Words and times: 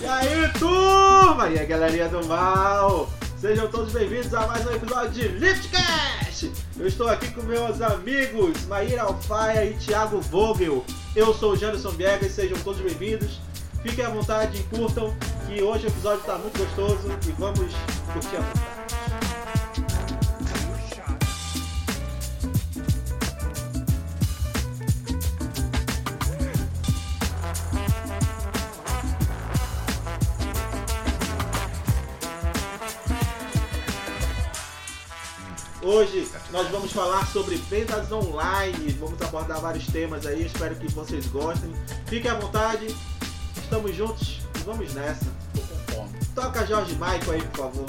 E 0.00 0.06
aí, 0.06 0.48
turma! 0.60 1.48
E 1.48 1.58
aí, 1.58 1.66
galerinha 1.66 2.08
do 2.08 2.24
mal! 2.28 3.10
Sejam 3.36 3.66
todos 3.66 3.92
bem-vindos 3.92 4.32
a 4.32 4.46
mais 4.46 4.64
um 4.64 4.70
episódio 4.70 5.10
de 5.10 5.26
Liftcast! 5.26 6.52
Eu 6.78 6.86
estou 6.86 7.08
aqui 7.08 7.32
com 7.32 7.42
meus 7.42 7.82
amigos 7.82 8.64
Maíra 8.66 9.02
Alfaia 9.02 9.64
e 9.64 9.74
Thiago 9.74 10.20
Vogel. 10.20 10.84
Eu 11.16 11.34
sou 11.34 11.54
o 11.54 11.56
Janderson 11.56 11.90
Viegas 11.90 12.30
e 12.30 12.32
sejam 12.32 12.58
todos 12.60 12.80
bem-vindos. 12.80 13.40
Fiquem 13.82 14.04
à 14.04 14.08
vontade 14.10 14.56
e 14.56 14.62
curtam, 14.76 15.12
que 15.48 15.60
hoje 15.60 15.86
o 15.86 15.88
episódio 15.88 16.20
está 16.20 16.38
muito 16.38 16.56
gostoso 16.56 17.10
e 17.26 17.32
vamos 17.32 17.74
curtir 18.12 18.36
a 18.36 18.40
vontade. 18.40 18.81
Hoje 35.92 36.26
nós 36.50 36.70
vamos 36.70 36.90
falar 36.90 37.26
sobre 37.26 37.56
vendas 37.56 38.10
online. 38.10 38.92
Vamos 38.98 39.20
abordar 39.20 39.60
vários 39.60 39.84
temas 39.88 40.24
aí. 40.24 40.46
Espero 40.46 40.74
que 40.76 40.88
vocês 40.90 41.26
gostem. 41.26 41.70
Fiquem 42.06 42.30
à 42.30 42.34
vontade. 42.34 42.86
Estamos 43.62 43.94
juntos 43.94 44.40
e 44.58 44.58
vamos 44.60 44.94
nessa. 44.94 45.26
Tô 45.52 45.60
com 45.60 45.92
fome. 45.92 46.18
Toca 46.34 46.64
Jorge 46.64 46.94
Michael 46.94 47.32
aí, 47.32 47.42
por 47.48 47.58
favor. 47.58 47.86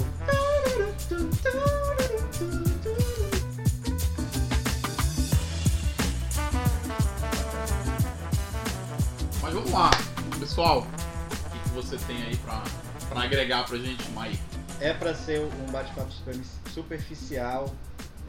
Mas 9.41 9.53
vamos 9.53 9.71
lá, 9.71 9.91
pessoal. 10.39 10.79
O 10.85 11.63
que, 11.63 11.69
você 11.69 11.97
tem 12.05 12.21
aí 12.23 12.35
pra, 12.37 12.63
pra 13.09 13.23
agregar 13.23 13.65
pra 13.65 13.77
gente, 13.77 14.09
Mai? 14.11 14.37
é 14.79 14.93
para 14.93 15.15
ser 15.15 15.39
um 15.39 15.71
bate-papo 15.71 16.11
super- 16.11 16.39
superficial. 16.73 17.73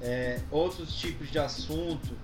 É, 0.05 0.39
outros 0.51 0.95
tipos 0.95 1.31
de 1.31 1.39
assunto, 1.39 2.15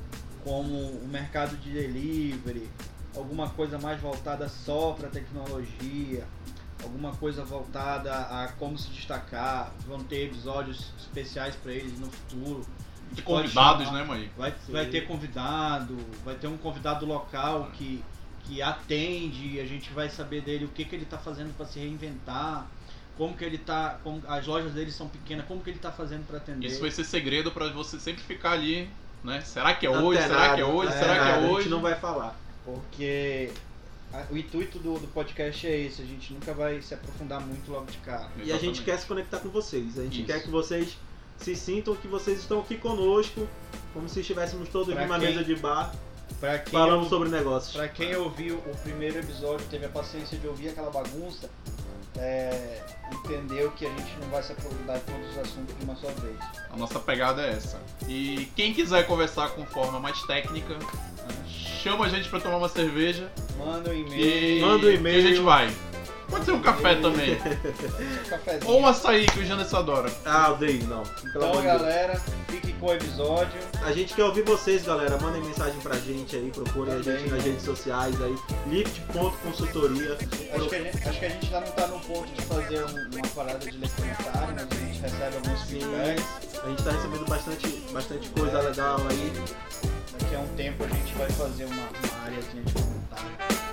como 0.44 0.74
o 0.76 1.08
mercado 1.08 1.56
de 1.56 1.70
delivery, 1.70 2.68
alguma 3.16 3.48
coisa 3.48 3.78
mais 3.78 3.98
voltada 4.00 4.48
só 4.50 4.92
para 4.92 5.08
tecnologia, 5.08 6.26
alguma 6.82 7.12
coisa 7.16 7.42
voltada 7.42 8.12
a 8.12 8.48
como 8.58 8.78
se 8.78 8.90
destacar. 8.90 9.72
Vão 9.86 10.04
ter 10.04 10.26
episódios 10.26 10.92
especiais 10.98 11.56
para 11.56 11.72
eles 11.72 11.98
no 11.98 12.10
futuro. 12.10 12.66
De 13.12 13.22
convidados, 13.22 13.86
chamar. 13.86 13.98
né, 14.00 14.04
Mai? 14.04 14.30
Vai, 14.36 14.54
Sim. 14.64 14.72
vai 14.72 14.86
ter 14.86 15.06
convidado, 15.06 15.96
vai 16.24 16.36
ter 16.36 16.46
um 16.46 16.56
convidado 16.56 17.04
local 17.06 17.70
que, 17.72 18.04
que 18.44 18.62
atende, 18.62 19.58
a 19.58 19.66
gente 19.66 19.90
vai 19.92 20.08
saber 20.08 20.42
dele 20.42 20.66
o 20.66 20.68
que, 20.68 20.84
que 20.84 20.94
ele 20.94 21.02
está 21.04 21.18
fazendo 21.18 21.52
para 21.56 21.66
se 21.66 21.80
reinventar, 21.80 22.68
como 23.20 23.36
que 23.36 23.44
ele 23.44 23.58
tá, 23.58 23.98
como 24.02 24.22
as 24.26 24.46
lojas 24.46 24.72
dele 24.72 24.90
são 24.90 25.06
pequenas, 25.06 25.44
como 25.44 25.60
que 25.60 25.68
ele 25.68 25.76
está 25.76 25.92
fazendo 25.92 26.26
para 26.26 26.38
atender. 26.38 26.66
Isso 26.66 26.80
vai 26.80 26.90
ser 26.90 27.04
segredo 27.04 27.52
pra 27.52 27.68
você 27.68 28.00
sempre 28.00 28.22
ficar 28.22 28.52
ali, 28.52 28.88
né? 29.22 29.42
Será 29.42 29.74
que 29.74 29.84
é 29.84 29.90
hoje? 29.90 30.22
Será 30.22 30.54
que 30.54 30.60
é 30.62 30.64
hoje? 30.64 30.92
Será 30.94 31.12
que 31.18 31.28
é 31.28 31.34
A 31.34 31.38
hoje? 31.40 31.62
gente 31.64 31.68
não 31.70 31.82
vai 31.82 31.94
falar. 31.96 32.34
Porque 32.64 33.50
a- 34.10 34.24
o 34.30 34.38
intuito 34.38 34.78
do, 34.78 34.98
do 34.98 35.06
podcast 35.08 35.66
é 35.66 35.78
esse, 35.80 36.00
a 36.00 36.04
gente 36.06 36.32
nunca 36.32 36.54
vai 36.54 36.80
se 36.80 36.94
aprofundar 36.94 37.42
muito 37.42 37.70
logo 37.70 37.90
de 37.90 37.98
cara. 37.98 38.26
E 38.38 38.40
a 38.40 38.44
gente 38.44 38.50
Exatamente. 38.52 38.82
quer 38.84 38.98
se 38.98 39.04
conectar 39.06 39.38
com 39.40 39.50
vocês. 39.50 39.98
A 39.98 40.02
gente 40.04 40.18
Isso. 40.20 40.26
quer 40.26 40.42
que 40.42 40.48
vocês 40.50 40.96
se 41.36 41.54
sintam 41.54 41.94
que 41.96 42.08
vocês 42.08 42.38
estão 42.38 42.60
aqui 42.60 42.78
conosco, 42.78 43.46
como 43.92 44.08
se 44.08 44.20
estivéssemos 44.20 44.70
todos 44.70 44.94
Pra 44.94 45.04
numa 45.04 45.18
quem- 45.18 45.28
mesa 45.28 45.44
de 45.44 45.56
bar 45.56 45.92
Para 46.40 46.58
quem, 46.58 46.72
falando 46.72 47.06
sobre 47.06 47.28
negócios. 47.28 47.76
pra 47.76 47.86
quem 47.86 48.16
ouviu 48.16 48.56
o 48.56 48.76
primeiro 48.82 49.18
episódio, 49.18 49.66
teve 49.70 49.84
a 49.84 49.90
paciência 49.90 50.38
de 50.38 50.46
ouvir 50.46 50.68
aquela 50.70 50.90
bagunça, 50.90 51.50
é, 52.18 52.80
entendeu 53.12 53.70
que 53.72 53.86
a 53.86 53.90
gente 53.90 54.16
não 54.20 54.28
vai 54.28 54.42
se 54.42 54.52
aprofundar 54.52 54.96
em 54.96 55.00
todos 55.00 55.30
os 55.30 55.38
assuntos 55.38 55.76
de 55.78 55.84
uma 55.84 55.96
só 55.96 56.08
vez. 56.08 56.36
A 56.70 56.76
nossa 56.76 56.98
pegada 56.98 57.42
é 57.42 57.50
essa. 57.50 57.80
E 58.08 58.48
quem 58.56 58.72
quiser 58.74 59.06
conversar 59.06 59.50
com 59.50 59.64
forma 59.66 59.98
mais 60.00 60.20
técnica, 60.22 60.76
chama 61.48 62.06
a 62.06 62.08
gente 62.08 62.28
pra 62.28 62.40
tomar 62.40 62.56
uma 62.58 62.68
cerveja. 62.68 63.30
Manda 63.58 63.90
um 63.90 63.94
e-mail, 63.94 64.20
E 64.20 64.60
Manda 64.60 64.86
um 64.86 64.90
e-mail. 64.90 65.20
que 65.22 65.26
a 65.26 65.30
gente 65.30 65.42
vai. 65.42 65.70
Pode 66.30 66.44
ser 66.44 66.52
um 66.52 66.62
café 66.62 66.94
também. 66.94 67.36
um. 68.64 68.70
Ou 68.70 68.80
um 68.82 68.86
açaí 68.86 69.26
que 69.26 69.40
o 69.40 69.44
Janderson 69.44 69.78
adora. 69.78 70.10
Ah, 70.24 70.52
odeio, 70.52 70.86
não. 70.86 71.02
Pelo 71.02 71.28
Então, 71.28 71.42
amor 71.50 71.56
de 71.62 71.68
Deus. 71.68 71.80
galera, 71.80 72.20
fique 72.48 72.72
com 72.74 72.86
o 72.86 72.92
episódio. 72.94 73.60
A 73.84 73.92
gente 73.92 74.14
quer 74.14 74.24
ouvir 74.24 74.42
vocês, 74.42 74.84
galera. 74.84 75.18
Mandem 75.18 75.42
mensagem 75.42 75.78
pra 75.80 75.96
gente 75.96 76.36
aí, 76.36 76.50
procurem 76.54 76.94
a 76.94 76.98
Também. 76.98 77.18
gente 77.18 77.30
nas 77.30 77.44
redes 77.44 77.64
sociais 77.64 78.14
aí. 78.22 78.36
Lift.consultoria. 78.68 80.16
Acho 80.54 80.68
que, 80.68 80.74
a 80.76 80.82
gente, 80.82 81.08
acho 81.08 81.18
que 81.18 81.24
a 81.26 81.28
gente 81.28 81.44
ainda 81.46 81.60
não 81.66 81.72
tá 81.72 81.86
no 81.88 82.00
ponto 82.00 82.28
de 82.32 82.42
fazer 82.42 82.84
um- 82.84 83.10
uma 83.16 83.28
parada 83.34 83.58
de 83.58 83.76
ler 83.76 83.90
comentário, 83.90 84.54
mas 84.54 84.68
a 84.70 84.74
gente 84.86 85.00
recebe 85.00 85.36
alguns 85.36 85.62
feedbacks. 85.62 86.24
A 86.62 86.68
gente 86.68 86.82
tá 86.84 86.90
recebendo 86.92 87.24
bastante, 87.28 87.68
bastante 87.92 88.28
coisa 88.30 88.60
legal 88.60 88.98
aí. 89.10 89.32
Daqui 90.20 90.34
a 90.34 90.38
um 90.38 90.48
tempo 90.56 90.84
a 90.84 90.88
gente 90.88 91.14
vai 91.14 91.28
fazer 91.30 91.64
uma, 91.64 91.74
uma 91.74 92.24
áreazinha 92.24 92.62
de 92.62 92.72
comentário. 92.72 93.69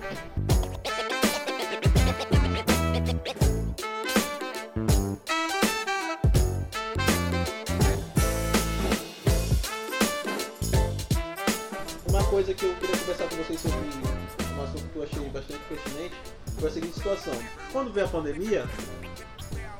Que 12.57 12.65
eu 12.65 12.73
queria 12.75 12.97
conversar 12.97 13.29
com 13.29 13.35
vocês 13.35 13.59
sobre 13.59 13.77
um 13.77 14.63
assunto 14.63 14.89
que 14.91 14.95
eu 14.95 15.03
achei 15.03 15.29
bastante 15.29 15.59
pertinente 15.69 16.15
foi 16.57 16.69
a 16.69 16.71
seguinte 16.71 16.95
situação. 16.95 17.33
Quando 17.71 17.93
veio 17.93 18.07
a 18.07 18.09
pandemia, 18.09 18.65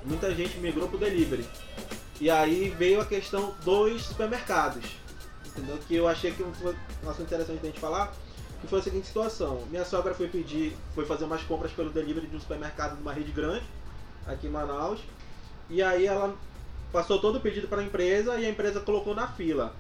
muita 0.06 0.34
gente 0.36 0.60
migrou 0.60 0.88
pro 0.88 1.00
delivery. 1.00 1.44
E 2.22 2.30
aí 2.30 2.70
veio 2.78 3.02
a 3.02 3.06
questão 3.06 3.56
dos 3.66 4.04
supermercados. 4.04 4.86
Entendeu? 5.48 5.80
Que 5.88 5.96
eu 5.96 6.08
achei 6.08 6.32
que 6.32 6.44
foi 6.44 6.76
um 7.04 7.10
assunto 7.10 7.26
interessante 7.26 7.62
da 7.62 7.68
gente 7.68 7.80
falar. 7.80 8.14
Que 8.62 8.68
foi 8.68 8.80
a 8.80 8.84
seguinte 8.84 9.08
situação. 9.08 9.64
Minha 9.72 9.84
sogra 9.84 10.14
foi 10.14 10.28
pedir, 10.28 10.78
foi 10.94 11.06
fazer 11.06 11.26
umas 11.26 11.42
compras 11.42 11.72
pelo 11.72 11.90
delivery 11.90 12.28
de 12.28 12.36
um 12.36 12.40
supermercado 12.40 12.96
de 12.96 13.02
uma 13.02 13.14
rede 13.14 13.32
grande, 13.32 13.66
aqui 14.28 14.46
em 14.46 14.52
Manaus. 14.52 15.00
E 15.68 15.82
aí 15.82 16.06
ela 16.06 16.36
passou 16.92 17.20
todo 17.20 17.38
o 17.38 17.42
pedido 17.42 17.68
para 17.68 17.82
a 17.82 17.84
empresa 17.84 18.36
e 18.40 18.46
a 18.46 18.50
empresa 18.50 18.80
colocou 18.82 19.16
na 19.16 19.28
fila. 19.28 19.74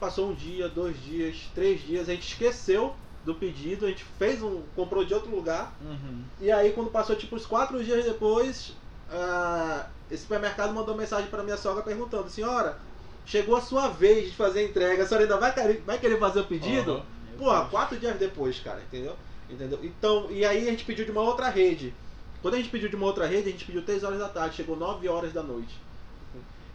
Passou 0.00 0.30
um 0.30 0.34
dia, 0.34 0.68
dois 0.68 1.00
dias, 1.02 1.48
três 1.54 1.82
dias, 1.82 2.08
a 2.08 2.12
gente 2.12 2.26
esqueceu 2.26 2.94
do 3.24 3.34
pedido, 3.34 3.84
a 3.84 3.88
gente 3.90 4.02
fez 4.18 4.42
um. 4.42 4.62
comprou 4.74 5.04
de 5.04 5.12
outro 5.12 5.30
lugar. 5.30 5.74
Uhum. 5.82 6.22
E 6.40 6.50
aí 6.50 6.72
quando 6.72 6.90
passou 6.90 7.14
tipo 7.14 7.36
uns 7.36 7.44
quatro 7.44 7.84
dias 7.84 8.04
depois, 8.04 8.74
ah, 9.10 9.86
esse 10.10 10.22
supermercado 10.22 10.72
mandou 10.72 10.96
mensagem 10.96 11.28
para 11.28 11.42
minha 11.42 11.56
sogra 11.56 11.82
perguntando, 11.82 12.30
senhora, 12.30 12.78
chegou 13.26 13.56
a 13.56 13.60
sua 13.60 13.88
vez 13.88 14.30
de 14.30 14.36
fazer 14.36 14.60
a 14.60 14.64
entrega, 14.64 15.02
a 15.02 15.06
senhora 15.06 15.24
ainda 15.24 15.36
vai 15.36 15.52
querer, 15.52 15.82
vai 15.86 15.98
querer 15.98 16.18
fazer 16.18 16.40
o 16.40 16.46
pedido? 16.46 16.92
Aham. 16.94 17.04
Pô, 17.38 17.66
quatro 17.70 17.98
dias 17.98 18.16
depois, 18.18 18.58
cara, 18.60 18.80
entendeu? 18.80 19.16
Entendeu? 19.48 19.78
Então, 19.82 20.30
e 20.30 20.44
aí 20.44 20.66
a 20.66 20.70
gente 20.70 20.84
pediu 20.84 21.04
de 21.04 21.10
uma 21.10 21.22
outra 21.22 21.48
rede. 21.48 21.94
Quando 22.42 22.54
a 22.54 22.56
gente 22.56 22.70
pediu 22.70 22.88
de 22.88 22.96
uma 22.96 23.06
outra 23.06 23.26
rede, 23.26 23.48
a 23.48 23.52
gente 23.52 23.64
pediu 23.64 23.82
3 23.82 24.02
horas 24.04 24.18
da 24.18 24.28
tarde, 24.28 24.56
chegou 24.56 24.76
9 24.76 25.08
horas 25.08 25.32
da 25.32 25.42
noite. 25.42 25.78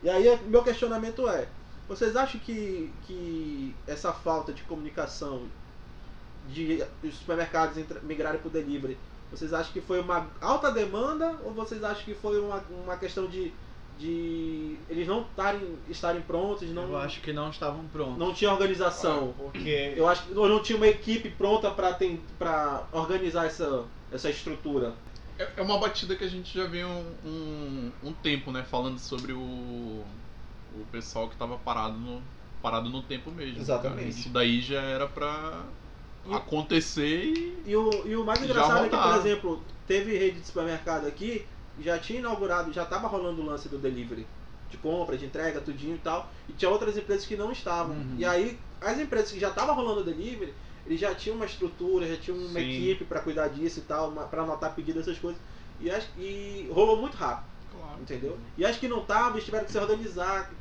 E 0.03 0.09
aí 0.09 0.39
meu 0.45 0.63
questionamento 0.63 1.27
é, 1.27 1.47
vocês 1.87 2.15
acham 2.15 2.39
que, 2.39 2.91
que 3.05 3.75
essa 3.87 4.11
falta 4.11 4.51
de 4.51 4.63
comunicação 4.63 5.43
de 6.49 6.83
os 7.03 7.15
supermercados 7.15 7.83
migrarem 8.03 8.39
para 8.39 8.47
o 8.47 8.51
delivery, 8.51 8.97
vocês 9.31 9.53
acham 9.53 9.73
que 9.73 9.81
foi 9.81 9.99
uma 9.99 10.27
alta 10.39 10.71
demanda 10.71 11.35
ou 11.43 11.51
vocês 11.53 11.83
acham 11.83 12.03
que 12.03 12.13
foi 12.13 12.39
uma, 12.39 12.63
uma 12.83 12.97
questão 12.97 13.27
de, 13.27 13.51
de 13.97 14.77
eles 14.89 15.07
não 15.07 15.23
tarem, 15.35 15.77
estarem 15.89 16.21
prontos, 16.21 16.69
não, 16.69 16.83
Eu 16.83 16.97
acho 16.97 17.21
que 17.21 17.33
não 17.33 17.49
estavam 17.49 17.85
prontos. 17.87 18.17
não 18.17 18.33
tinha 18.33 18.51
organização? 18.51 19.33
Porque 19.37 19.93
Eu 19.95 20.07
acho 20.07 20.23
que 20.23 20.33
não 20.33 20.61
tinha 20.61 20.77
uma 20.77 20.87
equipe 20.87 21.29
pronta 21.31 21.71
para 21.71 22.83
organizar 22.91 23.45
essa, 23.45 23.85
essa 24.11 24.29
estrutura. 24.29 24.93
É 25.37 25.49
é 25.57 25.61
uma 25.61 25.77
batida 25.77 26.15
que 26.15 26.23
a 26.23 26.29
gente 26.29 26.57
já 26.57 26.65
viu 26.65 26.87
um, 26.87 27.13
um, 27.25 27.91
um 28.05 28.13
tempo, 28.13 28.51
né? 28.51 28.63
Falando 28.63 28.99
sobre 28.99 29.33
o, 29.33 30.03
o 30.81 30.85
pessoal 30.91 31.29
que 31.29 31.35
tava 31.35 31.57
parado 31.57 31.97
no, 31.97 32.21
parado 32.61 32.89
no 32.89 33.01
tempo 33.03 33.31
mesmo. 33.31 33.59
Exatamente. 33.61 33.97
cara. 33.97 34.09
Isso 34.09 34.29
daí 34.29 34.61
já 34.61 34.81
era 34.81 35.07
pra 35.07 35.63
E- 36.25 36.33
acontecer 36.33 37.25
e. 37.25 37.63
E 37.65 37.75
o, 37.75 37.89
e 38.07 38.15
o 38.15 38.23
mais 38.25 38.41
engraçado 38.43 38.85
é 38.85 38.89
que, 38.89 38.97
por 38.97 39.15
exemplo, 39.17 39.63
teve 39.87 40.17
rede 40.17 40.39
de 40.39 40.45
supermercado 40.47 41.05
aqui, 41.07 41.45
já 41.79 41.97
tinha 41.97 42.19
inaugurado, 42.19 42.71
já 42.71 42.83
estava 42.83 43.07
rolando 43.07 43.41
o 43.41 43.45
lance 43.45 43.67
do 43.69 43.77
delivery. 43.77 44.25
De 44.69 44.77
compra, 44.77 45.15
de 45.17 45.25
entrega, 45.25 45.61
tudinho 45.61 45.95
e 45.95 45.99
tal. 45.99 46.29
E 46.49 46.53
tinha 46.53 46.69
outras 46.69 46.97
empresas 46.97 47.25
que 47.25 47.35
não 47.37 47.51
estavam. 47.51 47.95
Uhum. 47.95 48.15
E 48.17 48.25
aí, 48.25 48.59
as 48.81 48.99
empresas 48.99 49.31
que 49.31 49.39
já 49.39 49.49
estavam 49.49 49.75
rolando 49.75 50.01
o 50.01 50.03
delivery, 50.03 50.53
eles 50.87 50.99
já 50.99 51.13
tinham 51.13 51.35
uma 51.35 51.45
estrutura, 51.45 52.07
já 52.07 52.17
tinham 52.17 52.37
uma 52.37 52.59
Sim. 52.59 52.69
equipe 52.71 53.05
para 53.05 53.19
cuidar 53.21 53.47
disso 53.49 53.79
e 53.79 53.83
tal, 53.83 54.11
para 54.11 54.41
anotar 54.41 54.73
pedido, 54.73 54.99
essas 54.99 55.17
coisas. 55.19 55.39
E, 55.79 55.89
acho- 55.89 56.07
e 56.17 56.67
rolou 56.73 56.97
muito 56.99 57.15
rápido. 57.15 57.45
Claro. 57.71 58.01
entendeu? 58.01 58.37
E 58.57 58.65
as 58.65 58.75
que 58.77 58.87
não 58.87 58.99
estavam, 59.01 59.31
eles 59.33 59.45
tiveram 59.45 59.65
que 59.65 59.71
se 59.71 59.77
organizar, 59.77 60.51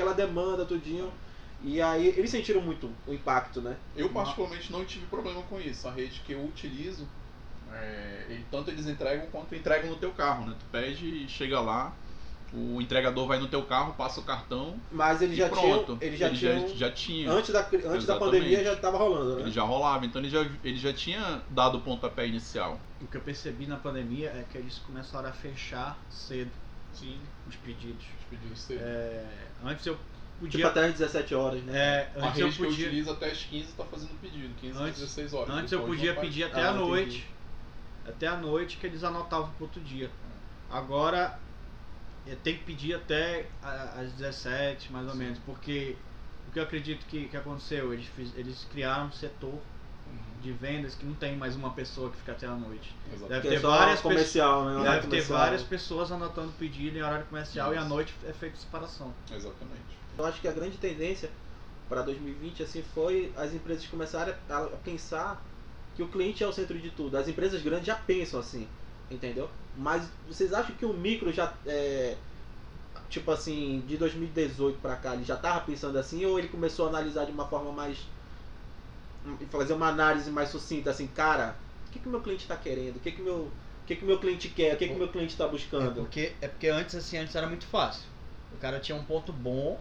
aquela 0.00 0.14
demanda, 0.14 0.64
tudinho. 0.64 1.10
E 1.62 1.80
aí 1.80 2.08
eles 2.08 2.30
sentiram 2.30 2.62
muito 2.62 2.90
o 3.06 3.12
impacto, 3.12 3.60
né? 3.60 3.76
Eu 3.94 4.08
particularmente 4.08 4.72
não 4.72 4.84
tive 4.84 5.04
problema 5.06 5.42
com 5.42 5.60
isso. 5.60 5.86
A 5.86 5.90
rede 5.90 6.20
que 6.24 6.32
eu 6.32 6.42
utilizo, 6.42 7.06
é, 7.70 8.24
ele- 8.30 8.46
tanto 8.50 8.70
eles 8.70 8.86
entregam 8.86 9.26
quanto 9.26 9.54
entregam 9.54 9.90
no 9.90 9.96
teu 9.96 10.10
carro, 10.10 10.46
né? 10.46 10.54
Tu 10.58 10.64
pede 10.72 11.06
e 11.24 11.28
chega 11.28 11.60
lá, 11.60 11.92
o 12.54 12.80
entregador 12.80 13.26
vai 13.26 13.38
no 13.38 13.46
teu 13.46 13.62
carro, 13.62 13.92
passa 13.92 14.20
o 14.20 14.24
cartão 14.24 14.74
Mas 14.90 15.20
eles 15.20 15.34
e 15.34 15.38
já 15.38 15.50
pronto. 15.50 15.84
tinham. 15.84 15.98
Eles 16.00 16.18
já 16.18 16.28
Ele 16.28 16.38
tinham. 16.38 16.68
já 16.76 16.90
tinha. 16.90 17.30
Antes 17.30 17.52
da, 17.52 17.68
antes 17.84 18.06
da 18.06 18.16
pandemia 18.16 18.64
já 18.64 18.76
tava 18.76 18.96
rolando, 18.96 19.36
né? 19.36 19.42
Ele 19.42 19.50
já 19.50 19.62
rolava, 19.62 20.06
então 20.06 20.20
ele 20.22 20.30
já, 20.30 20.40
ele 20.64 20.76
já 20.78 20.94
tinha 20.94 21.42
dado 21.50 21.76
o 21.76 21.80
pontapé 21.82 22.26
inicial. 22.26 22.80
O 23.02 23.06
que 23.06 23.18
eu 23.18 23.20
percebi 23.20 23.66
na 23.66 23.76
pandemia 23.76 24.30
é 24.30 24.44
que 24.50 24.56
eles 24.56 24.78
começaram 24.78 25.28
a 25.28 25.32
fechar 25.32 25.98
cedo 26.10 26.50
Sim, 26.92 27.18
os 27.48 27.56
pedidos. 27.56 28.04
os 28.04 28.24
pedidos 28.28 28.60
cedo. 28.60 28.80
É, 28.82 29.24
antes 29.64 29.86
eu 29.86 29.94
Tipo 29.94 30.52
podia. 30.52 30.66
até 30.68 30.86
às 30.86 30.92
17 30.94 31.34
horas, 31.34 31.62
né? 31.64 31.76
é, 31.78 32.10
A 32.16 32.26
antes 32.28 32.38
eu 32.40 32.46
rede 32.46 32.56
que 32.56 32.62
eu 32.62 32.68
podia. 32.70 33.12
até 33.12 33.30
as 33.30 33.42
15 33.44 33.72
tá 33.72 33.84
fazendo 33.84 34.20
pedido, 34.20 34.54
15 34.60 34.78
a 34.78 34.80
Antes- 34.82 35.00
16 35.00 35.34
horas. 35.34 35.50
Antes 35.54 35.72
eu 35.72 35.80
Depois 35.80 35.98
podia 35.98 36.14
faz. 36.14 36.26
pedir 36.26 36.44
até 36.44 36.62
Ah, 36.62 36.68
a 36.68 36.70
entendi. 36.72 36.88
noite. 36.88 37.26
Até 38.06 38.26
a 38.26 38.36
noite 38.36 38.76
que 38.78 38.86
eles 38.86 39.04
anotavam 39.04 39.50
pro 39.52 39.64
outro 39.66 39.80
dia. 39.82 40.10
Agora 40.70 41.38
tem 42.42 42.56
que 42.56 42.64
pedir 42.64 42.94
até 42.94 43.46
a- 43.62 44.00
às 44.00 44.12
17, 44.12 44.90
mais 44.92 45.06
ou 45.06 45.12
Sim. 45.12 45.18
menos, 45.18 45.38
porque 45.44 45.96
o 46.48 46.52
que 46.52 46.58
eu 46.58 46.62
acredito 46.62 47.04
que, 47.06 47.28
que 47.28 47.36
aconteceu, 47.36 47.92
eles, 47.92 48.06
fiz- 48.06 48.32
eles 48.36 48.66
criaram 48.72 49.06
um 49.06 49.12
setor 49.12 49.60
de 50.42 50.52
vendas 50.52 50.94
que 50.94 51.04
não 51.04 51.14
tem 51.14 51.36
mais 51.36 51.54
uma 51.54 51.70
pessoa 51.70 52.10
que 52.10 52.16
fica 52.16 52.32
até 52.32 52.46
a 52.46 52.54
noite. 52.54 52.94
exatamente. 53.12 53.28
Deve 53.28 53.40
Que 53.42 53.48
ter 53.48 53.54
é 53.54 53.58
várias 53.58 54.00
comercial, 54.00 54.64
né? 54.64 54.70
Horário 54.72 54.84
Deve 54.84 55.00
ter 55.02 55.06
comercial. 55.08 55.38
várias 55.38 55.62
pessoas 55.62 56.12
anotando 56.12 56.52
pedido 56.58 56.96
em 56.96 57.02
horário 57.02 57.26
comercial 57.26 57.74
e 57.74 57.76
à 57.76 57.80
Isso. 57.80 57.88
noite 57.88 58.14
é 58.26 58.32
feita 58.32 58.56
separação. 58.56 59.12
Exatamente. 59.30 59.98
Eu 60.18 60.24
acho 60.24 60.40
que 60.40 60.48
a 60.48 60.52
grande 60.52 60.78
tendência 60.78 61.30
para 61.88 62.02
2020 62.02 62.62
assim 62.62 62.82
foi 62.94 63.32
as 63.36 63.52
empresas 63.52 63.86
começarem 63.86 64.34
a 64.48 64.56
a 64.58 64.66
pensar 64.84 65.42
que 65.96 66.02
o 66.02 66.08
cliente 66.08 66.42
é 66.42 66.46
o 66.46 66.52
centro 66.52 66.78
de 66.78 66.90
tudo. 66.90 67.16
As 67.18 67.28
empresas 67.28 67.60
grandes 67.62 67.86
já 67.86 67.94
pensam 67.96 68.40
assim, 68.40 68.66
entendeu? 69.10 69.50
Mas 69.76 70.08
vocês 70.26 70.52
acham 70.54 70.74
que 70.74 70.86
o 70.86 70.92
micro 70.94 71.32
já 71.32 71.52
é 71.66 72.16
tipo 73.08 73.30
assim, 73.32 73.82
de 73.88 73.96
2018 73.96 74.78
para 74.80 74.94
cá, 74.96 75.14
ele 75.14 75.24
já 75.24 75.36
tava 75.36 75.60
pensando 75.62 75.98
assim 75.98 76.24
ou 76.24 76.38
ele 76.38 76.48
começou 76.48 76.86
a 76.86 76.88
analisar 76.88 77.24
de 77.26 77.32
uma 77.32 77.46
forma 77.46 77.72
mais 77.72 77.98
fazer 79.50 79.72
uma 79.74 79.88
análise 79.88 80.30
mais 80.30 80.48
sucinta 80.50 80.90
assim, 80.90 81.06
cara, 81.06 81.54
o 81.88 81.90
que 81.90 81.98
que 81.98 82.08
o 82.08 82.10
meu 82.10 82.20
cliente 82.20 82.42
está 82.42 82.56
querendo? 82.56 82.96
O 82.96 83.00
que 83.00 83.12
que 83.12 83.22
meu 83.22 83.36
o 83.44 83.86
que 83.86 83.96
que 83.96 84.04
meu 84.04 84.18
cliente 84.20 84.48
quer? 84.48 84.74
O 84.74 84.78
que 84.78 84.88
que 84.88 84.94
meu 84.94 85.08
cliente 85.08 85.32
está 85.32 85.46
É 85.46 85.48
buscando? 85.50 85.96
porque, 85.96 86.32
é 86.40 86.48
porque 86.48 86.68
antes 86.68 86.94
assim, 86.94 87.16
antes 87.16 87.34
era 87.34 87.46
muito 87.48 87.66
fácil. 87.66 88.06
O 88.54 88.58
cara 88.58 88.78
tinha 88.80 88.96
um 88.96 89.04
ponto 89.04 89.32
bom, 89.32 89.80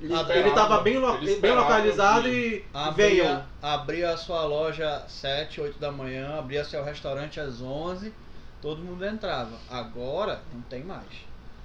Ele, 0.00 0.12
Ah, 0.14 0.26
ele 0.34 0.50
tava 0.52 0.78
bem, 0.82 0.98
lo- 0.98 1.18
bem 1.40 1.52
localizado 1.54 2.28
e 2.28 2.64
veio. 2.96 3.24
abria, 3.24 3.46
abria 3.62 4.10
a 4.10 4.16
sua 4.16 4.44
loja 4.44 4.96
às 4.96 5.12
7, 5.12 5.60
8 5.60 5.78
da 5.78 5.90
manhã, 5.92 6.38
abria 6.38 6.64
seu 6.64 6.82
restaurante 6.84 7.38
às 7.40 7.60
11, 7.62 8.12
todo 8.60 8.82
mundo 8.82 9.04
entrava. 9.04 9.56
Agora 9.68 10.42
não 10.52 10.62
tem 10.62 10.82
mais. 10.82 11.12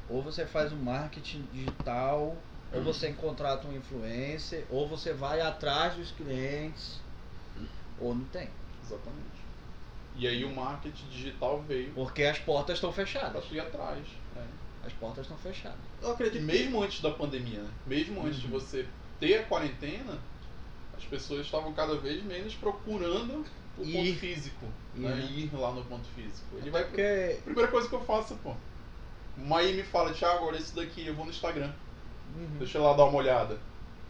Ou 0.07 0.21
você 0.23 0.45
faz 0.45 0.71
um 0.71 0.77
marketing 0.77 1.43
digital, 1.51 2.37
ou 2.73 2.83
você 2.83 3.11
contrata 3.13 3.67
um 3.67 3.75
influencer, 3.75 4.65
ou 4.69 4.87
você 4.87 5.13
vai 5.13 5.41
atrás 5.41 5.95
dos 5.95 6.11
clientes, 6.11 6.99
ou 7.99 8.13
não 8.15 8.25
tem. 8.25 8.49
Exatamente. 8.83 9.39
E 10.15 10.27
aí 10.27 10.43
o 10.43 10.53
marketing 10.53 11.07
digital 11.09 11.61
veio 11.61 11.91
Porque 11.93 12.23
as 12.23 12.37
portas 12.39 12.75
estão 12.75 12.91
pra 12.91 13.05
fechadas. 13.05 13.45
tu 13.45 13.55
ir 13.55 13.59
atrás. 13.59 14.05
né? 14.35 14.47
As 14.85 14.93
portas 14.93 15.25
estão 15.25 15.37
fechadas. 15.37 15.77
Eu 16.01 16.11
acredito 16.11 16.41
mesmo 16.43 16.81
antes 16.83 17.01
da 17.01 17.11
pandemia, 17.11 17.61
né? 17.61 17.69
mesmo 17.85 18.21
antes 18.25 18.39
de 18.39 18.45
Uhum. 18.47 18.51
você 18.53 18.85
ter 19.19 19.39
a 19.39 19.43
quarentena, 19.43 20.17
as 20.97 21.03
pessoas 21.05 21.45
estavam 21.45 21.73
cada 21.73 21.95
vez 21.97 22.23
menos 22.23 22.55
procurando 22.55 23.45
o 23.77 23.83
Ir. 23.83 23.93
ponto 23.93 24.19
físico. 24.19 24.65
Ir, 24.95 24.99
né? 25.01 25.15
né? 25.15 25.25
Ir 25.31 25.55
lá 25.55 25.71
no 25.71 25.83
ponto 25.85 26.07
físico. 26.15 26.47
Ele 26.53 26.61
Até 26.61 26.71
vai 26.71 26.83
porque. 26.85 27.39
Primeira 27.43 27.71
coisa 27.71 27.87
que 27.89 27.95
eu 27.95 28.03
faço, 28.05 28.35
pô. 28.37 28.53
Uma 29.37 29.59
aí 29.59 29.73
me 29.73 29.83
fala, 29.83 30.13
Thiago, 30.13 30.45
olha 30.45 30.57
esse 30.57 30.75
daqui, 30.75 31.05
eu 31.05 31.13
vou 31.15 31.23
no 31.25 31.31
Instagram. 31.31 31.71
Uhum. 32.35 32.59
Deixa 32.59 32.77
eu 32.77 32.83
lá 32.83 32.93
dar 32.93 33.05
uma 33.05 33.17
olhada. 33.17 33.57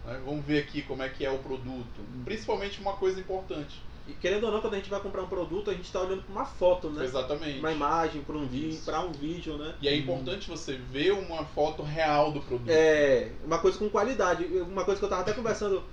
né? 0.06 0.20
Vamos 0.26 0.46
ver 0.46 0.60
aqui 0.60 0.82
como 0.82 1.04
é 1.04 1.10
que 1.10 1.26
é 1.26 1.32
o 1.32 1.38
produto. 1.40 2.00
Uhum. 2.00 2.24
Principalmente 2.26 2.80
uma 2.82 2.94
coisa 2.94 3.20
importante. 3.20 3.82
E 4.08 4.14
querendo 4.14 4.46
ou 4.46 4.52
não, 4.52 4.60
quando 4.60 4.74
a 4.74 4.78
gente 4.78 4.90
vai 4.90 5.00
comprar 5.00 5.22
um 5.22 5.28
produto, 5.28 5.70
a 5.70 5.74
gente 5.74 5.92
tá 5.92 6.02
olhando 6.02 6.24
pra 6.24 6.32
uma 6.32 6.46
foto, 6.46 6.90
né? 6.90 7.04
Exatamente. 7.04 7.60
Uma 7.60 7.72
imagem, 7.72 8.24
pra 8.24 8.36
um 8.36 8.48
vídeo, 8.48 8.82
para 8.84 9.02
um 9.02 9.12
vídeo, 9.12 9.56
né? 9.58 9.76
E 9.82 9.88
é 9.88 9.96
importante 9.96 10.50
você 10.50 10.74
ver 10.76 11.12
uma 11.12 11.46
foto 11.46 11.84
real 11.84 12.32
do 12.32 12.42
produto. 12.42 12.70
É, 12.70 13.32
uma 13.46 13.60
coisa 13.60 13.78
com 13.78 13.88
qualidade. 13.88 14.46
Uma 14.46 14.84
coisa 14.84 15.00
que 15.00 15.06
eu 15.06 15.10
tava 15.10 15.22
até 15.22 15.34
conversando, 15.34 15.84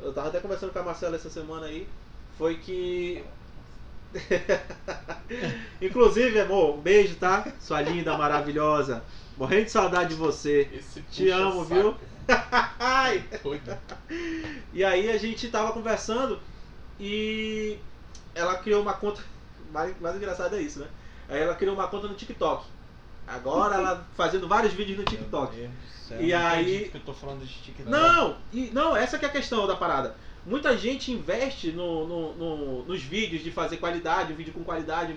eu 0.00 0.12
tava 0.12 0.28
até 0.28 0.38
conversando 0.38 0.72
com 0.72 0.78
a 0.78 0.84
Marcela 0.84 1.16
essa 1.16 1.28
semana 1.28 1.66
aí, 1.66 1.88
foi 2.38 2.58
que 2.58 3.24
Inclusive, 5.82 6.40
amor, 6.40 6.76
um 6.76 6.80
beijo, 6.80 7.16
tá? 7.16 7.52
Sua 7.60 7.80
linda, 7.80 8.16
maravilhosa. 8.16 9.02
Morrendo 9.36 9.64
de 9.64 9.70
saudade 9.70 10.10
de 10.10 10.14
você. 10.14 10.68
Esse 10.72 11.00
Te 11.10 11.28
amo, 11.30 11.64
saco. 11.66 11.74
viu? 11.74 11.94
E 14.72 14.84
aí 14.84 15.10
a 15.10 15.18
gente 15.18 15.48
tava 15.48 15.72
conversando 15.72 16.38
e 16.98 17.78
ela 18.34 18.56
criou 18.58 18.82
uma 18.82 18.94
conta. 18.94 19.22
Mais, 19.72 19.98
mais 20.00 20.16
engraçado 20.16 20.54
é 20.56 20.62
isso, 20.62 20.80
né? 20.80 20.86
Aí 21.28 21.40
ela 21.40 21.54
criou 21.54 21.74
uma 21.74 21.88
conta 21.88 22.06
no 22.08 22.14
TikTok. 22.14 22.64
Agora 23.26 23.76
ela 23.76 24.06
fazendo 24.16 24.46
vários 24.46 24.72
vídeos 24.72 24.98
no 24.98 25.04
TikTok. 25.04 25.56
Meu 25.56 25.68
Deus 25.68 25.72
do 25.72 26.08
céu, 26.08 26.22
E 26.22 26.32
não 26.32 26.38
aí- 26.46 26.90
eu 26.92 27.00
tô 27.00 27.14
falando 27.14 27.40
de 27.44 27.54
TikTok. 27.54 27.88
Não, 27.90 28.36
e, 28.52 28.70
não, 28.72 28.96
essa 28.96 29.18
que 29.18 29.24
é 29.24 29.28
a 29.28 29.32
questão 29.32 29.66
da 29.66 29.76
parada. 29.76 30.14
Muita 30.46 30.76
gente 30.76 31.10
investe 31.10 31.72
no, 31.72 32.06
no- 32.06 32.34
no- 32.34 32.84
nos 32.84 33.02
vídeos 33.02 33.42
de 33.42 33.50
fazer 33.50 33.78
qualidade, 33.78 34.32
um 34.32 34.36
vídeo 34.36 34.52
com 34.52 34.62
qualidade 34.62 35.16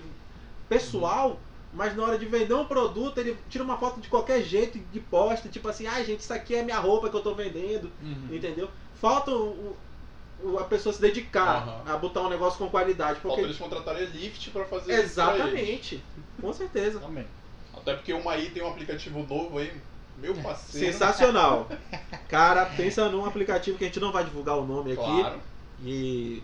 pessoal, 0.68 1.38
mas 1.78 1.96
na 1.96 2.02
hora 2.02 2.18
de 2.18 2.26
vender 2.26 2.54
um 2.54 2.64
produto, 2.64 3.18
ele 3.18 3.36
tira 3.48 3.62
uma 3.62 3.78
foto 3.78 4.00
de 4.00 4.08
qualquer 4.08 4.42
jeito 4.42 4.76
e 4.92 4.98
posta, 4.98 5.48
tipo 5.48 5.68
assim, 5.68 5.86
ah 5.86 6.02
gente, 6.02 6.18
isso 6.20 6.32
aqui 6.34 6.56
é 6.56 6.62
minha 6.64 6.78
roupa 6.80 7.08
que 7.08 7.14
eu 7.16 7.20
tô 7.22 7.34
vendendo, 7.36 7.88
Uhum. 8.02 8.28
entendeu? 8.32 8.68
Falta 9.00 9.30
o- 9.30 9.76
o- 10.42 10.58
a 10.58 10.64
pessoa 10.64 10.92
se 10.92 11.00
dedicar 11.00 11.62
Aham. 11.62 11.82
a 11.94 11.96
botar 11.96 12.22
um 12.22 12.28
negócio 12.28 12.58
com 12.58 12.68
qualidade, 12.68 13.20
Falta 13.20 13.28
porque 13.28 13.42
eles 13.42 13.56
contratarem 13.56 14.06
a 14.06 14.10
Lyft 14.10 14.50
pra 14.50 14.64
fazer 14.64 14.92
isso 14.92 15.02
exatamente, 15.02 16.02
com 16.40 16.52
certeza. 16.52 16.98
Também. 16.98 17.26
Até 17.76 17.94
porque 17.94 18.12
uma 18.12 18.32
aí 18.32 18.50
tem 18.50 18.60
um 18.62 18.68
aplicativo 18.68 19.20
novo 19.20 19.56
aí, 19.58 19.72
meu 20.16 20.34
parceiro. 20.34 20.92
Sensacional. 20.92 21.68
Cara, 22.28 22.66
pensa 22.66 23.08
num 23.08 23.24
aplicativo 23.24 23.78
que 23.78 23.84
a 23.84 23.86
gente 23.86 24.00
não 24.00 24.10
vai 24.10 24.24
divulgar 24.24 24.58
o 24.58 24.66
nome 24.66 24.92
aqui. 24.94 25.00
Claro, 25.04 25.40
E 25.80 26.42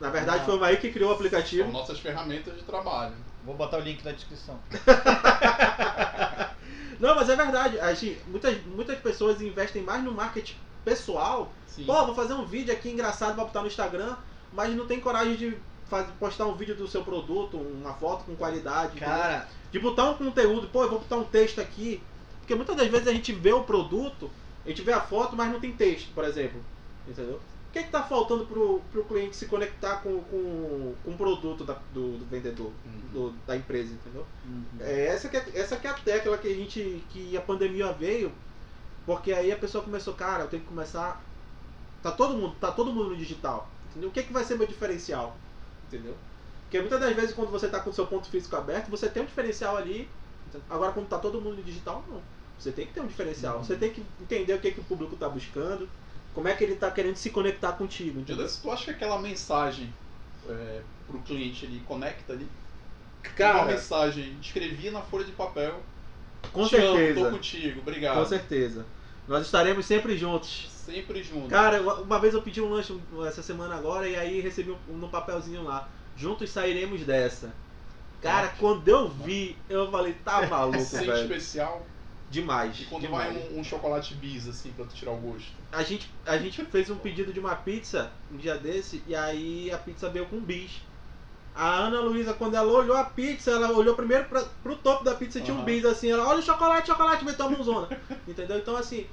na 0.00 0.08
verdade 0.08 0.40
Ah. 0.40 0.44
foi 0.46 0.56
o 0.56 0.60
Maí 0.60 0.78
que 0.78 0.90
criou 0.90 1.10
o 1.10 1.12
são 1.12 1.16
aplicativo. 1.26 1.70
nossas 1.70 1.98
ferramentas 2.00 2.54
de 2.56 2.62
trabalho. 2.62 3.12
Vou 3.44 3.54
botar 3.56 3.78
o 3.78 3.80
link 3.80 4.04
na 4.04 4.12
descrição. 4.12 4.58
Não, 7.00 7.14
mas 7.16 7.28
é 7.28 7.34
verdade. 7.36 7.78
Assim, 7.80 8.16
muitas, 8.28 8.62
muitas 8.66 8.98
pessoas 9.00 9.40
investem 9.42 9.82
mais 9.82 10.02
no 10.04 10.12
marketing 10.12 10.54
pessoal. 10.84 11.50
Sim. 11.66 11.84
Pô, 11.84 12.06
vou 12.06 12.14
fazer 12.14 12.34
um 12.34 12.44
vídeo 12.44 12.72
aqui 12.72 12.90
engraçado 12.90 13.34
pra 13.34 13.44
botar 13.44 13.60
no 13.62 13.66
Instagram, 13.66 14.14
mas 14.52 14.74
não 14.76 14.86
tem 14.86 15.00
coragem 15.00 15.34
de 15.34 15.56
faz- 15.86 16.06
postar 16.20 16.46
um 16.46 16.54
vídeo 16.54 16.76
do 16.76 16.86
seu 16.86 17.02
produto, 17.02 17.56
uma 17.56 17.94
foto 17.94 18.24
com 18.24 18.36
qualidade. 18.36 18.98
Cara, 19.00 19.48
De 19.70 19.78
botar 19.78 20.10
um 20.10 20.14
conteúdo, 20.14 20.68
pô, 20.68 20.84
eu 20.84 20.90
vou 20.90 20.98
botar 21.00 21.16
um 21.16 21.24
texto 21.24 21.60
aqui. 21.60 22.02
Porque 22.40 22.54
muitas 22.54 22.76
das 22.76 22.88
vezes 22.88 23.08
a 23.08 23.12
gente 23.12 23.32
vê 23.32 23.52
o 23.52 23.62
produto, 23.64 24.30
a 24.64 24.68
gente 24.68 24.82
vê 24.82 24.92
a 24.92 25.00
foto, 25.00 25.34
mas 25.36 25.50
não 25.50 25.60
tem 25.60 25.72
texto, 25.72 26.12
por 26.14 26.24
exemplo. 26.24 26.60
Entendeu? 27.08 27.40
O 27.72 27.74
que 27.74 27.78
é 27.78 27.82
que 27.84 27.90
tá 27.90 28.02
faltando 28.02 28.44
pro, 28.44 28.82
pro 28.92 29.02
cliente 29.04 29.34
se 29.34 29.46
conectar 29.46 29.96
com, 30.02 30.20
com, 30.24 30.94
com 31.02 31.10
o 31.10 31.16
produto 31.16 31.64
da- 31.64 31.78
do, 31.94 32.18
do 32.18 32.26
vendedor, 32.26 32.70
Uhum. 32.84 33.30
do- 33.30 33.34
da 33.46 33.56
empresa, 33.56 33.94
entendeu? 33.94 34.26
uhum. 34.44 34.62
É, 34.78 35.06
essa, 35.06 35.26
que 35.30 35.38
é, 35.38 35.44
essa 35.54 35.76
que 35.78 35.86
é 35.86 35.90
a 35.90 35.94
tecla 35.94 36.36
que 36.36 36.48
a 36.48 36.54
gente. 36.54 37.02
que 37.08 37.34
a 37.34 37.40
pandemia 37.40 37.90
veio, 37.94 38.30
porque 39.06 39.32
aí 39.32 39.50
a 39.50 39.56
pessoa 39.56 39.82
começou, 39.82 40.12
cara, 40.12 40.42
eu 40.44 40.48
tenho 40.48 40.62
que 40.62 40.68
começar. 40.68 41.22
Tá 42.02 42.10
todo 42.12 42.34
mundo, 42.34 42.54
tá 42.60 42.70
todo 42.70 42.92
mundo 42.92 43.08
no 43.08 43.16
digital. 43.16 43.66
Entendeu? 43.90 44.10
O 44.10 44.12
que, 44.12 44.20
é 44.20 44.22
que 44.22 44.32
vai 44.34 44.44
ser 44.44 44.58
meu 44.58 44.66
diferencial? 44.66 45.34
Entendeu? 45.88 46.14
Porque 46.64 46.78
muitas 46.78 47.00
das 47.00 47.16
vezes 47.16 47.32
quando 47.34 47.50
você 47.50 47.68
tá 47.68 47.80
com 47.80 47.88
o 47.88 47.92
seu 47.94 48.06
ponto 48.06 48.28
físico 48.28 48.54
aberto, 48.54 48.90
você 48.90 49.08
tem 49.08 49.22
um 49.22 49.26
diferencial 49.26 49.78
ali. 49.78 50.10
Agora 50.68 50.92
quando 50.92 51.08
tá 51.08 51.18
todo 51.18 51.40
mundo 51.40 51.56
no 51.56 51.62
digital, 51.62 52.04
não. 52.06 52.20
Você 52.58 52.70
tem 52.70 52.86
que 52.86 52.92
ter 52.92 53.00
um 53.00 53.06
diferencial. 53.06 53.56
Uhum. 53.56 53.64
Você 53.64 53.76
tem 53.76 53.90
que 53.90 54.04
entender 54.20 54.52
o 54.52 54.58
que, 54.60 54.72
que 54.72 54.80
o 54.80 54.84
público 54.84 55.16
tá 55.16 55.26
buscando, 55.26 55.88
como 56.34 56.48
é 56.48 56.54
que 56.54 56.64
ele 56.64 56.76
tá 56.76 56.90
querendo 56.90 57.16
se 57.16 57.30
conectar 57.30 57.72
contigo. 57.72 58.20
Entendeu? 58.20 58.48
Tu 58.48 58.70
acha 58.70 58.84
que 58.84 58.90
aquela 58.90 59.18
mensagem 59.18 59.92
é, 60.48 60.80
pro 61.06 61.18
cliente 61.20 61.66
ali 61.66 61.80
conecta 61.80 62.32
ali? 62.32 62.48
uma 63.24 63.34
Cara, 63.36 63.64
mensagem, 63.66 64.36
escrevi 64.40 64.90
na 64.90 65.00
folha 65.00 65.24
de 65.24 65.32
papel. 65.32 65.80
com 66.52 66.66
Te 66.66 66.76
amo, 66.76 66.96
certeza. 66.96 67.24
tô 67.24 67.30
contigo, 67.30 67.80
obrigado. 67.80 68.16
Com 68.16 68.26
certeza. 68.26 68.84
Nós 69.28 69.46
estaremos 69.46 69.86
sempre 69.86 70.16
juntos. 70.16 70.68
Sempre 70.84 71.22
junto. 71.22 71.48
Cara, 71.48 71.80
uma 71.80 72.18
vez 72.18 72.34
eu 72.34 72.42
pedi 72.42 72.60
um 72.60 72.68
lanche 72.68 72.98
essa 73.26 73.42
semana 73.42 73.76
agora 73.76 74.08
e 74.08 74.16
aí 74.16 74.40
recebi 74.40 74.76
um, 74.88 74.96
no 74.96 75.08
papelzinho 75.08 75.62
lá. 75.62 75.88
Juntos 76.16 76.50
sairemos 76.50 77.02
dessa. 77.02 77.52
Cara, 78.20 78.48
quando 78.58 78.86
eu 78.88 79.08
vi, 79.08 79.56
eu 79.68 79.90
falei, 79.90 80.14
tá 80.24 80.46
maluco, 80.46 80.78
velho. 80.84 81.14
especial. 81.22 81.86
Demais. 82.32 82.80
E 82.80 82.84
quando 82.86 83.02
demais. 83.02 83.34
vai 83.34 83.52
um, 83.52 83.60
um 83.60 83.64
chocolate 83.64 84.14
bis, 84.14 84.48
assim, 84.48 84.72
pra 84.72 84.86
tu 84.86 84.94
tirar 84.94 85.12
o 85.12 85.18
gosto? 85.18 85.52
A 85.70 85.82
gente, 85.82 86.10
a 86.24 86.38
gente 86.38 86.64
fez 86.64 86.88
um 86.88 86.96
pedido 86.96 87.30
de 87.30 87.38
uma 87.38 87.54
pizza 87.54 88.10
um 88.30 88.38
dia 88.38 88.56
desse 88.56 89.02
e 89.06 89.14
aí 89.14 89.70
a 89.70 89.76
pizza 89.76 90.08
veio 90.08 90.24
com 90.26 90.40
bis. 90.40 90.80
A 91.54 91.80
Ana 91.80 92.00
Luísa, 92.00 92.32
quando 92.32 92.54
ela 92.54 92.72
olhou 92.72 92.96
a 92.96 93.04
pizza, 93.04 93.50
ela 93.50 93.70
olhou 93.72 93.94
primeiro 93.94 94.24
pra, 94.24 94.42
pro 94.62 94.76
topo 94.76 95.04
da 95.04 95.14
pizza 95.14 95.38
e 95.38 95.42
tinha 95.42 95.54
um 95.54 95.58
Aham. 95.58 95.66
bis 95.66 95.84
assim. 95.84 96.10
Ela, 96.10 96.26
olha 96.26 96.38
o 96.38 96.42
chocolate, 96.42 96.86
chocolate, 96.86 97.22
meteu 97.22 97.44
a 97.44 97.50
mãozona. 97.50 97.88
Entendeu? 98.26 98.56
Então, 98.56 98.74
assim, 98.76 99.06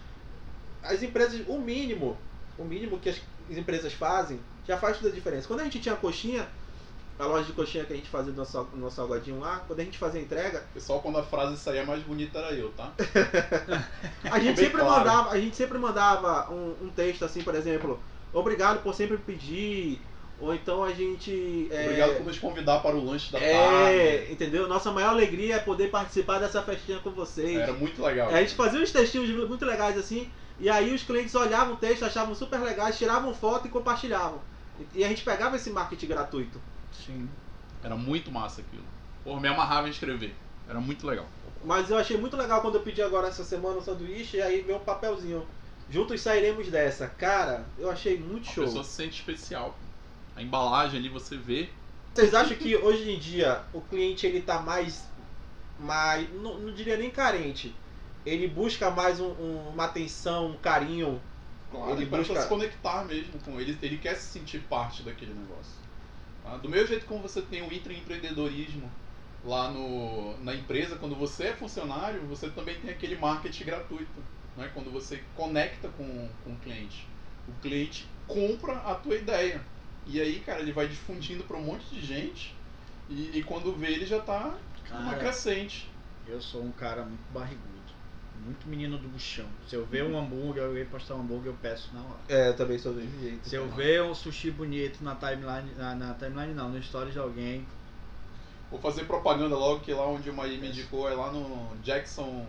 as 0.82 1.04
empresas, 1.04 1.46
o 1.46 1.60
mínimo, 1.60 2.18
o 2.58 2.64
mínimo 2.64 2.98
que 3.00 3.10
as 3.10 3.20
empresas 3.50 3.92
fazem 3.92 4.40
já 4.66 4.78
faz 4.78 4.98
toda 4.98 5.10
a 5.10 5.14
diferença. 5.14 5.46
Quando 5.46 5.60
a 5.60 5.66
gente 5.66 5.82
tinha 5.82 5.94
a 5.94 5.98
coxinha, 5.98 6.48
a 7.20 7.26
loja 7.26 7.44
de 7.44 7.52
coxinha 7.52 7.84
que 7.84 7.92
a 7.92 7.96
gente 7.98 8.10
fazia 8.10 8.32
no 8.32 8.38
nosso, 8.38 8.68
no 8.74 8.78
nosso 8.78 8.96
salgadinho 8.96 9.42
lá, 9.42 9.62
quando 9.68 9.82
a 9.82 9.84
gente 9.84 9.98
fazia 9.98 10.22
a 10.22 10.24
entrega, 10.24 10.64
Pessoal, 10.74 11.02
quando 11.02 11.18
a 11.18 11.24
frase 11.24 11.58
saía 11.58 11.86
mais 11.86 12.02
bonita 12.02 12.40
era 12.40 12.54
eu, 12.54 12.70
tá? 12.70 12.94
A 14.32 14.40
gente 14.40 14.60
sempre 14.60 14.80
claro. 14.80 15.00
mandava, 15.00 15.32
a 15.32 15.40
gente 15.40 15.56
sempre 15.56 15.78
mandava 15.78 16.50
um, 16.54 16.76
um 16.84 16.90
texto 16.90 17.26
assim, 17.26 17.42
por 17.42 17.56
exemplo, 17.56 18.00
obrigado 18.32 18.82
por 18.82 18.94
sempre 18.94 19.18
pedir, 19.18 20.02
ou 20.40 20.54
então 20.54 20.84
a 20.84 20.94
gente 20.94 21.68
é, 21.70 21.84
Obrigado 21.84 22.16
por 22.16 22.26
nos 22.26 22.40
convidar 22.40 22.80
para 22.80 22.96
o 22.96 23.04
lanche 23.04 23.32
da 23.32 23.40
é, 23.40 23.54
tarde. 23.54 24.34
entendeu? 24.34 24.68
Nossa 24.70 24.92
maior 24.92 25.10
alegria 25.10 25.56
é 25.56 25.60
poder 25.60 25.90
participar 25.90 26.40
dessa 26.40 26.62
festinha 26.62 27.00
com 27.00 27.12
vocês. 27.12 27.58
Era 27.58 27.74
muito 27.74 28.02
legal. 28.02 28.32
É, 28.32 28.36
a 28.36 28.42
gente 28.42 28.56
fazia 28.56 28.80
uns 28.80 28.92
textinhos 28.92 29.30
muito 29.50 29.66
legais 29.66 29.98
assim, 29.98 30.30
e 30.58 30.70
aí 30.70 30.94
os 30.94 31.04
clientes 31.04 31.36
olhavam 31.36 31.74
o 31.74 31.78
texto, 31.78 32.06
achavam 32.06 32.34
super 32.34 32.62
legais, 32.62 32.98
tiravam 32.98 33.34
foto 33.34 33.68
e 33.68 33.70
compartilhavam. 33.70 34.40
E 34.96 35.04
a 35.04 35.08
gente 35.10 35.24
pegava 35.24 35.58
esse 35.58 35.70
marketing 35.70 36.08
gratuito. 36.08 36.62
Sim. 37.06 37.30
Era 37.84 37.96
muito 37.96 38.32
massa 38.32 38.62
aquilo. 38.62 38.84
Porra, 39.24 39.40
me 39.40 39.48
amarrava 39.48 39.88
em 39.88 39.92
escrever. 39.92 40.36
Era 40.68 40.80
muito 40.80 41.06
legal. 41.08 41.26
Mas 41.64 41.90
eu 41.90 41.98
achei 41.98 42.18
muito 42.18 42.38
legal 42.38 42.62
quando 42.62 42.76
eu 42.76 42.82
pedi 42.82 43.02
agora 43.02 43.28
essa 43.28 43.44
semana 43.44 43.78
um 43.78 43.82
sanduíche, 43.82 44.38
e 44.38 44.42
aí 44.42 44.62
veio 44.62 44.78
um 44.78 44.84
papelzinho. 44.84 45.46
Juntos 45.90 46.22
sairemos 46.22 46.68
dessa. 46.70 47.08
Cara, 47.08 47.66
eu 47.78 47.90
achei 47.90 48.18
muito 48.20 48.48
A 48.50 48.54
show. 48.54 48.64
pessoa 48.66 48.84
se 48.84 48.92
sente 48.92 49.16
especial. 49.20 49.76
A 50.36 50.42
embalagem 50.42 51.00
ali 51.00 51.10
você 51.10 51.36
vê. 51.36 51.70
Vocês 52.14 52.34
acham 52.34 52.56
que 52.58 52.76
hoje 52.76 53.10
em 53.12 53.20
dia 53.20 53.62
o 53.74 53.82
cliente 53.82 54.26
ele 54.26 54.42
tá 54.42 54.62
mais. 54.62 55.06
mais 55.80 56.30
não, 56.34 56.60
não 56.60 56.74
diria 56.74 56.98
nem 56.98 57.10
carente. 57.10 57.74
Ele 58.26 58.48
busca 58.48 58.90
mais 58.92 59.20
um- 59.20 59.32
um- 59.32 59.70
uma 59.70 59.86
atenção, 59.86 60.52
um 60.52 60.58
carinho. 60.58 61.22
Claro, 61.72 61.92
Ele 61.94 62.06
busca- 62.06 62.42
se 62.42 62.48
conectar 62.48 63.06
mesmo 63.06 63.40
com 63.46 63.60
ele. 63.60 63.78
Ele 63.82 63.98
quer 63.98 64.16
se 64.16 64.32
sentir 64.40 64.60
parte 64.62 65.04
daquele 65.04 65.34
negócio. 65.34 65.74
Tá? 66.50 66.58
Do 66.58 66.70
mesmo 66.70 66.88
jeito 66.88 67.06
como 67.06 67.22
você 67.22 67.42
tem 67.42 67.62
o 67.62 67.72
intraempreendedorismo 67.72 68.90
lá 69.44 69.72
no, 69.72 70.38
na 70.44 70.54
empresa, 70.54 70.98
quando 70.98 71.16
você 71.16 71.48
é 71.48 71.54
funcionário, 71.54 72.22
você 72.26 72.50
também 72.50 72.80
tem 72.80 72.92
aquele 72.92 73.16
marketing 73.16 73.64
gratuito. 73.66 74.24
Né? 74.58 74.70
Quando 74.74 74.92
você 74.92 75.24
conecta 75.36 75.88
com, 75.90 76.30
com 76.44 76.52
o 76.52 76.58
cliente. 76.58 77.08
O 77.48 77.54
cliente 77.62 78.08
compra 78.28 78.74
a 78.78 78.96
tua 78.96 79.16
ideia. 79.16 79.64
E 80.06 80.20
aí, 80.20 80.40
cara, 80.40 80.60
ele 80.60 80.72
vai 80.72 80.88
difundindo 80.88 81.44
para 81.44 81.58
um 81.58 81.64
monte 81.64 81.86
de 81.90 82.02
gente. 82.02 82.56
E, 83.10 83.38
e 83.38 83.44
quando 83.44 83.74
vê, 83.76 83.88
ele 83.88 84.06
já 84.06 84.20
tá 84.20 84.58
numa 84.92 85.16
crescente. 85.16 85.90
eu 86.28 86.42
sou 86.42 86.64
um 86.64 86.72
cara 86.72 87.04
muito 87.04 87.32
barrigudo. 87.32 87.79
Muito 88.46 88.68
menino 88.68 88.98
do 88.98 89.08
buchão. 89.08 89.46
Se 89.68 89.76
eu 89.76 89.86
ver 89.86 90.04
um 90.04 90.18
hambúrguer, 90.18 90.64
alguém 90.64 90.86
postar 90.86 91.16
um 91.16 91.22
hambúrguer, 91.22 91.52
eu 91.52 91.58
peço 91.62 91.90
na 91.94 92.02
hora. 92.02 92.20
É, 92.28 92.50
eu 92.50 92.56
também 92.56 92.78
sou 92.78 92.94
do 92.94 93.02
jeito. 93.20 93.48
Se 93.48 93.56
eu 93.56 93.68
ver 93.70 94.02
um 94.04 94.16
sushi 94.16 94.50
bonito 94.52 95.04
na 95.04 95.16
timeline, 95.16 95.72
na, 95.78 95.94
na 95.96 96.14
timeline 96.14 96.54
não, 96.54 96.70
no 96.70 96.82
stories 96.82 97.14
de 97.14 97.20
alguém, 97.20 97.66
Vou 98.72 98.80
fazer 98.80 99.06
propaganda 99.06 99.56
logo, 99.56 99.80
que 99.80 99.92
lá 99.92 100.06
onde 100.06 100.30
o 100.30 100.34
Maí 100.34 100.60
me 100.60 100.68
indicou 100.70 101.10
é 101.10 101.16
lá 101.16 101.32
no 101.32 101.76
Jackson 101.84 102.46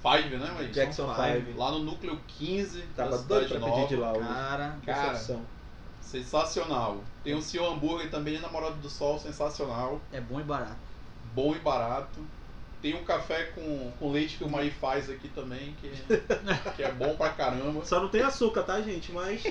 5, 0.00 0.36
né, 0.38 0.52
Maí? 0.54 0.68
Jackson 0.68 1.12
Five. 1.12 1.46
5. 1.46 1.58
Lá 1.58 1.72
no 1.72 1.80
núcleo 1.80 2.20
15 2.38 2.82
Tava 2.94 3.10
da 3.10 3.16
doido 3.16 3.48
cidade 3.48 3.48
pra 3.48 3.58
nova. 3.58 3.74
pedir 3.74 3.88
de 3.88 3.96
lá 3.96 4.12
hoje. 4.12 4.20
cara, 4.28 4.76
Cara. 4.86 5.20
Sensacional. 6.00 7.02
Tem 7.24 7.34
o 7.34 7.42
Senhor 7.42 7.72
Hambúrguer 7.72 8.08
também, 8.10 8.38
Namorado 8.40 8.76
do 8.76 8.88
Sol, 8.88 9.18
sensacional. 9.18 10.00
é 10.12 10.20
bom 10.20 10.40
e 10.40 10.44
barato. 10.44 10.76
Bom 11.34 11.54
e 11.56 11.58
barato. 11.58 12.20
Tem 12.82 12.94
um 12.94 13.04
café 13.04 13.44
com, 13.44 13.92
com 13.98 14.12
leite 14.12 14.36
que 14.36 14.44
o 14.44 14.50
Maí 14.50 14.70
faz 14.70 15.08
aqui 15.10 15.28
também, 15.28 15.74
que, 15.80 15.90
que 16.76 16.82
é 16.82 16.92
bom 16.92 17.16
pra 17.16 17.30
caramba. 17.30 17.84
Só 17.84 18.00
não 18.00 18.08
tem 18.08 18.22
açúcar, 18.22 18.62
tá, 18.62 18.80
gente? 18.80 19.10
Mas 19.12 19.44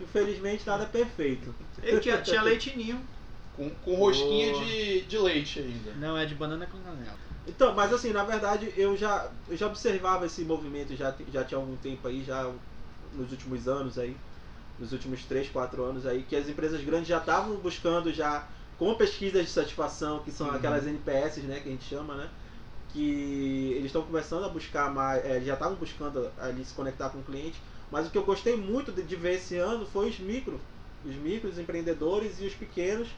infelizmente 0.00 0.66
nada 0.66 0.84
é 0.84 0.86
perfeito. 0.86 1.54
Ele 1.82 2.00
tinha, 2.00 2.20
tinha 2.22 2.42
leite 2.42 2.76
ninho. 2.76 3.02
Com, 3.56 3.68
com 3.68 3.94
rosquinha 3.96 4.52
Boa. 4.52 4.64
de, 4.64 5.02
de 5.02 5.18
leite 5.18 5.58
ainda. 5.58 5.92
Não, 5.96 6.16
é 6.16 6.24
de 6.24 6.34
banana 6.34 6.66
com 6.66 6.78
canela. 6.78 7.18
Então, 7.46 7.74
mas 7.74 7.92
assim, 7.92 8.12
na 8.12 8.24
verdade, 8.24 8.72
eu 8.76 8.96
já, 8.96 9.30
eu 9.48 9.56
já 9.56 9.66
observava 9.66 10.24
esse 10.24 10.42
movimento 10.42 10.96
já, 10.96 11.14
já 11.30 11.44
tinha 11.44 11.58
algum 11.58 11.76
tempo 11.76 12.06
aí, 12.08 12.22
já 12.24 12.50
nos 13.12 13.30
últimos 13.30 13.68
anos 13.68 13.98
aí, 13.98 14.16
nos 14.78 14.92
últimos 14.92 15.24
3, 15.24 15.50
4 15.50 15.84
anos 15.84 16.06
aí, 16.06 16.22
que 16.22 16.34
as 16.36 16.48
empresas 16.48 16.82
grandes 16.82 17.08
já 17.08 17.18
estavam 17.18 17.56
buscando 17.56 18.12
já 18.12 18.46
com 18.78 18.94
pesquisas 18.94 19.44
de 19.44 19.50
satisfação, 19.50 20.20
que 20.20 20.30
são 20.30 20.48
Uhum. 20.48 20.54
aquelas 20.54 20.86
NPS, 20.86 21.38
né, 21.42 21.60
que 21.60 21.68
a 21.68 21.72
gente 21.72 21.84
chama, 21.84 22.14
né? 22.14 22.28
Que 22.92 23.72
eles 23.74 23.86
estão 23.86 24.02
começando 24.02 24.44
a 24.44 24.48
buscar 24.48 24.92
mais, 24.92 25.24
é, 25.24 25.36
eles 25.36 25.46
já 25.46 25.54
estavam 25.54 25.76
buscando 25.76 26.30
ali 26.38 26.64
se 26.64 26.74
conectar 26.74 27.08
com 27.08 27.18
o 27.18 27.22
cliente, 27.22 27.58
mas 27.90 28.06
o 28.06 28.10
que 28.10 28.18
eu 28.18 28.24
gostei 28.24 28.56
muito 28.56 28.92
de, 28.92 29.02
de 29.02 29.16
ver 29.16 29.34
esse 29.36 29.56
ano 29.56 29.86
foi 29.86 30.10
os 30.10 30.18
micro, 30.18 30.60
os 31.04 31.14
micros 31.16 31.58
empreendedores 31.58 32.40
e 32.40 32.46
os 32.46 32.54
pequenos 32.54 33.08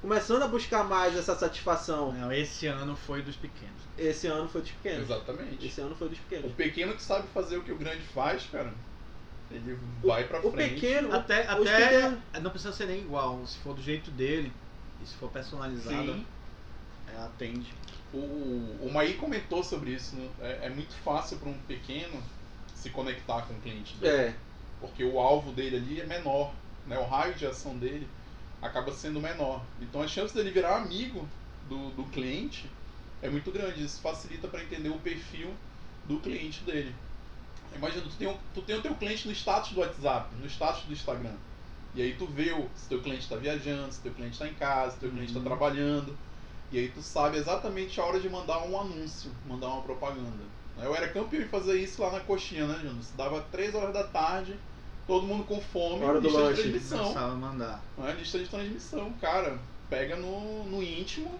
começando 0.00 0.42
a 0.42 0.46
buscar 0.48 0.84
mais 0.84 1.16
essa 1.16 1.34
satisfação. 1.34 2.12
Não, 2.12 2.32
esse 2.32 2.66
ano 2.66 2.96
foi 2.96 3.20
dos 3.20 3.36
pequenos. 3.36 3.74
Esse 3.98 4.26
ano 4.28 4.48
foi 4.48 4.62
dos 4.62 4.70
pequenos. 4.70 5.10
Exatamente. 5.10 5.66
Esse 5.66 5.80
ano 5.80 5.94
foi 5.94 6.08
dos 6.08 6.18
O 6.18 6.22
pequenos. 6.22 6.52
pequeno 6.52 6.94
que 6.94 7.02
sabe 7.02 7.26
fazer 7.34 7.56
o 7.58 7.62
que 7.62 7.72
o 7.72 7.76
grande 7.76 8.02
faz, 8.02 8.44
cara, 8.50 8.72
ele 9.50 9.76
vai 10.02 10.24
pra 10.24 10.40
o 10.46 10.50
frente. 10.52 10.74
pequeno, 10.74 11.12
Até, 11.12 11.42
os 11.54 11.68
até 11.68 11.90
pequenos- 11.90 12.18
não 12.42 12.50
precisa 12.50 12.72
ser 12.72 12.86
nem 12.86 13.00
igual, 13.00 13.44
se 13.46 13.58
for 13.58 13.74
do 13.74 13.82
jeito 13.82 14.10
dele, 14.10 14.52
e 15.02 15.06
se 15.06 15.14
for 15.16 15.28
personalizado, 15.30 16.12
Sim. 16.14 16.26
é, 17.12 17.16
atende. 17.24 17.74
O, 18.12 18.18
o 18.86 18.90
Maí 18.92 19.14
comentou 19.14 19.62
sobre 19.62 19.90
isso. 19.90 20.16
né? 20.16 20.28
É, 20.40 20.66
é 20.66 20.70
muito 20.70 20.94
fácil 21.04 21.36
para 21.38 21.48
um 21.48 21.58
pequeno 21.66 22.22
se 22.74 22.90
conectar 22.90 23.42
com 23.42 23.54
o 23.54 23.60
cliente 23.60 23.96
dele. 23.96 24.16
É, 24.16 24.34
Porque 24.80 25.04
o 25.04 25.18
alvo 25.18 25.52
dele 25.52 25.76
ali 25.76 26.00
é 26.00 26.06
menor. 26.06 26.52
Né? 26.86 26.98
O 26.98 27.04
raio 27.04 27.34
de 27.34 27.46
ação 27.46 27.76
dele 27.76 28.08
acaba 28.62 28.92
sendo 28.92 29.20
menor. 29.20 29.62
Então 29.80 30.00
a 30.02 30.08
chance 30.08 30.34
dele 30.34 30.50
virar 30.50 30.76
amigo 30.76 31.28
do, 31.68 31.90
do 31.90 32.04
cliente 32.04 32.66
é 33.20 33.28
muito 33.28 33.50
grande. 33.50 33.84
Isso 33.84 34.00
facilita 34.00 34.48
para 34.48 34.62
entender 34.62 34.88
o 34.88 34.98
perfil 34.98 35.52
do 36.06 36.18
cliente 36.20 36.62
dele. 36.64 36.94
Imagina, 37.76 38.02
tu 38.02 38.16
tem, 38.16 38.26
o, 38.26 38.38
tu 38.54 38.62
tem 38.62 38.76
o 38.76 38.80
teu 38.82 38.94
cliente 38.94 39.28
no 39.28 39.34
status 39.34 39.72
do 39.72 39.80
WhatsApp, 39.80 40.34
no 40.36 40.46
status 40.46 40.84
do 40.84 40.92
Instagram. 40.94 41.34
E 41.94 42.00
aí 42.00 42.14
tu 42.14 42.26
vê 42.26 42.52
o, 42.52 42.66
se 42.74 42.88
teu 42.88 43.02
cliente 43.02 43.22
está 43.24 43.36
viajando, 43.36 43.92
se 43.92 44.00
teu 44.00 44.12
cliente 44.14 44.32
está 44.32 44.48
em 44.48 44.54
casa, 44.54 44.94
se 44.94 45.00
teu 45.00 45.10
cliente 45.10 45.28
está 45.28 45.40
Uhum. 45.40 45.44
trabalhando. 45.44 46.16
E 46.70 46.78
aí 46.78 46.88
tu 46.88 47.02
sabe 47.02 47.38
exatamente 47.38 48.00
a 48.00 48.04
hora 48.04 48.20
de 48.20 48.28
mandar 48.28 48.62
um 48.64 48.78
anúncio, 48.78 49.30
mandar 49.46 49.68
uma 49.68 49.82
propaganda. 49.82 50.44
Eu 50.80 50.94
era 50.94 51.08
campeão 51.08 51.42
em 51.42 51.48
fazer 51.48 51.78
isso 51.80 52.00
lá 52.02 52.12
na 52.12 52.20
coxinha, 52.20 52.66
né, 52.66 52.78
Jonas? 52.82 53.10
Dava 53.16 53.40
3 53.50 53.74
horas 53.74 53.92
da 53.92 54.04
tarde, 54.04 54.54
todo 55.06 55.26
mundo 55.26 55.44
com 55.44 55.60
fome, 55.60 56.04
Hora 56.04 56.20
do 56.20 56.28
lista 56.28 56.40
lanche. 56.40 56.56
de 56.56 56.62
transmissão. 56.62 56.98
Começava 56.98 57.32
a 57.32 57.36
mandar. 57.36 57.82
Não 57.96 58.06
é 58.08 58.12
lista 58.12 58.38
de 58.38 58.46
transmissão, 58.48 59.12
cara. 59.20 59.58
Pega 59.90 60.16
no, 60.16 60.64
no 60.64 60.82
íntimo. 60.82 61.30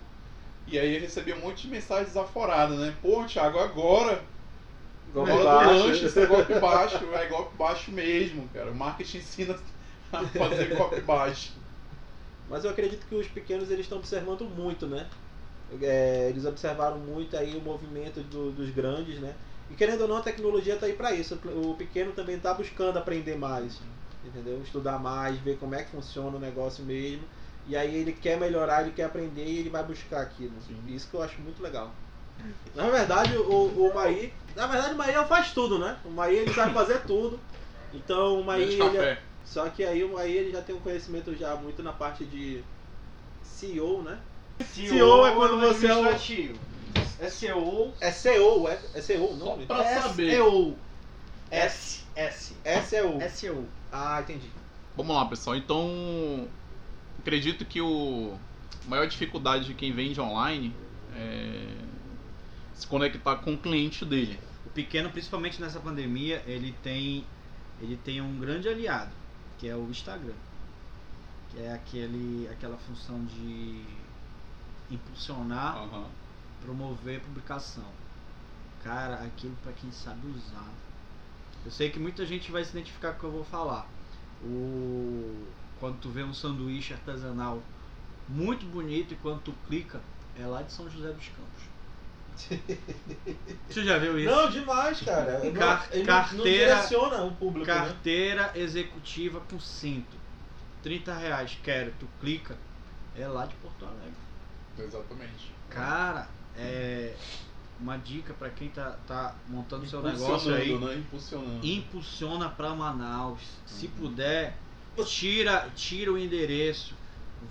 E 0.67 0.79
aí 0.79 0.97
eu 0.97 1.01
recebia 1.01 1.37
um 1.37 1.41
monte 1.41 1.63
de 1.63 1.69
mensagem 1.69 2.05
desaforada, 2.07 2.75
né? 2.75 2.95
Pô, 3.01 3.25
Thiago, 3.25 3.59
agora. 3.59 4.23
golpe 5.15 5.31
hora 5.31 5.41
do 5.41 5.45
baixo. 5.45 5.87
lanche, 5.87 6.07
isso 6.07 6.19
é 6.21 6.27
golpe 6.27 6.59
baixo. 6.59 6.97
É 7.15 7.27
golpe 7.27 7.57
baixo 7.57 7.91
mesmo, 7.93 8.49
cara. 8.53 8.71
O 8.71 8.75
marketing 8.75 9.19
ensina 9.19 9.59
a 10.13 10.25
fazer 10.25 10.75
golpe 10.75 11.01
baixo. 11.03 11.53
Mas 12.49 12.65
eu 12.65 12.71
acredito 12.71 13.07
que 13.07 13.15
os 13.15 13.27
pequenos 13.29 13.71
eles 13.71 13.85
estão 13.85 13.99
observando 13.99 14.45
muito, 14.45 14.87
né? 14.87 15.07
É, 15.83 16.29
eles 16.31 16.45
observaram 16.47 16.99
muito 16.99 17.37
aí 17.37 17.57
o 17.57 17.61
movimento 17.61 18.21
do- 18.21 18.53
dos 18.53 18.71
grandes, 18.71 19.21
né? 19.21 19.35
E 19.71 19.75
querendo 19.75 20.03
ou 20.03 20.09
não, 20.09 20.17
a 20.17 20.23
tecnologia 20.23 20.75
está 20.75 20.87
aí 20.87 20.95
para 20.95 21.13
isso. 21.13 21.39
O 21.55 21.75
pequeno 21.75 22.13
também 22.13 22.37
está 22.37 22.55
buscando 22.55 22.97
aprender 22.99 23.37
mais, 23.37 23.79
entendeu? 24.25 24.63
Estudar 24.63 24.99
mais, 24.99 25.39
ver 25.41 25.59
como 25.59 25.75
é 25.75 25.83
que 25.83 25.91
funciona 25.91 26.37
o 26.37 26.41
negócio 26.41 26.83
mesmo. 26.85 27.25
E 27.67 27.77
aí 27.77 27.95
ele 27.95 28.13
quer 28.15 28.39
melhorar, 28.39 28.83
ele 28.83 28.93
quer 28.93 29.05
aprender 29.05 29.45
e 29.45 29.59
ele 29.59 29.69
vai 29.69 29.85
buscar 29.85 30.23
aquilo. 30.23 30.55
Sim. 30.67 30.83
Isso 30.87 31.07
que 31.09 31.15
eu 31.15 31.23
acho 31.23 31.39
muito 31.43 31.63
legal. 31.63 31.95
Na 32.75 32.89
verdade, 32.89 33.37
o, 33.37 33.89
o 33.89 33.95
Maí, 33.95 34.33
na 34.57 34.67
verdade 34.67 34.95
o 34.95 34.97
Maí 34.97 35.15
ele 35.15 35.25
faz 35.27 35.53
tudo, 35.53 35.79
né? 35.79 35.99
O 36.05 36.11
Maí 36.11 36.37
ele 36.37 36.55
sabe 36.55 36.73
fazer 36.73 37.01
tudo. 37.03 37.39
Então 37.93 38.41
o 38.41 38.45
Maí 38.45 38.63
ele, 38.63 38.79
café. 38.79 39.23
Só 39.49 39.69
que 39.71 39.83
aí 39.85 40.05
o 40.05 40.13
Maí 40.13 40.37
ele 40.37 40.53
já 40.53 40.61
tem 40.63 40.75
um 40.75 40.81
conhecimento 40.81 41.35
já 41.35 41.57
muito 41.57 41.83
na 41.83 41.93
parte 41.93 42.25
de 42.25 42.63
CEO, 43.43 44.03
né? 44.03 44.19
CEO 44.63 45.27
é 45.27 45.35
quando 45.35 45.59
você 45.59 45.87
é 45.87 45.97
o-. 45.97 46.07
É 47.21 47.29
CEO. 47.29 47.95
É 48.01 48.11
CEO, 48.11 48.69
é, 48.69 48.79
é 48.95 49.01
CEO 49.01 49.25
o 49.25 49.39
Só 49.39 49.45
nome? 49.45 49.67
pra 49.67 50.03
saber. 50.03 50.33
SEO. 50.33 50.77
S, 51.51 52.05
S. 52.15 52.55
SEO. 52.87 53.19
SEO. 53.31 53.69
Ah, 53.91 54.21
entendi. 54.21 54.51
Vamos 54.97 55.17
lá, 55.17 55.25
pessoal. 55.25 55.57
Então, 55.57 56.47
acredito 57.19 57.65
que 57.65 57.81
o 57.81 58.37
a 58.87 58.91
maior 58.91 59.07
dificuldade 59.07 59.67
de 59.67 59.75
quem 59.75 59.93
vende 59.93 60.21
online 60.21 60.75
é 61.15 61.75
se 62.75 62.87
conectar 62.87 63.37
com 63.37 63.55
o 63.55 63.59
cliente 63.59 64.05
dele. 64.05 64.39
O 64.65 64.71
pequeno, 64.71 65.11
principalmente 65.11 65.61
nessa 65.61 65.81
pandemia, 65.81 66.43
ele 66.47 66.75
tem, 66.83 67.25
ele 67.83 67.97
tem 67.97 68.21
um 68.21 68.39
grande 68.39 68.69
aliado, 68.69 69.11
que 69.59 69.69
é 69.69 69.77
o 69.77 69.89
Instagram. 69.91 70.35
Que 71.51 71.61
é 71.61 71.73
aquele, 71.73 72.49
aquela 72.51 72.77
função 72.77 73.25
de 73.25 73.85
impulsionar, 74.91 75.77
Aham. 75.77 76.07
promover 76.63 77.21
publicação. 77.21 77.91
Cara, 78.83 79.17
aquilo 79.25 79.57
pra 79.63 79.73
quem 79.73 79.91
sabe 79.91 80.27
usar. 80.29 80.71
Eu 81.65 81.71
sei 81.71 81.91
que 81.91 81.99
muita 81.99 82.25
gente 82.25 82.51
vai 82.51 82.65
se 82.65 82.71
identificar 82.71 83.13
com 83.13 83.17
o 83.17 83.21
que 83.21 83.27
eu 83.27 83.33
vou 83.33 83.45
falar. 83.45 83.87
O 84.43 85.47
quando 85.81 86.01
tu 86.01 86.09
vê 86.09 86.25
um 86.25 86.35
sanduíche 86.35 86.93
artesanal 86.93 87.63
muito 88.29 88.67
bonito 88.67 89.15
e 89.15 89.17
quando 89.17 89.41
tu 89.43 89.55
clica 89.67 90.01
é 90.37 90.47
lá 90.47 90.63
de 90.63 90.73
São 90.73 90.91
José 90.91 91.13
dos 91.13 91.29
Campos. 91.29 91.68
Você 93.69 93.85
já 93.85 93.99
viu 93.99 94.19
isso? 94.19 94.31
Não, 94.31 94.51
demais, 94.51 95.01
cara. 95.01 95.41
Car- 95.53 95.89
ele 95.93 96.05
não- 96.05 96.07
não 96.07 96.07
carteira- 96.07 96.75
direciona 96.75 97.23
o 97.25 97.33
público, 97.35 97.67
né? 97.67 97.75
Carteira 97.75 98.53
executiva 98.55 99.41
com 99.41 99.59
cinto. 99.61 100.17
30 100.83 101.13
reais, 101.15 101.59
quero. 101.63 101.93
Tu 101.99 102.07
clica, 102.21 102.57
é 103.17 103.27
lá 103.27 103.47
de 103.47 103.55
Porto 103.57 103.85
Alegre. 103.85 104.13
Exatamente. 104.79 105.53
Cara, 105.69 106.29
é 106.57 107.15
uma 107.81 107.97
dica 107.97 108.33
pra 108.35 108.49
quem 108.51 108.69
tá, 108.71 108.97
tá 109.07 109.35
montando 109.49 109.87
seu 109.87 110.03
negócio 110.03 110.53
Impulsionando, 110.53 110.89
aí. 110.89 110.95
né? 110.97 111.01
Impulsionando. 111.01 111.67
Impulsiona 111.67 112.49
pra 112.49 112.75
Manaus. 112.75 113.41
Se 113.67 113.87
Uhum. 113.87 113.93
puder, 113.93 114.57
tira, 115.05 115.69
tira 115.77 116.13
o 116.13 116.19
endereço, 116.19 116.95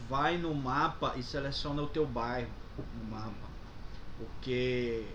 vai 0.09 0.37
no 0.37 0.53
mapa 0.53 1.13
e 1.15 1.23
seleciona 1.23 1.81
o 1.81 1.87
teu 1.87 2.05
bairro 2.05 2.49
no 2.77 3.03
mapa. 3.11 3.46
Porque 4.17 5.05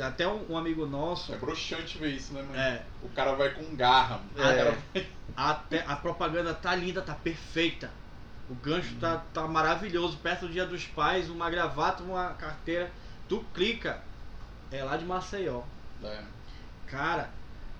até 0.00 0.26
um, 0.26 0.52
um 0.52 0.56
amigo 0.58 0.86
nosso, 0.86 1.32
É 1.32 1.36
broxante 1.36 1.98
ver 1.98 2.10
isso, 2.10 2.32
né, 2.32 2.42
mano? 2.42 2.56
é, 2.56 2.82
O 3.02 3.08
cara 3.10 3.34
vai 3.34 3.50
com 3.50 3.74
garra. 3.74 4.20
É. 4.36 4.42
Cara 4.42 4.78
até 5.36 5.84
a 5.86 5.96
propaganda 5.96 6.52
tá 6.54 6.74
linda, 6.74 7.00
tá 7.02 7.14
perfeita. 7.14 7.90
O 8.48 8.54
gancho 8.54 8.94
tá, 8.96 9.22
tá 9.32 9.46
maravilhoso, 9.46 10.16
perto 10.18 10.46
do 10.46 10.52
Dia 10.52 10.66
dos 10.66 10.84
Pais, 10.84 11.30
uma 11.30 11.48
gravata, 11.48 12.02
uma 12.02 12.30
carteira. 12.34 12.90
Tu 13.28 13.44
clica, 13.54 14.02
é 14.72 14.82
lá 14.82 14.96
de 14.96 15.04
Maceió. 15.04 15.62
É. 16.02 16.22
Cara, 16.88 17.30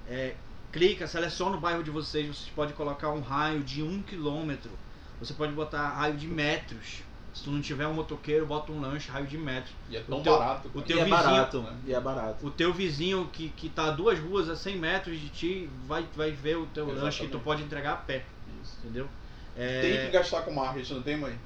é, 0.09 0.37
clica, 0.73 1.09
seleciona 1.09 1.57
o 1.57 1.61
bairro 1.61 1.83
de 1.83 1.91
vocês. 1.91 2.27
Vocês 2.27 2.51
podem 2.55 2.75
colocar 2.75 3.11
um 3.11 3.21
raio 3.21 3.61
de 3.65 3.83
um 3.83 4.01
quilômetro. 4.01 4.71
Você 5.19 5.35
pode 5.35 5.53
botar 5.53 5.89
raio 5.89 6.17
de 6.17 6.29
metros. 6.29 7.03
Se 7.33 7.45
tu 7.45 7.51
não 7.51 7.61
tiver 7.63 7.87
um 7.87 7.95
motoqueiro, 7.95 8.45
bota 8.45 8.73
um 8.73 8.81
lanche, 8.81 9.09
raio 9.11 9.27
de 9.27 9.39
metros. 9.39 9.73
E 9.89 9.97
é 9.97 10.01
tão 10.01 10.21
teu- 10.23 10.37
barato. 10.39 10.67
o 10.69 10.71
cara. 10.73 10.85
teu 10.87 10.97
e 10.97 11.01
é 11.01 11.05
vizinho- 11.05 11.23
barato, 11.25 11.61
né? 11.63 11.77
E 11.87 11.95
é 11.95 12.01
barato. 12.01 12.47
O 12.47 12.51
teu 12.51 12.73
vizinho 12.73 13.29
que, 13.33 13.49
que 13.51 13.69
tá 13.69 13.85
a 13.85 13.91
duas 13.93 14.19
ruas 14.19 14.49
a 14.49 14.57
100 14.57 14.77
metros 14.77 15.21
de 15.21 15.29
ti 15.29 15.71
vai, 15.87 16.05
vai 16.17 16.33
ver 16.33 16.57
o 16.57 16.67
teu 16.67 16.87
lanche 16.87 16.97
que 17.21 17.29
tu 17.29 17.37
Exatamente. 17.37 17.45
pode 17.45 17.63
entregar 17.63 17.93
a 17.93 17.97
pé. 17.97 18.25
Isso. 18.63 18.79
Entendeu? 18.83 19.09
É, 19.57 19.81
Tem 19.81 20.07
que 20.07 20.11
gastar 20.13 20.43
com 20.43 20.53
marketing, 20.53 20.95
não 20.95 21.03
tem, 21.03 21.17
mãe? 21.17 21.39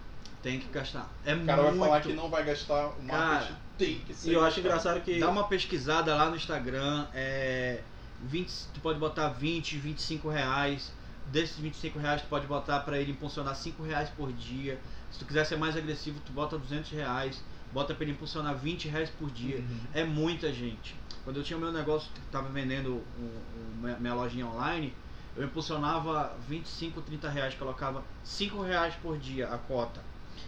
tem 0.42 0.58
que 0.60 0.68
gastar. 0.68 1.10
É 1.24 1.34
O 1.34 1.44
cara 1.46 1.62
muito. 1.62 1.78
vai 1.78 1.88
falar 1.88 2.00
que 2.02 2.12
não 2.12 2.28
vai 2.28 2.44
gastar 2.44 2.86
o 2.88 3.02
marketing. 3.02 3.08
Cara, 3.08 3.58
tem 3.78 3.98
que 4.00 4.12
ser. 4.14 4.30
E 4.30 4.34
eu 4.34 4.44
acho 4.44 4.60
engraçado 4.60 5.00
que. 5.00 5.18
Dá 5.18 5.28
uma 5.30 5.48
pesquisada 5.48 6.14
lá 6.14 6.28
no 6.30 6.36
Instagram. 6.36 7.06
É, 7.14 7.80
20, 8.22 8.50
tu 8.74 8.80
pode 8.80 8.98
botar 8.98 9.28
20, 9.28 9.76
25 9.76 10.28
reais. 10.28 10.92
Desses 11.26 11.56
25 11.56 11.98
reais 11.98 12.20
tu 12.20 12.28
pode 12.28 12.46
botar 12.46 12.80
pra 12.80 12.98
ele 12.98 13.12
impulsionar 13.12 13.54
5 13.56 13.82
reais 13.82 14.10
por 14.10 14.30
dia. 14.32 14.78
Se 15.14 15.20
tu 15.20 15.26
quiser 15.26 15.46
ser 15.46 15.56
mais 15.56 15.76
agressivo, 15.76 16.18
tu 16.26 16.32
bota 16.32 16.58
200 16.58 16.90
reais. 16.90 17.40
Bota 17.72 17.94
pra 17.94 18.02
ele 18.02 18.12
impulsionar 18.12 18.56
20 18.56 18.88
reais 18.88 19.08
por 19.10 19.30
dia. 19.30 19.58
Uhum. 19.58 19.80
É 19.94 20.02
muita 20.02 20.52
gente. 20.52 20.96
Quando 21.22 21.36
eu 21.36 21.44
tinha 21.44 21.56
o 21.56 21.60
meu 21.60 21.70
negócio, 21.70 22.10
tava 22.32 22.48
vendendo 22.48 23.00
um- 23.16 23.86
um- 23.86 23.96
minha- 24.00 24.12
lojinha 24.14 24.44
online, 24.44 24.92
eu 25.36 25.44
impulsionava 25.44 26.36
25, 26.48 27.00
30 27.00 27.28
reais, 27.28 27.54
colocava 27.54 28.02
5 28.24 28.60
reais 28.60 28.94
por 28.96 29.16
dia 29.16 29.48
a 29.48 29.56
cota. 29.56 30.00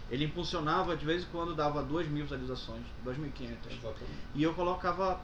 Ele 0.09 0.25
impulsionava, 0.25 0.97
de 0.97 1.05
vez 1.05 1.23
em 1.23 1.27
quando 1.27 1.55
dava 1.55 1.81
2 1.81 2.05
mil 2.09 2.23
visualizações, 2.23 2.83
2.500. 3.05 3.71
Exatamente. 3.71 4.05
E 4.35 4.43
eu 4.43 4.53
colocava 4.53 5.21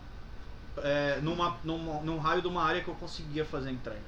é, 0.78 1.20
numa, 1.22 1.58
numa, 1.64 2.02
num 2.02 2.18
raio 2.18 2.42
de 2.42 2.48
uma 2.48 2.64
área 2.64 2.82
que 2.82 2.88
eu 2.88 2.96
conseguia 2.96 3.46
fazer 3.46 3.72
entrega. 3.72 4.02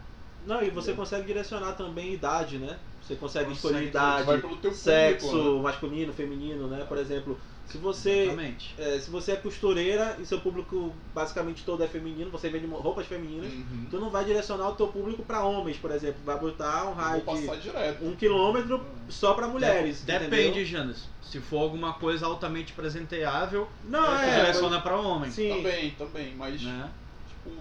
Não, 0.48 0.62
e 0.64 0.70
você 0.70 0.92
Entendeu? 0.92 0.96
consegue 0.96 1.28
direcionar 1.28 1.74
também 1.74 2.14
idade, 2.14 2.58
né? 2.58 2.80
Você 3.06 3.16
consegue, 3.16 3.46
Consegue, 3.50 3.56
escolher 3.68 3.88
idade, 3.88 4.26
sexo, 4.74 5.28
público, 5.28 5.56
né? 5.58 5.62
masculino, 5.62 6.14
feminino, 6.14 6.68
né? 6.68 6.86
Por 6.88 6.98
exemplo, 6.98 7.40
se 7.68 7.78
você 7.78 8.36
é, 8.80 9.00
se 9.00 9.12
você 9.12 9.34
é 9.34 9.36
costureira 9.36 10.18
e 10.20 10.26
seu 10.26 10.40
público 10.40 10.92
basicamente 11.14 11.64
todo 11.64 11.84
é 11.84 11.88
feminino, 11.88 12.32
você 12.32 12.50
vende 12.50 12.66
roupas 12.66 13.06
femininas, 13.06 13.54
Uhum. 13.54 13.86
tu 13.92 14.00
não 14.00 14.10
vai 14.10 14.26
direcionar 14.26 14.70
o 14.70 14.76
teu 14.76 14.88
público 14.88 15.22
para 15.24 15.44
homens, 15.44 15.78
por 15.78 15.92
exemplo, 15.92 16.20
vai 16.26 16.40
botar 16.40 16.86
um 16.90 16.94
raio 16.94 17.22
de 17.22 17.62
direto. 17.62 18.04
um 18.04 18.16
quilômetro 18.16 18.84
só 19.08 19.36
para 19.36 19.48
mulheres. 19.48 20.02
Depende, 20.04 20.36
entendeu? 20.36 20.66
Janas. 20.66 21.08
Se 21.22 21.40
for 21.40 21.62
alguma 21.62 21.94
coisa 21.94 22.26
altamente 22.26 22.74
presenteável, 22.74 23.68
Não, 23.84 24.04
tu 24.04 24.12
é. 24.14 24.40
direciona 24.42 24.82
pra 24.82 24.98
homem. 24.98 25.30
Sim. 25.30 25.50
Também, 25.50 25.92
também, 25.92 26.36
mas. 26.36 26.62
Né? 26.64 26.90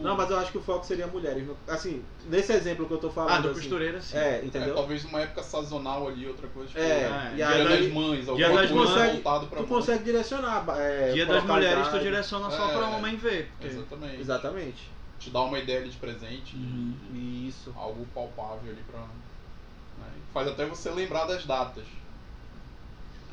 Não, 0.00 0.16
mas 0.16 0.30
eu 0.30 0.38
acho 0.38 0.50
que 0.50 0.58
o 0.58 0.62
foco 0.62 0.84
seria 0.86 1.06
mulheres. 1.06 1.46
Assim, 1.68 2.02
nesse 2.26 2.52
exemplo 2.52 2.86
que 2.86 2.94
eu 2.94 2.98
tô 2.98 3.10
falando. 3.10 3.32
Ah, 3.32 3.38
do 3.40 3.50
assim, 3.50 3.60
costureira 3.60 4.00
sim. 4.00 4.16
É, 4.16 4.38
é, 4.40 4.44
entendeu? 4.44 4.74
talvez 4.74 5.04
numa 5.04 5.20
época 5.20 5.42
sazonal 5.42 6.08
ali, 6.08 6.26
outra 6.26 6.48
coisa. 6.48 6.68
Tipo, 6.68 6.80
É, 6.80 6.84
É, 7.02 7.30
e 7.32 7.36
Dia 7.36 7.48
aí 7.48 7.64
das 7.64 7.92
Mães, 7.92 8.28
alguma 8.28 8.48
das 8.62 8.70
coisa 8.70 8.94
Mães, 8.96 9.12
voltado 9.12 9.46
pra 9.46 9.58
tu 9.58 9.62
mãe. 9.62 9.68
consegue 9.68 10.04
direcionar. 10.04 10.64
É, 10.78 11.12
Dia 11.12 11.26
das 11.26 11.44
mulheres 11.44 11.88
tu 11.88 11.98
direciona 12.00 12.50
só 12.50 12.70
É. 12.70 12.72
pra 12.76 12.88
homem 12.88 13.16
ver. 13.16 13.50
porque- 13.58 13.66
Exatamente. 13.74 14.20
Exatamente. 14.20 14.90
Te 15.18 15.30
dá 15.30 15.42
uma 15.42 15.58
ideia 15.58 15.80
ali 15.80 15.90
de 15.90 15.96
presente, 15.98 16.56
Uhum. 16.56 16.94
de- 17.12 17.48
Isso. 17.48 17.72
algo 17.76 18.06
palpável 18.14 18.70
ali 18.72 18.82
pra. 18.90 19.00
né? 19.00 20.10
Faz 20.32 20.48
até 20.48 20.64
você 20.66 20.90
lembrar 20.90 21.24
das 21.26 21.44
datas. 21.46 21.84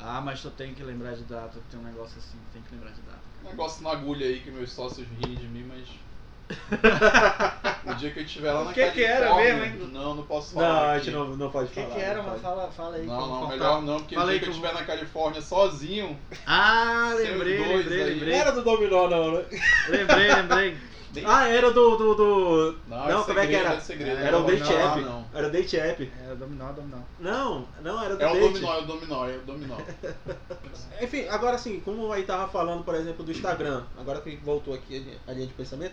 Ah, 0.00 0.20
mas 0.20 0.40
tu 0.42 0.50
tem 0.50 0.74
que 0.74 0.82
lembrar 0.82 1.14
de 1.14 1.22
data, 1.22 1.58
tem 1.70 1.78
um 1.78 1.84
negócio 1.84 2.18
assim, 2.18 2.38
tem 2.52 2.60
que 2.62 2.74
lembrar 2.74 2.90
de 2.90 3.00
data. 3.02 3.20
Um 3.44 3.48
negócio 3.48 3.82
na 3.82 3.90
agulha 3.92 4.26
aí 4.26 4.40
que 4.40 4.50
meus 4.50 4.70
sócios 4.72 5.06
riem 5.20 5.36
de 5.36 5.46
mim, 5.46 5.64
mas. 5.68 5.88
o 7.86 7.94
dia 7.94 8.10
que 8.10 8.20
eu 8.20 8.24
estiver 8.24 8.52
lá 8.52 8.64
na 8.64 8.70
O 8.70 8.74
que 8.74 8.90
que 8.90 9.04
era 9.04 9.26
Califórnia- 9.28 9.54
mesmo, 9.54 9.84
hein? 9.84 9.90
Não, 9.92 10.14
não 10.14 10.22
posso 10.24 10.54
Não, 10.54 10.62
falar. 10.62 10.80
a 10.92 10.94
aqui. 10.96 11.04
gente 11.06 11.14
não, 11.14 11.36
não 11.36 11.50
pode 11.50 11.66
O 11.66 11.70
que, 11.70 11.82
falar. 11.82 11.94
que 11.94 12.00
era? 12.00 12.22
não 12.22 12.30
Mas 12.30 12.40
fala, 12.42 12.70
fala 12.70 12.96
aí. 12.96 13.02
que 13.02 13.08
eu 13.08 13.12
Não, 13.12 13.20
vou 13.28 13.40
não, 13.40 13.48
melhor 13.48 13.82
não, 13.82 13.96
porque 14.00 14.14
Fala 14.14 14.26
o 14.26 14.30
dia 14.30 14.38
que 14.40 14.46
eu 14.46 14.50
estiver 14.50 14.74
na 14.74 14.84
Califórnia 14.84 15.40
sozinho. 15.42 16.18
Ah, 16.46 17.12
lembrei, 17.16 17.56
dois 17.58 17.68
lembrei, 17.86 17.98
aí. 18.02 18.04
Não 18.04 18.14
lembrei. 18.14 18.34
era 18.34 18.52
do 18.52 18.62
Dominó, 18.62 19.08
não, 19.08 19.32
né? 19.32 19.44
Lembrei, 19.88 20.34
lembrei. 20.34 20.76
Ah, 21.26 21.46
era 21.46 21.70
do. 21.70 21.96
do, 21.96 22.14
do... 22.14 22.78
Não, 22.86 22.96
Não, 23.06 23.20
é 23.20 23.24
como 23.24 23.38
é 23.38 23.46
que 23.46 23.52
segredo, 23.52 23.66
era? 23.66 23.74
é 23.76 23.80
segredo, 23.80 24.18
Era 24.18 24.30
não 24.30 24.40
o 24.40 24.46
Date 24.46 24.64
falar, 24.64 24.92
App. 24.92 25.00
não. 25.02 25.24
Era 25.34 25.46
o 25.46 25.50
Date 25.50 25.76
App. 25.78 26.12
É, 26.30 26.34
dominó, 26.34 26.72
dominó. 26.72 26.96
Não, 27.20 27.68
não, 27.82 28.02
era 28.02 28.16
do 28.16 28.22
É 28.22 28.26
o 28.30 28.32
Date. 28.32 28.40
dominó, 28.48 28.74
é 28.74 28.78
o 28.78 28.82
dominó, 28.86 29.28
é 29.28 29.36
o 29.36 29.40
dominó. 29.40 29.76
Enfim, 31.02 31.26
agora 31.28 31.56
assim, 31.56 31.80
como 31.80 32.10
aí 32.12 32.22
tava 32.22 32.48
falando, 32.48 32.82
por 32.82 32.94
exemplo, 32.94 33.22
do 33.24 33.30
Instagram, 33.30 33.82
agora 33.98 34.22
que 34.22 34.36
voltou 34.36 34.72
aqui 34.72 35.18
a 35.28 35.32
linha 35.32 35.46
de 35.46 35.52
pensamento, 35.52 35.92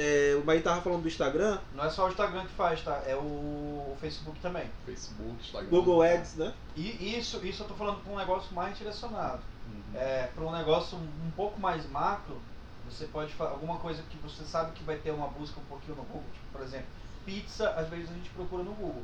é, 0.00 0.36
o 0.36 0.42
Bahia 0.42 0.62
tava 0.62 0.80
falando 0.80 1.02
do 1.02 1.08
Instagram, 1.08 1.58
Não 1.74 1.84
é 1.84 1.90
só 1.90 2.06
o 2.06 2.08
Instagram 2.08 2.42
que 2.46 2.52
faz, 2.52 2.80
tá? 2.82 3.02
É 3.04 3.16
o 3.16 3.96
Facebook 4.00 4.38
também. 4.38 4.70
Facebook, 4.86 5.34
Instagram. 5.40 5.68
Google 5.68 6.02
Ads, 6.02 6.36
né? 6.36 6.54
E 6.76 7.18
isso, 7.18 7.44
isso 7.44 7.64
eu 7.64 7.66
tô 7.66 7.74
falando 7.74 8.00
para 8.04 8.12
um 8.12 8.16
negócio 8.16 8.54
mais 8.54 8.78
direcionado. 8.78 9.42
Uhum. 9.66 9.98
É, 10.00 10.28
para 10.28 10.44
um 10.44 10.52
negócio 10.52 10.96
um 10.96 11.30
pouco 11.34 11.60
mais 11.60 11.84
macro, 11.90 12.40
você 12.88 13.06
pode 13.06 13.34
fazer 13.34 13.50
alguma 13.50 13.78
coisa 13.78 14.00
que 14.08 14.16
você 14.18 14.44
sabe 14.44 14.70
que 14.70 14.84
vai 14.84 14.98
ter 14.98 15.10
uma 15.10 15.26
busca 15.26 15.58
um 15.58 15.64
pouquinho 15.64 15.96
no 15.96 16.04
Google, 16.04 16.30
tipo, 16.32 16.46
por 16.52 16.62
exemplo, 16.62 16.86
pizza, 17.26 17.68
às 17.70 17.88
vezes 17.88 18.08
a 18.08 18.14
gente 18.14 18.30
procura 18.30 18.62
no 18.62 18.74
Google. 18.74 19.02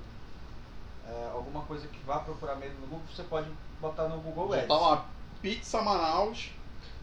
É, 1.09 1.30
alguma 1.35 1.62
coisa 1.62 1.88
que 1.88 1.98
vá 2.04 2.20
procurar 2.20 2.54
mesmo 2.54 2.78
no 2.83 2.87
Google, 2.87 3.07
você 3.12 3.24
pode 3.24 3.50
botar 3.80 4.07
no 4.07 4.18
Google 4.18 4.52
Ads. 4.52 4.68
Botar 4.68 4.80
uma 4.80 5.04
pizza 5.42 5.83
Manaus 5.83 6.52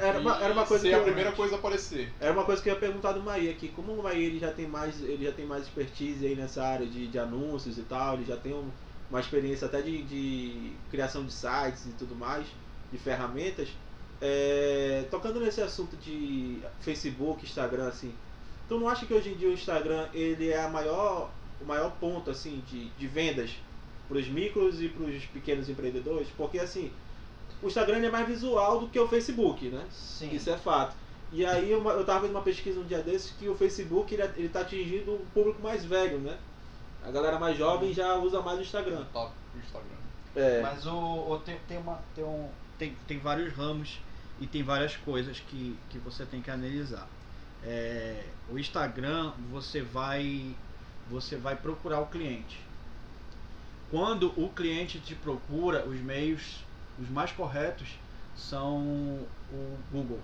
Era 0.01 0.19
uma, 0.19 0.43
era 0.43 0.53
uma 0.53 0.65
coisa 0.65 0.83
ser 0.83 0.89
que 0.89 0.95
a 0.95 0.99
eu, 0.99 1.03
primeira 1.03 1.31
coisa 1.31 1.55
a 1.55 1.59
aparecer. 1.59 2.13
era 2.19 2.33
uma 2.33 2.45
coisa 2.45 2.61
que 2.61 2.69
eu 2.69 2.73
ia 2.73 2.79
perguntar 2.79 3.13
do 3.13 3.23
Maí 3.23 3.49
aqui, 3.49 3.69
como 3.69 3.93
o 3.93 4.03
Maí 4.03 4.23
ele 4.23 4.39
já 4.39 4.51
tem 4.53 4.67
mais, 4.67 5.01
ele 5.01 5.25
já 5.25 5.31
tem 5.31 5.45
mais 5.45 5.63
expertise 5.65 6.25
aí 6.25 6.35
nessa 6.35 6.63
área 6.63 6.87
de, 6.87 7.07
de 7.07 7.19
anúncios 7.19 7.77
e 7.77 7.83
tal, 7.83 8.15
ele 8.15 8.25
já 8.25 8.37
tem 8.37 8.53
um- 8.53 8.73
uma 9.09 9.19
experiência 9.19 9.67
até 9.67 9.81
de, 9.81 10.03
de 10.03 10.85
criação 10.89 11.25
de 11.25 11.33
sites 11.33 11.85
e 11.85 11.93
tudo 11.93 12.15
mais, 12.15 12.47
de 12.91 12.97
ferramentas. 12.97 13.69
É, 14.21 15.07
tocando 15.09 15.39
nesse 15.39 15.61
assunto 15.61 15.97
de 15.97 16.63
Facebook, 16.79 17.43
Instagram, 17.45 17.87
assim, 17.87 18.17
tu 18.67 18.79
não 18.79 18.87
acha 18.87 19.05
que 19.05 19.13
hoje 19.13 19.31
em 19.31 19.37
dia 19.37 19.49
o 19.49 19.53
Instagram 19.53 20.09
ele 20.13 20.49
é 20.49 20.61
a 20.63 20.69
maior, 20.69 21.35
o 21.59 21.65
maior 21.65 21.97
ponto 21.99 22.29
assim 22.31 22.61
de, 22.61 22.91
de 22.91 23.07
vendas 23.07 23.57
para 24.07 24.17
os 24.17 24.27
micros 24.27 24.81
e 24.81 24.89
para 24.89 25.03
os 25.03 25.25
pequenos 25.25 25.69
empreendedores? 25.69 26.29
Porque 26.31 26.59
assim, 26.59 26.95
o 27.61 27.67
Instagram 27.67 27.97
é 28.05 28.09
mais 28.09 28.27
visual 28.27 28.79
do 28.79 28.87
que 28.87 28.99
o 28.99 29.07
Facebook, 29.07 29.69
né? 29.69 29.85
Sim. 29.91 30.33
Isso 30.33 30.49
é 30.49 30.57
fato. 30.57 30.95
E 31.31 31.45
aí 31.45 31.73
uma- 31.73 31.91
eu 31.93 32.05
tava 32.05 32.21
vendo 32.21 32.31
uma 32.31 32.41
pesquisa 32.41 32.79
um 32.79 32.83
dia 32.83 33.01
desses 33.01 33.31
que 33.31 33.47
o 33.47 33.55
Facebook 33.55 34.13
ele, 34.13 34.23
ele 34.35 34.49
tá 34.49 34.61
atingindo 34.61 35.13
um 35.13 35.25
público 35.33 35.61
mais 35.61 35.85
velho, 35.85 36.19
né? 36.19 36.37
A 37.03 37.09
galera 37.11 37.39
mais 37.39 37.57
jovem 37.57 37.93
já 37.93 38.15
usa 38.15 38.41
mais 38.41 38.59
o 38.59 38.61
Instagram. 38.61 39.05
Tá 39.13 39.31
no 39.55 39.59
Instagram. 39.61 39.87
É. 40.35 40.61
Mas 40.61 40.85
o, 40.85 40.93
o- 40.93 41.39
tem, 41.39 41.57
tem, 41.67 41.77
uma, 41.77 41.99
tem, 42.15 42.23
um, 42.23 42.49
tem, 42.77 42.95
tem 43.07 43.17
vários 43.19 43.53
ramos 43.53 43.99
e 44.39 44.47
tem 44.47 44.61
várias 44.63 44.95
coisas 44.97 45.39
que, 45.39 45.77
que 45.89 45.97
você 45.99 46.25
tem 46.25 46.41
que 46.41 46.51
analisar. 46.51 47.07
É, 47.63 48.23
o 48.49 48.57
Instagram 48.57 49.31
você 49.51 49.81
vai 49.81 50.55
você 51.09 51.35
vai 51.35 51.55
procurar 51.55 51.99
o 51.99 52.07
cliente. 52.07 52.59
Quando 53.89 54.31
o 54.41 54.49
cliente 54.49 54.99
te 54.99 55.13
procura, 55.15 55.85
os 55.85 55.99
meios 55.99 56.63
os 57.01 57.09
mais 57.09 57.31
corretos 57.31 57.97
são 58.35 58.77
o 59.51 59.77
Google. 59.91 60.19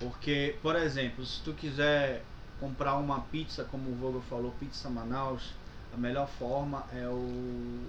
Porque, 0.00 0.56
por 0.60 0.74
exemplo, 0.74 1.24
se 1.24 1.40
tu 1.42 1.52
quiser 1.52 2.24
comprar 2.58 2.96
uma 2.96 3.20
pizza, 3.20 3.64
como 3.64 3.90
o 3.90 3.94
Vogel 3.94 4.22
falou, 4.22 4.52
pizza 4.58 4.90
Manaus, 4.90 5.54
a 5.94 5.96
melhor 5.96 6.28
forma 6.28 6.84
é 6.92 7.06
o, 7.06 7.80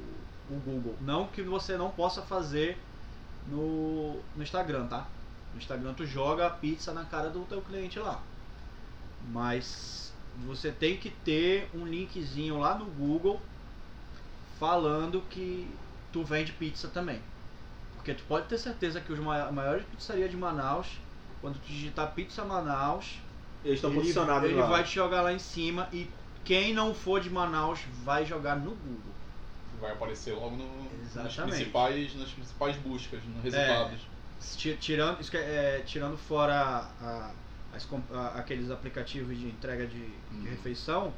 o 0.49 0.61
Google. 0.63 0.95
Não 1.01 1.27
que 1.27 1.41
você 1.41 1.75
não 1.75 1.89
possa 1.89 2.21
fazer 2.21 2.77
no, 3.47 4.19
no 4.35 4.43
Instagram, 4.43 4.87
tá? 4.87 5.07
No 5.53 5.59
Instagram 5.59 5.93
tu 5.93 6.05
joga 6.05 6.47
a 6.47 6.49
pizza 6.49 6.93
na 6.93 7.05
cara 7.05 7.29
do 7.29 7.45
teu 7.45 7.61
cliente 7.61 7.97
lá. 7.99 8.21
Mas 9.31 10.13
você 10.45 10.71
tem 10.71 10.97
que 10.97 11.09
ter 11.09 11.69
um 11.73 11.85
linkzinho 11.85 12.59
lá 12.59 12.75
no 12.75 12.85
Google 12.85 13.41
falando 14.59 15.21
que 15.29 15.67
tu 16.11 16.23
vende 16.23 16.51
pizza 16.53 16.87
também. 16.87 17.21
Porque 18.03 18.13
tu 18.15 18.23
pode 18.27 18.47
ter 18.47 18.57
certeza 18.57 18.99
que 18.99 19.13
os 19.13 19.19
ma- 19.19 19.49
maiores 19.49 19.85
pizzarias 19.85 20.29
de 20.29 20.35
Manaus, 20.35 20.87
quando 21.39 21.55
tu 21.57 21.67
digitar 21.67 22.11
pizza 22.13 22.43
Manaus, 22.43 23.17
Eles 23.63 23.77
estão 23.77 23.91
ele, 23.91 24.01
posicionados 24.01 24.49
ele 24.49 24.59
lá. 24.59 24.67
vai 24.67 24.83
te 24.83 24.93
jogar 24.95 25.21
lá 25.21 25.31
em 25.31 25.39
cima 25.39 25.87
e 25.93 26.11
quem 26.43 26.73
não 26.73 26.93
for 26.93 27.21
de 27.21 27.29
Manaus 27.29 27.79
vai 28.03 28.25
jogar 28.25 28.57
no 28.57 28.71
Google. 28.71 29.13
Vai 29.79 29.93
aparecer 29.93 30.33
logo 30.33 30.57
no, 30.57 30.83
nas, 31.15 31.33
principais, 31.37 32.13
nas 32.15 32.29
principais 32.29 32.75
buscas, 32.75 33.21
nos 33.23 33.41
resultados. 33.41 34.01
Ti- 34.57 34.77
Tirando, 34.81 35.21
isso 35.21 35.31
que 35.31 35.37
é, 35.37 35.77
é, 35.77 35.83
tirando 35.85 36.17
fora 36.17 36.89
a- 37.01 37.31
as 37.73 37.87
aqueles 38.35 38.69
aplicativos 38.69 39.37
de 39.37 39.45
entrega 39.47 39.87
de, 39.87 39.95
de 40.05 40.37
Uhum. 40.37 40.43
refeição, 40.43 41.13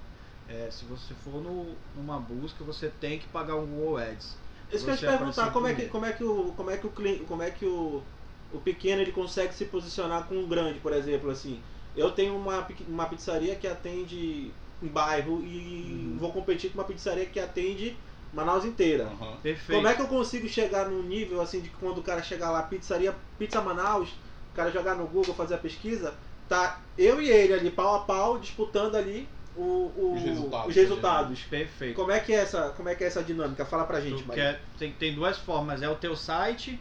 é, 0.47 0.69
se 0.69 0.85
você 0.85 1.15
for 1.23 1.41
no, 1.41 1.75
numa 1.95 2.19
busca, 2.19 2.63
você 2.63 2.89
tem 2.89 3.17
que 3.17 3.25
pagar 3.29 3.55
um 3.55 3.65
Google 3.65 3.97
Ads. 3.97 4.37
Isso 4.71 4.83
que 4.83 4.89
eu 4.89 4.93
ia 4.93 4.97
te 4.99 5.05
perguntar, 5.05 5.51
como 5.51 5.67
é 5.67 5.73
que, 5.73 5.87
como 5.87 6.05
é 6.05 6.13
que 6.13 6.23
o, 6.23 6.53
como 6.53 6.69
é 6.71 6.77
que 6.77 6.87
o 6.87 7.25
como 7.25 7.43
é 7.43 7.51
que 7.51 7.65
o, 7.65 8.03
o 8.51 8.59
pequeno 8.59 9.01
ele 9.01 9.11
consegue 9.11 9.53
se 9.53 9.65
posicionar 9.65 10.27
com 10.27 10.43
o 10.43 10.47
grande, 10.47 10.79
por 10.79 10.93
exemplo, 10.93 11.29
assim. 11.29 11.63
Eu 11.95 12.11
tenho 12.11 12.35
uma, 12.35 12.67
uma 12.87 13.05
pizzaria 13.07 13.55
que 13.55 13.67
atende 13.67 14.53
em 14.81 14.87
bairro 14.87 15.41
e 15.43 16.11
Uhum. 16.11 16.17
vou 16.19 16.31
competir 16.33 16.71
com 16.71 16.77
uma 16.79 16.83
pizzaria 16.83 17.25
que 17.25 17.39
atende 17.39 17.97
Manaus 18.33 18.65
inteira. 18.65 19.09
Perfeito. 19.41 19.75
Como 19.77 19.87
é 19.87 19.93
que 19.95 20.01
eu 20.01 20.07
consigo 20.07 20.47
chegar 20.47 20.89
num 20.89 21.03
nível 21.03 21.41
assim 21.41 21.61
de 21.61 21.69
que 21.69 21.75
quando 21.77 21.99
o 21.99 22.03
cara 22.03 22.21
chegar 22.21 22.51
lá, 22.51 22.63
pizzaria, 22.63 23.15
pizza 23.37 23.61
Manaus, 23.61 24.09
o 24.09 24.53
cara 24.55 24.71
jogar 24.71 24.95
no 24.95 25.07
Google, 25.07 25.33
fazer 25.33 25.55
a 25.55 25.57
pesquisa, 25.57 26.13
tá 26.47 26.81
eu 26.97 27.21
e 27.21 27.29
ele 27.29 27.53
ali 27.53 27.71
pau 27.71 27.95
a 27.95 27.99
pau 27.99 28.37
disputando 28.37 28.95
ali 28.95 29.27
o, 29.55 29.61
o- 29.95 30.13
Os 30.15 30.21
resultados, 30.21 30.67
os 30.69 30.75
resultados. 30.75 31.41
Perfeito. 31.43 31.95
Como 31.95 32.11
é 32.11 32.19
que 32.19 32.33
é 32.33 32.37
essa, 32.37 32.69
como 32.69 32.89
é 32.89 32.95
que 32.95 33.03
é 33.03 33.07
essa 33.07 33.23
dinâmica? 33.23 33.65
Fala 33.65 33.85
pra 33.85 34.01
gente, 34.01 34.23
Maria. 34.25 34.43
quer, 34.53 34.61
tem, 34.77 34.91
tem 34.93 35.13
duas 35.15 35.37
formas, 35.37 35.81
é 35.81 35.89
o 35.89 35.95
teu 35.95 36.15
site, 36.15 36.79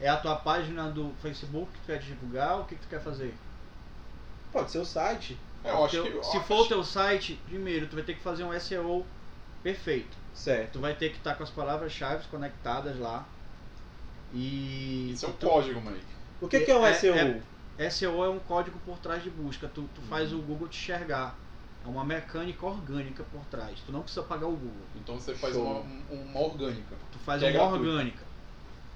é 0.00 0.08
a 0.08 0.16
tua 0.16 0.36
página 0.36 0.88
do 0.90 1.12
Facebook 1.20 1.70
que 1.72 1.78
tu 1.80 1.86
quer 1.86 1.98
divulgar, 1.98 2.60
o 2.60 2.64
que, 2.64 2.74
que 2.76 2.82
tu 2.82 2.88
quer 2.88 3.00
fazer? 3.00 3.34
Pode 4.52 4.70
ser 4.70 4.78
o 4.78 4.84
site. 4.84 5.38
É, 5.64 5.70
eu 5.70 5.84
acho 5.84 5.90
Teu- 5.92 6.02
que. 6.04 6.16
eu 6.18 6.22
se 6.22 6.36
acho- 6.36 6.46
for 6.46 6.60
o 6.60 6.68
teu 6.68 6.84
site, 6.84 7.40
primeiro 7.46 7.86
tu 7.88 7.94
vai 7.96 8.04
ter 8.04 8.14
que 8.14 8.20
fazer 8.22 8.44
um 8.44 8.52
SEO 8.60 9.04
perfeito. 9.62 10.16
Certo. 10.34 10.72
Tu 10.74 10.80
vai 10.80 10.94
ter 10.94 11.10
que 11.10 11.16
estar 11.16 11.34
com 11.36 11.42
as 11.42 11.50
palavras-chave 11.50 12.24
conectadas 12.28 12.98
lá. 12.98 13.24
E. 14.32 15.10
Isso 15.12 15.26
é 15.26 15.28
o 15.28 15.32
tu- 15.32 15.46
código, 15.48 15.80
Mike. 15.80 16.04
O 16.40 16.48
que, 16.48 16.60
que 16.60 16.70
é 16.70 16.76
o 16.76 16.84
É- 16.84 16.92
SEO? 16.92 17.14
é- 17.78 17.90
SEO 17.90 18.24
é 18.24 18.28
um 18.28 18.38
código 18.38 18.78
por 18.84 18.98
trás 18.98 19.22
de 19.22 19.30
busca. 19.30 19.68
Tu, 19.68 19.88
tu 19.94 20.00
faz 20.02 20.32
Uhum. 20.32 20.38
o 20.40 20.42
Google 20.42 20.68
te 20.68 20.78
enxergar. 20.78 21.36
É 21.84 21.88
uma 21.88 22.04
mecânica 22.04 22.64
orgânica 22.64 23.24
por 23.30 23.44
trás. 23.50 23.78
Tu 23.84 23.92
não 23.92 24.00
precisa 24.00 24.22
pagar 24.22 24.46
o 24.46 24.52
Google. 24.52 24.86
Então 24.96 25.16
você 25.18 25.34
faz 25.34 25.54
uma, 25.54 25.80
um- 25.80 26.02
uma 26.30 26.40
orgânica. 26.40 26.96
Tu 27.12 27.18
faz 27.18 27.40
Que 27.42 27.48
uma 27.48 27.52
gratuito. 27.52 27.84
orgânica. 27.90 28.24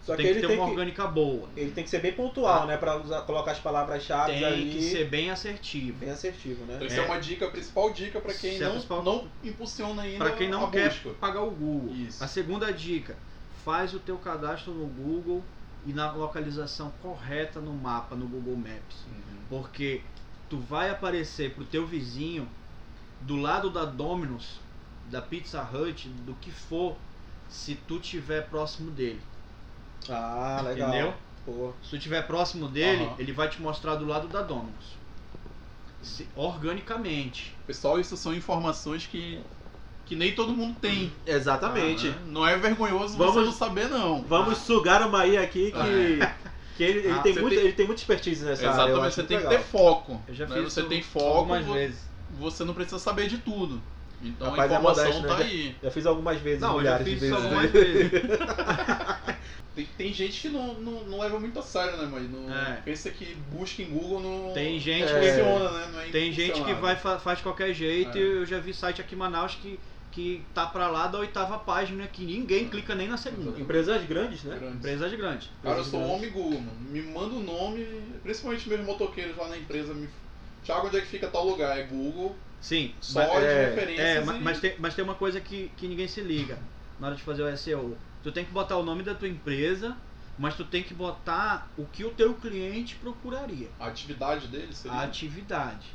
Só 0.06 0.16
que 0.16 0.22
tem 0.22 0.26
que 0.26 0.38
ele 0.38 0.40
ter 0.40 0.46
tem 0.46 0.56
uma 0.56 0.64
que, 0.64 0.70
orgânica 0.70 1.06
boa. 1.06 1.48
ele 1.54 1.70
tem 1.72 1.84
que 1.84 1.90
ser 1.90 2.00
bem 2.00 2.12
pontual, 2.14 2.66
né? 2.66 2.78
Pra 2.78 2.96
usar, 2.96 3.20
colocar 3.22 3.50
as 3.52 3.58
palavras-chave 3.58 4.32
Tem 4.32 4.44
ali. 4.44 4.70
que 4.70 4.80
ser 4.82 5.06
bem 5.10 5.30
assertivo. 5.30 5.98
bem 5.98 6.08
assertivo, 6.08 6.64
né? 6.64 6.76
Então 6.76 6.86
isso 6.86 6.96
É. 6.98 7.02
é 7.02 7.06
uma 7.06 7.20
dica, 7.20 7.44
a 7.46 7.50
principal 7.50 7.92
dica 7.92 8.18
para 8.18 8.32
quem 8.32 8.56
é 8.56 8.60
não, 8.60 8.70
principal- 8.70 9.02
não 9.02 9.28
impulsiona 9.44 10.02
ainda 10.02 10.24
Para 10.24 10.34
quem 10.34 10.46
a 10.46 10.50
não 10.50 10.70
quer 10.70 10.88
busca. 10.88 11.10
pagar 11.20 11.42
o 11.42 11.50
Google. 11.50 11.94
Isso. 11.94 12.24
A 12.24 12.26
segunda 12.26 12.72
dica, 12.72 13.16
faz 13.66 13.92
o 13.92 13.98
teu 13.98 14.16
cadastro 14.16 14.72
no 14.72 14.86
Google 14.86 15.44
e 15.84 15.92
na 15.92 16.10
localização 16.12 16.90
correta 17.02 17.60
no 17.60 17.74
mapa, 17.74 18.16
no 18.16 18.26
Google 18.26 18.56
Maps. 18.56 19.04
Uhum. 19.06 19.38
Porque 19.50 20.00
tu 20.48 20.56
vai 20.58 20.88
aparecer 20.88 21.50
pro 21.52 21.66
teu 21.66 21.86
vizinho 21.86 22.48
do 23.20 23.36
lado 23.36 23.70
da 23.70 23.84
Domino's, 23.84 24.60
da 25.10 25.20
Pizza 25.22 25.62
Hut, 25.72 26.08
do 26.08 26.34
que 26.34 26.50
for, 26.50 26.96
se 27.48 27.74
tu 27.74 27.98
tiver 27.98 28.42
próximo 28.48 28.90
dele. 28.90 29.20
Ah, 30.08 30.60
legal. 30.64 30.88
Entendeu? 30.88 31.14
Pô. 31.44 31.72
Se 31.82 31.90
tu 31.90 31.96
estiver 31.96 32.26
próximo 32.26 32.68
dele, 32.68 33.04
Aham. 33.04 33.14
ele 33.18 33.32
vai 33.32 33.48
te 33.48 33.60
mostrar 33.60 33.94
do 33.96 34.06
lado 34.06 34.28
da 34.28 34.42
Domino's. 34.42 34.96
Se- 36.02 36.28
organicamente. 36.36 37.54
Pessoal, 37.66 37.98
isso 37.98 38.16
são 38.16 38.32
informações 38.34 39.06
que, 39.06 39.40
que 40.06 40.14
nem 40.14 40.34
todo 40.34 40.52
mundo 40.52 40.76
tem. 40.80 41.12
Exatamente. 41.26 42.08
né? 42.08 42.18
Não 42.26 42.46
é 42.46 42.56
vergonhoso 42.56 43.16
Vamos- 43.16 43.34
você 43.34 43.40
não 43.46 43.52
saber, 43.52 43.88
não. 43.88 44.22
Vamos 44.22 44.58
sugar 44.58 45.06
o 45.06 45.10
Maí 45.10 45.36
aqui 45.36 45.72
que, 45.72 46.18
que 46.76 46.82
ele, 46.84 46.98
ele 47.00 47.10
Ah, 47.10 47.18
tem 47.20 47.32
muito, 47.34 47.48
tem- 47.48 47.58
ele 47.58 47.72
tem 47.72 47.86
muita 47.86 48.00
expertise 48.00 48.44
nessa 48.44 48.62
área. 48.70 48.80
eu 48.82 48.86
Exatamente, 48.88 49.14
você 49.14 49.22
tem 49.24 49.38
que 49.38 49.44
legal. 49.44 49.58
ter 49.58 49.64
foco. 49.70 50.20
Eu 50.28 50.34
já 50.34 50.46
né? 50.46 50.54
fiz 50.54 50.72
Você 50.72 50.80
isso 50.80 50.88
tem 50.88 51.02
foco, 51.02 51.26
algumas 51.38 51.66
vezes. 51.66 52.07
Você 52.38 52.64
não 52.64 52.74
precisa 52.74 52.98
saber 52.98 53.28
de 53.28 53.38
tudo. 53.38 53.80
Então 54.22 54.50
Rapaz, 54.50 54.70
a 54.72 54.74
é 54.74 54.78
informação 54.78 55.22
né? 55.22 55.28
tá 55.28 55.36
aí. 55.38 55.76
Já 55.82 55.90
fiz 55.92 56.04
algumas 56.06 56.40
vezes, 56.40 56.60
Não, 56.60 56.72
já 56.74 56.78
milhares 56.78 57.04
de 57.06 57.12
fiz 57.12 57.20
vezes. 57.20 57.36
isso 57.36 57.44
né? 57.48 57.54
algumas 57.54 57.70
vezes. 57.70 58.10
Tem, 59.78 59.86
tem 59.96 60.12
gente 60.12 60.40
que 60.40 60.48
não, 60.48 60.74
não, 60.74 61.04
não 61.04 61.20
leva 61.20 61.38
muito 61.38 61.56
a 61.56 61.62
sério, 61.62 61.96
né, 61.98 62.08
mas 62.10 62.28
não 62.28 62.52
É. 62.52 62.80
pensa 62.84 63.10
que 63.10 63.36
busca 63.52 63.80
em 63.80 63.84
Google 63.86 64.18
não 64.20 64.52
Tem 64.52 64.76
gente 64.80 65.06
que- 65.06 65.12
funciona, 65.12 65.70
né? 65.70 65.88
Não 65.92 66.00
é 66.00 66.06
Tem 66.06 66.32
gente 66.32 66.60
que 66.64 66.74
vai 66.74 66.96
fa- 66.96 67.20
faz 67.20 67.38
de 67.38 67.44
qualquer 67.44 67.72
jeito. 67.72 68.18
É. 68.18 68.20
Eu 68.20 68.44
já 68.44 68.58
vi 68.58 68.74
site 68.74 69.00
aqui 69.00 69.14
em 69.14 69.18
Manaus 69.18 69.54
que, 69.54 69.78
que 70.10 70.42
tá 70.52 70.66
pra 70.66 70.88
lá 70.88 71.06
da 71.06 71.18
oitava 71.20 71.56
página, 71.60 72.08
que 72.08 72.24
ninguém 72.24 72.64
É. 72.66 72.68
clica 72.68 72.92
nem 72.96 73.06
na 73.06 73.16
segunda. 73.16 73.56
Empresas 73.60 74.04
grandes, 74.04 74.42
né? 74.42 74.56
Grandes. 74.58 74.78
Empresas 74.78 75.14
grandes. 75.14 75.48
Cara, 75.62 75.78
eu 75.78 75.84
sou 75.84 76.00
um 76.00 76.02
grandes. 76.08 76.16
homem 76.18 76.30
Google, 76.32 76.60
mano. 76.60 76.80
Me 76.90 77.00
manda 77.02 77.34
o 77.36 77.40
nome, 77.40 77.86
principalmente 78.24 78.68
meus 78.68 78.84
motoqueiros 78.84 79.36
lá 79.36 79.46
na 79.46 79.58
empresa. 79.58 79.94
Me... 79.94 80.08
Thiago, 80.64 80.86
onde 80.86 80.98
é 80.98 81.00
que 81.00 81.06
fica 81.06 81.28
tal 81.28 81.46
lugar? 81.46 81.78
É 81.78 81.84
Google. 81.84 82.36
Sim, 82.60 82.92
Só 83.00 83.20
mas, 83.20 83.30
as 83.30 83.44
é, 83.44 83.64
referências. 83.70 84.06
é, 84.06 84.20
e... 84.20 84.24
ma- 84.24 84.38
mas, 84.40 84.60
tem, 84.60 84.74
mas 84.78 84.94
tem 84.94 85.04
uma 85.04 85.14
coisa 85.14 85.40
que, 85.40 85.68
que 85.76 85.86
ninguém 85.86 86.08
se 86.08 86.20
liga 86.20 86.58
na 86.98 87.06
hora 87.08 87.16
de 87.16 87.22
fazer 87.22 87.42
o 87.42 87.56
SEO. 87.56 87.96
Tu 88.22 88.32
tem 88.32 88.44
que 88.44 88.50
botar 88.52 88.76
o 88.76 88.82
nome 88.82 89.02
da 89.02 89.14
tua 89.14 89.28
empresa, 89.28 89.96
mas 90.36 90.56
tu 90.56 90.64
tem 90.64 90.82
que 90.82 90.92
botar 90.92 91.70
o 91.76 91.86
que 91.86 92.04
o 92.04 92.10
teu 92.10 92.34
cliente 92.34 92.96
procuraria. 92.96 93.70
A 93.78 93.86
atividade 93.86 94.48
dele 94.48 94.74
seria. 94.74 94.96
A 94.98 95.02
atividade. 95.04 95.86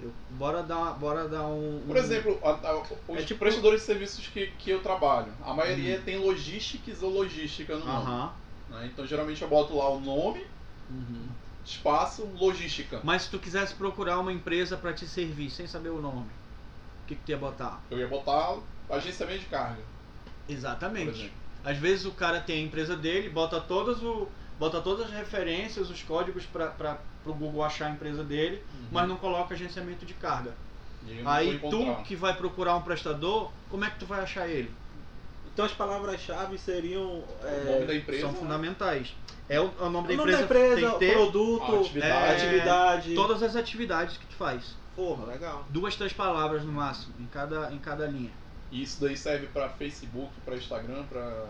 Eu- 0.00 0.12
bora 0.30 0.62
dar, 0.62 0.92
bora 0.92 1.26
dar 1.26 1.46
um. 1.48 1.82
Por 1.86 1.96
um- 1.96 1.98
exemplo, 1.98 2.38
a- 2.44 2.50
a- 2.50 2.78
os 3.08 3.18
É 3.18 3.22
tipo- 3.24 3.40
prestadores 3.40 3.80
de 3.80 3.86
serviços 3.86 4.26
que, 4.28 4.46
que 4.48 4.70
eu 4.70 4.82
trabalho, 4.82 5.32
a 5.42 5.54
maioria 5.54 5.98
tem 6.00 6.18
logística 6.18 6.90
e 6.90 6.94
zoologística 6.94 7.76
no 7.76 7.84
nome. 7.84 7.96
Aham. 8.06 8.32
né? 8.68 8.90
Então 8.92 9.06
geralmente 9.06 9.40
eu 9.40 9.48
boto 9.48 9.76
lá 9.76 9.88
o 9.88 10.00
nome, 10.00 10.44
uhum. 10.90 11.28
Espaço, 11.66 12.28
logística. 12.38 13.00
Mas 13.02 13.22
se 13.22 13.30
tu 13.30 13.38
quisesse 13.38 13.74
procurar 13.74 14.18
uma 14.18 14.32
empresa 14.32 14.76
para 14.76 14.92
te 14.92 15.06
servir 15.06 15.50
sem 15.50 15.66
saber 15.66 15.90
o 15.90 16.00
nome, 16.00 16.30
o 17.04 17.06
que, 17.06 17.14
que 17.14 17.22
tu 17.24 17.30
ia 17.30 17.36
botar? 17.36 17.82
Eu 17.90 17.98
ia 17.98 18.08
botar 18.08 18.56
agenciamento 18.88 19.40
de 19.40 19.46
carga, 19.46 19.80
Exatamente. 20.48 21.32
Às 21.64 21.76
vezes 21.78 22.06
o 22.06 22.12
cara 22.12 22.40
tem 22.40 22.62
a 22.62 22.66
empresa 22.66 22.96
dele, 22.96 23.28
bota 23.28 23.60
todas, 23.60 24.00
o, 24.02 24.28
bota 24.58 24.80
todas 24.80 25.06
as 25.06 25.12
referências, 25.12 25.90
os 25.90 26.02
códigos 26.02 26.46
para 26.46 26.98
o 27.24 27.32
Google 27.34 27.64
achar 27.64 27.86
a 27.86 27.90
empresa 27.90 28.22
dele, 28.22 28.62
mas 28.92 29.08
não 29.08 29.16
coloca 29.16 29.54
agenciamento 29.54 30.06
de 30.06 30.14
carga. 30.14 30.54
Aí 31.24 31.58
tu 31.58 32.02
que 32.04 32.14
vai 32.14 32.34
procurar 32.34 32.76
um 32.76 32.82
prestador, 32.82 33.50
como 33.68 33.84
é 33.84 33.90
que 33.90 33.98
tu 33.98 34.06
vai 34.06 34.20
achar 34.20 34.48
ele? 34.48 34.70
Então 35.52 35.64
as 35.64 35.72
palavras-chave 35.72 36.58
seriam. 36.58 37.02
O 37.02 37.24
nome 37.64 37.82
É, 37.82 37.86
da 37.86 37.94
empresa. 37.96 38.22
São 38.22 38.34
fundamentais. 38.34 39.14
É 39.48 39.60
o, 39.60 39.70
é 39.78 39.82
o 39.84 39.90
nome 39.90 40.08
da 40.08 40.14
o 40.14 40.16
nome 40.16 40.32
empresa, 40.32 40.38
da 40.38 40.44
empresa, 40.44 40.80
tem 40.80 40.90
que 40.90 40.98
ter 40.98 41.12
produto, 41.14 41.76
atividade. 41.80 42.32
atividade. 42.42 43.14
todas 43.14 43.42
as 43.42 43.54
atividades 43.56 44.16
que 44.16 44.26
tu 44.26 44.34
faz. 44.34 44.74
Porra, 44.96 45.26
legal. 45.26 45.64
Duas, 45.70 45.94
três 45.94 46.12
palavras 46.12 46.64
no 46.64 46.72
máximo, 46.72 47.14
em 47.20 47.26
cada, 47.26 47.70
em 47.72 47.78
cada 47.78 48.06
linha. 48.06 48.32
E 48.72 48.82
isso 48.82 49.00
daí 49.00 49.16
serve 49.16 49.46
para 49.46 49.68
Facebook, 49.68 50.32
para 50.44 50.56
Instagram, 50.56 51.04
para 51.04 51.44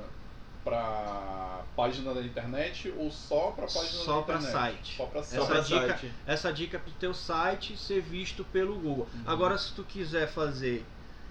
para 0.64 1.62
página 1.76 2.12
da 2.12 2.20
internet 2.22 2.92
ou 2.98 3.09
só 3.11 3.52
para 3.52 3.66
página 3.66 3.85
Só 4.02 4.16
da 4.16 4.22
pra 4.24 4.35
internet? 4.35 4.52
site. 4.52 4.96
Só 4.96 5.06
para 5.06 5.20
Essa 5.20 5.37
site. 5.37 5.46
pra 5.46 5.61
dica- 5.61 5.98
site. 5.98 6.12
Essa 6.26 6.52
dica 6.52 6.76
é 6.76 6.80
pro 6.80 6.90
teu 6.92 7.14
site 7.14 7.76
ser 7.76 8.00
visto 8.02 8.44
pelo 8.46 8.74
Google. 8.74 9.06
Uhum. 9.14 9.22
Agora, 9.26 9.56
se 9.59 9.72
tu 9.74 9.85
quiser 9.85 10.26
fazer, 10.28 10.85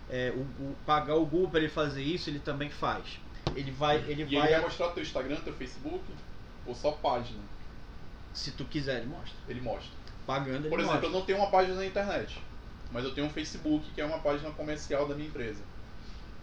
é, 0.10 0.32
o, 0.34 0.40
o- 0.64 0.76
pagar 0.86 1.16
o 1.16 1.26
Google 1.26 1.50
para 1.50 1.60
ele 1.60 1.70
fazer 1.70 2.02
isso, 2.02 2.30
ele 2.30 2.40
também 2.40 2.70
faz. 2.70 3.04
Ele 3.56 3.72
vai, 3.72 3.98
ele 4.08 4.22
E 4.22 4.22
ele 4.24 4.40
vai, 4.40 4.52
vai 4.52 4.62
mostrar 4.62 4.88
teu 4.92 5.04
Instagram, 5.04 5.36
teu 5.44 5.54
Facebook 5.54 6.02
ou 6.66 6.74
só 6.76 6.92
página? 6.92 7.40
se 8.34 8.52
tu 8.52 8.66
quiser, 8.66 8.98
ele 8.98 9.08
mostra. 9.08 9.34
Ele 9.48 9.62
mostra. 9.62 9.90
Pagando 10.28 10.66
ele 10.66 10.70
Por 10.70 10.80
exemplo, 10.80 10.96
mostra. 10.96 11.08
eu 11.08 11.14
não 11.14 11.26
tenho 11.26 11.38
uma 11.38 11.50
página 11.50 11.76
na 11.76 11.86
internet, 11.86 12.38
mas 12.92 13.06
eu 13.06 13.14
tenho 13.14 13.28
um 13.28 13.30
Facebook, 13.30 13.90
que 13.92 14.02
é 14.02 14.06
uma 14.06 14.20
página 14.20 14.52
comercial 14.52 15.08
da 15.08 15.16
minha 15.16 15.30
empresa. 15.30 15.62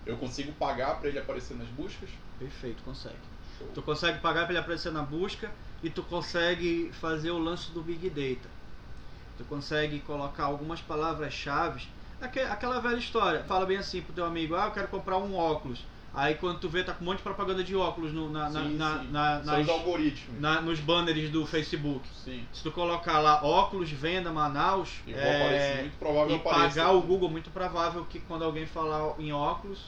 Eu 0.07 0.17
consigo 0.17 0.53
pagar 0.53 0.99
para 0.99 1.09
ele 1.11 1.19
aparecer 1.19 1.55
nas 1.55 1.69
buscas? 1.69 2.09
Perfeito, 2.39 2.83
consegue. 2.83 3.15
Show. 3.59 3.69
Tu 3.75 3.83
consegue 3.83 4.21
pagar 4.21 4.45
para 4.45 4.53
ele 4.53 4.59
aparecer 4.61 4.91
na 4.91 5.03
busca 5.03 5.53
e 5.83 5.91
tu 5.91 6.03
consegue 6.03 6.91
fazer 6.95 7.31
o 7.31 7.39
lance 7.39 7.71
do 7.73 7.83
Big 7.83 8.09
Data. 8.09 8.49
Tu 9.37 9.45
consegue 9.45 10.01
colocar 10.01 10.45
algumas 10.45 10.81
palavras-chave. 10.81 11.87
Aque- 12.23 12.41
Aquela 12.41 12.81
velha 12.81 12.97
história. 12.99 13.45
Fala 13.45 13.67
bem 13.67 13.77
assim 13.77 14.01
pro 14.01 14.13
teu 14.15 14.25
amigo, 14.25 14.55
ah, 14.57 14.67
eu 14.67 14.71
quero 14.73 14.89
comprar 14.89 15.19
um 15.19 15.37
óculos. 15.37 15.85
Aí 16.15 16.35
quando 16.35 16.59
tu 16.61 16.69
vê, 16.69 16.85
tá 16.85 16.93
com 16.93 17.03
um 17.03 17.07
monte 17.07 17.19
de 17.19 17.23
propaganda 17.23 17.65
de 17.65 17.75
óculos 17.75 18.13
no- 18.13 18.29
na, 18.31 18.51
na- 18.51 18.63
Sim, 18.63 18.77
na- 18.77 18.99
sim. 18.99 19.09
na- 19.11 19.43
São 19.43 19.53
nas- 19.55 19.63
os 19.63 19.69
algoritmos. 19.71 20.41
na- 20.41 20.61
nos 20.61 20.79
banners 20.79 21.31
do 21.31 21.47
Facebook. 21.47 22.07
Sim. 22.25 22.47
Se 22.53 22.63
tu 22.63 22.71
colocar 22.71 23.19
lá 23.21 23.43
óculos, 23.43 23.91
venda 23.91 24.31
Manaus, 24.31 24.91
E 25.07 25.15
é, 25.15 25.37
aparecer, 25.45 25.87
e 26.35 26.39
pagar 26.41 26.93
o 26.93 27.01
Google, 27.01 27.31
muito 27.31 27.51
provável 27.51 28.05
que 28.05 28.21
quando 28.21 28.45
alguém 28.45 28.67
falar 28.67 29.15
em 29.19 29.33
óculos, 29.33 29.79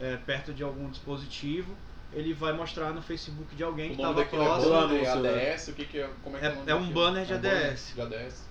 é, 0.00 0.16
perto 0.16 0.52
de 0.52 0.64
algum 0.64 0.90
dispositivo, 0.90 1.72
ele 2.12 2.34
vai 2.34 2.52
mostrar 2.52 2.90
no 2.92 3.00
Facebook 3.00 3.54
de 3.54 3.62
alguém 3.62 3.92
O 3.92 3.94
que 3.94 3.96
estava 4.02 4.22
é 4.22 4.24
próximo. 4.24 4.72
banner, 4.72 5.04
é 5.04 5.14
né? 5.14 5.50
ADS, 5.54 5.68
o 5.70 5.74
que, 5.74 5.84
que 5.84 5.98
é? 6.00 6.10
Como 6.24 6.36
é 6.36 6.40
que 6.40 6.46
é, 6.46 6.48
É- 6.48 6.70
é 6.70 6.74
um 6.74 6.90
banner 6.90 7.24
de 7.26 7.32
É 7.32 7.36
um 7.36 7.40
banner 7.40 7.66
ADS. 7.70 7.92
De 7.94 8.00
ADS. 8.00 8.44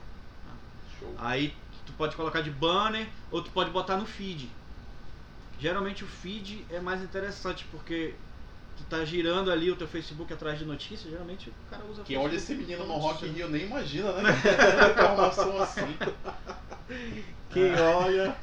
Show. 0.98 1.14
Aí 1.18 1.54
tu 1.86 1.92
pode 1.94 2.16
colocar 2.16 2.40
de 2.42 2.50
banner 2.50 3.08
ou 3.30 3.42
tu 3.42 3.52
pode 3.52 3.70
botar 3.72 3.98
no 3.98 4.06
feed. 4.06 4.50
Geralmente 5.60 6.04
o 6.04 6.08
feed 6.08 6.66
é 6.70 6.80
mais 6.80 7.04
interessante 7.04 7.66
porque 7.72 8.16
tu 8.78 8.84
tá 8.86 9.04
girando 9.04 9.52
ali 9.52 9.70
o 9.70 9.76
teu 9.76 9.88
Facebook 9.88 10.32
atrás 10.32 10.58
de 10.58 10.64
notícias, 10.66 11.10
geralmente 11.12 11.50
o 11.50 11.54
cara 11.70 11.84
usa 11.86 12.02
Quem 12.04 12.18
olha 12.18 12.36
esse 12.36 12.56
menino 12.56 12.86
no 12.86 12.94
Rock 12.98 13.26
in. 13.26 13.32
Rio 13.34 13.50
nem 13.50 13.66
imagina, 13.66 14.12
né? 14.14 14.30
Informação 14.96 15.62
assim. 15.62 15.98
Quem 17.50 17.74
olha. 17.76 18.36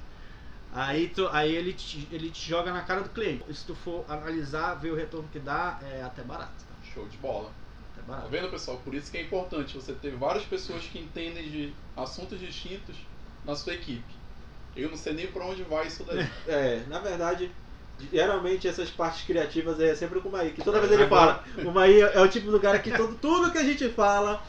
Aí, 0.73 1.09
tu, 1.09 1.27
aí 1.29 1.55
ele, 1.55 1.73
te, 1.73 2.07
ele 2.13 2.29
te 2.31 2.49
joga 2.51 2.71
na 2.71 2.83
cara 2.83 3.01
do 3.01 3.09
cliente. 3.09 3.43
Se 3.55 3.65
tu 3.65 3.75
for 3.75 4.05
analisar, 4.09 4.75
ver 4.75 4.91
o 4.91 4.95
retorno 4.95 5.27
que 5.33 5.39
dá, 5.39 5.79
é 5.83 6.03
até 6.03 6.23
barato. 6.23 6.53
tá? 6.53 6.75
Show 6.93 7.09
de 7.09 7.17
bola. 7.17 7.51
Até 7.93 8.03
Tá 8.03 8.13
barato. 8.13 8.29
vendo, 8.29 8.51
pessoal? 8.51 8.77
Por 8.85 8.95
isso 8.95 9.11
que 9.11 9.17
é 9.17 9.23
importante 9.23 9.75
você 9.75 9.95
ter 9.95 10.11
várias 10.17 10.45
pessoas 10.45 10.83
que 10.85 10.99
entendem 10.99 11.51
de 11.51 11.73
assuntos 11.97 12.39
distintos 12.39 12.95
na 13.43 13.57
sua 13.57 13.73
equipe. 13.73 14.15
Eu 14.77 14.91
não 14.91 14.97
sei 14.97 15.13
nem 15.15 15.27
pra 15.27 15.45
onde 15.45 15.63
vai 15.63 15.87
isso 15.87 16.05
daí. 16.05 16.27
É, 16.47 16.83
na 16.89 16.99
verdade, 16.99 17.51
geralmente 18.13 18.69
essas 18.69 18.91
partes 18.91 19.23
criativas 19.25 19.81
é 19.81 19.95
sempre 19.95 20.21
com 20.21 20.29
o 20.29 20.33
Maí, 20.33 20.51
que 20.53 20.63
toda 20.63 20.81
vez 20.81 20.93
ele 20.93 21.07
fala. 21.07 21.43
O 21.65 21.71
Maí 21.71 22.01
é 22.01 22.21
o 22.21 22.29
tipo 22.29 22.51
do 22.51 22.61
cara 22.61 22.79
que 22.79 22.91
todo, 22.91 23.15
tudo 23.17 23.51
que 23.51 23.59
a 23.59 23.65
gente 23.65 23.89
fala, 23.89 24.43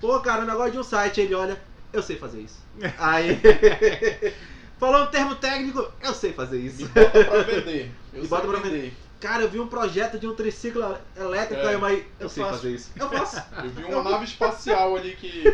pô, 0.00 0.18
cara, 0.20 0.42
o 0.42 0.46
negócio 0.46 0.72
de 0.72 0.78
um 0.78 0.82
site, 0.84 1.20
ele 1.20 1.34
olha, 1.34 1.60
eu 1.92 2.02
sei 2.02 2.16
fazer 2.16 2.40
isso. 2.40 2.60
Aí. 2.98 3.38
Falou 4.78 5.04
um 5.04 5.06
termo 5.06 5.36
técnico, 5.36 5.88
eu 6.02 6.12
sei 6.12 6.32
fazer 6.32 6.58
isso. 6.58 6.88
bota 6.88 7.24
pra 7.24 7.42
vender. 7.42 7.90
Eu 8.12 8.20
sei 8.20 8.28
bota 8.28 8.48
pra 8.48 8.58
vender. 8.58 8.92
Cara, 9.20 9.42
eu 9.44 9.48
vi 9.48 9.60
um 9.60 9.68
projeto 9.68 10.18
de 10.18 10.26
um 10.26 10.34
triciclo 10.34 10.98
elétrico, 11.16 11.62
É. 11.62 11.68
aí 11.68 11.76
o 11.76 11.80
Maí, 11.80 11.98
eu, 12.18 12.24
Eu 12.24 12.28
sei 12.28 12.42
faço. 12.42 12.56
fazer 12.56 12.70
isso. 12.74 12.90
Eu 12.96 13.08
faço. 13.08 13.40
Eu 13.62 13.70
vi 13.70 13.84
uma 13.94 14.02
nave 14.10 14.24
espacial 14.24 14.96
ali 14.96 15.14
que, 15.14 15.44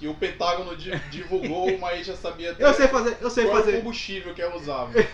que 0.00 0.08
o 0.08 0.14
Pentágono 0.14 0.74
di- 0.74 0.90
divulgou, 1.10 1.76
mas 1.78 2.06
já 2.06 2.16
sabia 2.16 2.52
até 2.52 2.64
Eu 2.64 2.72
sei 2.72 2.88
fazer, 2.88 3.18
eu 3.20 3.28
sei 3.30 3.44
qual 3.44 3.56
o 3.58 3.60
fazer. 3.64 3.76
combustível 3.76 4.34
que 4.34 4.40
é 4.40 4.56
usável. 4.56 5.04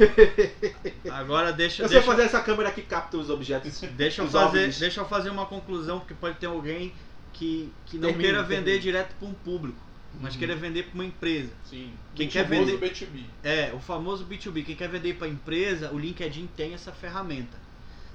Agora 1.11 1.53
deixa, 1.53 1.83
Eu 1.83 1.89
sei 1.89 1.97
deixa, 1.99 2.11
fazer 2.11 2.23
essa 2.23 2.41
câmera 2.41 2.71
que 2.71 2.83
capta 2.83 3.17
os 3.17 3.29
objetos. 3.29 3.81
deixa, 3.97 4.23
eu 4.23 4.27
os 4.27 4.33
fazer, 4.33 4.59
OVNIs. 4.61 4.79
deixa 4.79 5.01
eu 5.01 5.09
fazer 5.09 5.31
uma 5.31 5.45
conclusão, 5.45 5.99
porque 5.99 6.15
pode 6.15 6.39
ter 6.39 6.47
alguém 6.47 6.95
que, 7.33 7.73
que 7.87 7.97
não 7.99 8.09
Termine, 8.11 8.23
queira 8.25 8.43
vender 8.45 8.63
termine. 8.63 8.79
direto 8.79 9.15
para 9.19 9.29
um 9.29 9.35
público, 9.35 9.79
mas 10.21 10.35
Uhum. 10.35 10.39
queira 10.39 10.55
vender 10.55 10.85
para 10.85 10.95
uma 10.95 11.05
empresa. 11.05 11.51
Sim. 11.69 11.93
Quem 12.15 12.29
O 12.29 12.31
quer 12.31 12.49
famoso 12.49 12.79
vender- 12.79 12.91
B2B. 12.93 13.25
É, 13.43 13.73
o 13.75 13.81
famoso 13.81 14.25
B2B. 14.25 14.65
Quem 14.65 14.77
quer 14.77 14.89
vender 14.89 15.15
para 15.15 15.27
empresa, 15.27 15.91
o 15.93 15.99
LinkedIn 15.99 16.49
tem 16.57 16.75
essa 16.75 16.93
ferramenta. 16.93 17.59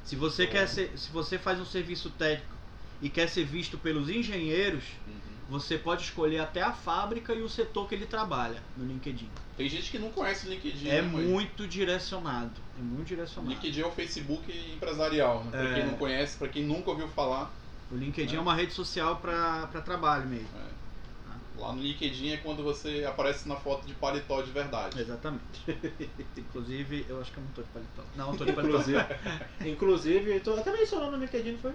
Se 0.06 0.16
você 0.16 0.48
quer 0.48 0.68
ser, 0.68 0.94
se 0.98 1.12
você 1.12 1.38
faz 1.38 1.60
um 1.60 1.66
serviço 1.66 2.10
técnico 2.12 2.56
e 3.02 3.10
quer 3.10 3.28
ser 3.28 3.44
visto 3.44 3.78
pelos 3.78 4.10
engenheiros, 4.10 4.84
Uhum. 5.06 5.14
Você 5.52 5.78
pode 5.78 6.04
escolher 6.04 6.40
até 6.40 6.62
a 6.62 6.72
fábrica 6.72 7.34
e 7.34 7.42
o 7.42 7.50
setor 7.50 7.86
que 7.90 7.94
ele 7.94 8.06
trabalha 8.06 8.64
no 8.78 8.86
LinkedIn. 8.86 9.30
Tem 9.58 9.68
gente 9.68 9.92
que 9.92 10.00
não 10.00 10.10
conhece 10.10 10.48
o 10.48 10.50
LinkedIn. 10.50 10.88
É 10.88 11.02
né, 11.02 11.08
muito 11.10 11.68
direcionado. 11.68 12.54
É 12.80 12.82
muito 12.82 13.08
direcionado. 13.10 13.54
LinkedIn 13.54 13.82
é 13.82 13.86
o 13.86 13.92
Facebook 13.92 14.50
empresarial, 14.74 15.44
né? 15.44 15.52
Pra 15.52 15.64
É. 15.70 15.74
quem 15.76 15.86
não 15.88 15.96
conhece, 15.96 16.38
pra 16.38 16.48
quem 16.48 16.64
nunca 16.64 16.90
ouviu 16.92 17.10
falar. 17.10 17.52
O 17.92 17.96
LinkedIn 17.98 18.36
É. 18.36 18.38
é 18.38 18.42
uma 18.42 18.56
rede 18.56 18.72
social 18.72 19.18
para 19.18 19.68
trabalho 19.84 20.26
mesmo. 20.26 20.48
é. 20.58 20.72
Lá 21.58 21.74
no 21.74 21.82
LinkedIn 21.84 22.30
é 22.32 22.38
quando 22.38 22.64
você 22.64 23.06
aparece 23.08 23.48
na 23.48 23.56
foto 23.56 23.86
de 23.86 23.94
paletó 23.94 24.42
de 24.42 24.50
verdade. 24.52 25.00
Exatamente. 25.00 25.44
Inclusive, 26.36 27.06
eu 27.08 27.22
acho 27.22 27.32
que 27.32 27.38
eu 27.38 27.44
não 27.44 27.52
tô 27.52 27.62
de 27.62 27.68
paletó. 27.68 28.04
Não, 28.16 28.32
eu 28.32 28.38
tô 28.38 28.46
de 28.46 28.54
paletó. 28.54 28.78
Inclusive, 28.80 29.06
inclusive 29.70 30.40
tô, 30.40 30.54
até 30.56 30.72
mencionou 30.72 31.12
no 31.12 31.18
LinkedIn, 31.18 31.58
foi? 31.58 31.74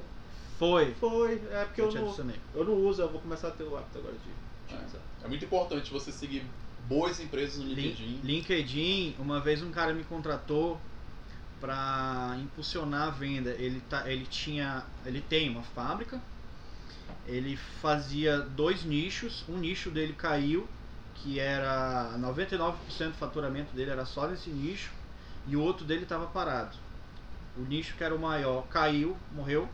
Foi. 0.59 0.95
Foi, 0.95 1.35
é 1.51 1.65
porque 1.65 1.81
Eu 1.81 1.87
eu 1.87 1.91
te 1.91 1.99
não, 1.99 2.07
adicionei. 2.07 2.37
eu 2.55 2.65
não 2.65 2.75
uso, 2.75 3.03
eu 3.03 3.11
vou 3.11 3.21
começar 3.21 3.49
a 3.49 3.51
ter 3.51 3.65
o 3.65 3.77
hábito 3.77 3.99
agora 3.99 4.15
de 4.15 4.75
utilizar. 4.75 5.01
É 5.23 5.29
muito 5.29 5.45
importante 5.45 5.93
você 5.93 6.11
seguir 6.11 6.45
boas 6.89 7.21
empresas 7.21 7.59
no 7.59 7.65
Lin- 7.65 7.75
LinkedIn. 7.75 8.21
LinkedIn, 8.23 9.15
uma 9.19 9.41
vez 9.41 9.63
um 9.63 9.71
cara 9.71 9.93
me 9.93 10.05
contratou 10.05 10.81
para 11.61 12.37
impulsionar 12.43 13.09
a 13.09 13.11
venda. 13.11 13.51
Ele, 13.51 13.81
tá, 13.89 14.11
ele 14.11 14.25
tinha, 14.27 14.85
ele 15.05 15.21
tem 15.21 15.49
uma 15.51 15.63
fábrica. 15.63 16.21
Ele 17.27 17.57
fazia 17.57 18.39
dois 18.39 18.85
nichos. 18.85 19.45
Um 19.49 19.59
nicho 19.59 19.91
dele 19.91 20.13
caiu, 20.13 20.67
que 21.17 21.39
era 21.41 22.17
99% 22.19 22.75
do 23.09 23.15
faturamento 23.15 23.75
dele 23.75 23.91
era 23.91 24.05
só 24.07 24.27
nesse 24.29 24.49
nicho, 24.51 24.93
e 25.47 25.57
o 25.57 25.61
outro 25.61 25.85
dele 25.85 26.05
estava 26.05 26.27
parado. 26.27 26.77
O 27.57 27.63
nicho 27.63 27.95
que 27.97 28.05
era 28.05 28.15
o 28.15 28.19
maior 28.19 28.63
caiu, 28.69 29.17
morreu. 29.35 29.69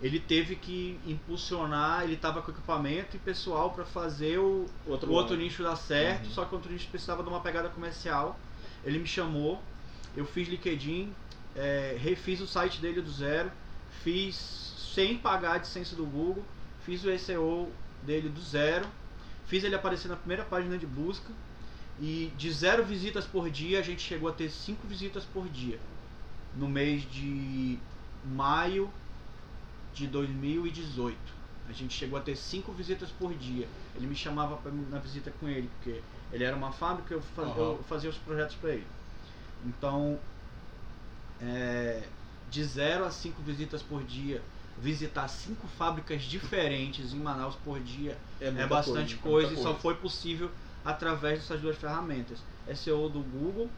Ele 0.00 0.20
teve 0.20 0.56
que 0.56 1.00
impulsionar, 1.06 2.04
ele 2.04 2.14
estava 2.14 2.42
com 2.42 2.50
equipamento 2.50 3.16
e 3.16 3.18
pessoal 3.18 3.70
para 3.70 3.84
fazer 3.84 4.38
o, 4.38 4.66
Outro 4.86 5.10
o 5.10 5.14
outro 5.14 5.36
nicho 5.36 5.62
dá 5.62 5.74
certo, 5.74 6.26
Uhum. 6.26 6.30
só 6.32 6.44
que 6.44 6.52
o 6.52 6.56
outro 6.56 6.70
nicho 6.70 6.88
precisava 6.88 7.22
de 7.22 7.28
uma 7.28 7.40
pegada 7.40 7.68
comercial. 7.70 8.38
Ele 8.84 8.98
me 8.98 9.06
chamou, 9.06 9.62
eu 10.14 10.26
fiz 10.26 10.48
LinkedIn, 10.48 11.12
é, 11.54 11.96
refiz 11.98 12.40
o 12.42 12.46
site 12.46 12.78
dele 12.80 13.00
do 13.00 13.10
zero, 13.10 13.50
fiz 14.02 14.36
sem 14.94 15.16
pagar 15.16 15.52
a 15.52 15.54
AdSense 15.54 15.94
do 15.94 16.04
Google, 16.04 16.44
fiz 16.84 17.02
o 17.04 17.18
SEO 17.18 17.70
dele 18.02 18.28
do 18.28 18.40
zero, 18.40 18.86
fiz 19.46 19.64
ele 19.64 19.74
aparecer 19.74 20.08
na 20.08 20.16
primeira 20.16 20.44
página 20.44 20.76
de 20.76 20.86
busca 20.86 21.32
e 22.00 22.30
de 22.36 22.52
zero 22.52 22.84
visitas 22.84 23.24
por 23.24 23.48
dia 23.48 23.78
a 23.80 23.82
gente 23.82 24.02
chegou 24.02 24.28
a 24.28 24.32
ter 24.32 24.50
cinco 24.50 24.86
visitas 24.86 25.24
por 25.24 25.48
dia 25.48 25.78
no 26.54 26.68
mês 26.68 27.02
de 27.10 27.78
maio 28.24 28.90
de 29.96 30.06
2018. 30.06 31.16
A 31.68 31.72
gente 31.72 31.94
chegou 31.94 32.18
a 32.18 32.22
ter 32.22 32.36
cinco 32.36 32.70
visitas 32.70 33.08
por 33.18 33.34
dia. 33.34 33.66
Ele 33.96 34.06
me 34.06 34.14
chamava 34.14 34.56
para 34.56 34.70
na 34.70 34.98
visita 34.98 35.32
com 35.40 35.48
ele, 35.48 35.68
porque 35.76 36.00
ele 36.32 36.44
era 36.44 36.54
uma 36.54 36.70
fábrica, 36.70 37.14
eu 37.14 37.22
fazia, 37.34 37.52
Aham. 37.54 37.72
eu 37.72 37.84
fazia 37.88 38.10
os 38.10 38.16
projetos 38.18 38.54
para 38.56 38.70
ele. 38.70 38.86
Então, 39.64 40.18
é, 41.40 42.02
de 42.50 42.62
zero 42.62 43.04
a 43.04 43.10
cinco 43.10 43.42
visitas 43.42 43.82
por 43.82 44.04
dia, 44.04 44.42
visitar 44.80 45.26
cinco 45.28 45.66
fábricas 45.66 46.22
diferentes 46.22 47.12
em 47.12 47.18
Manaus 47.18 47.56
por 47.64 47.80
dia 47.80 48.16
é, 48.40 48.50
muita 48.50 48.66
bastante 48.66 49.16
coisa, 49.16 49.48
coisa, 49.48 49.54
e 49.54 49.56
só 49.56 49.70
coisa. 49.70 49.80
foi 49.80 49.94
possível 49.94 50.50
através 50.84 51.40
dessas 51.40 51.60
duas 51.60 51.76
ferramentas: 51.76 52.38
SEO 52.74 53.08
do 53.08 53.20
Google 53.20 53.70